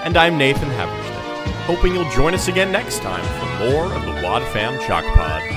And 0.04 0.16
I'm 0.18 0.38
Nathan 0.38 0.70
Haverstead, 0.70 1.54
hoping 1.66 1.94
you'll 1.94 2.10
join 2.12 2.34
us 2.34 2.48
again 2.48 2.72
next 2.72 3.00
time 3.00 3.26
for 3.40 3.66
more 3.66 3.94
of 3.94 4.02
the 4.04 4.22
Wad 4.24 4.44
Fam 4.54 4.80
Chalk 4.86 5.06
Pod. 5.16 5.57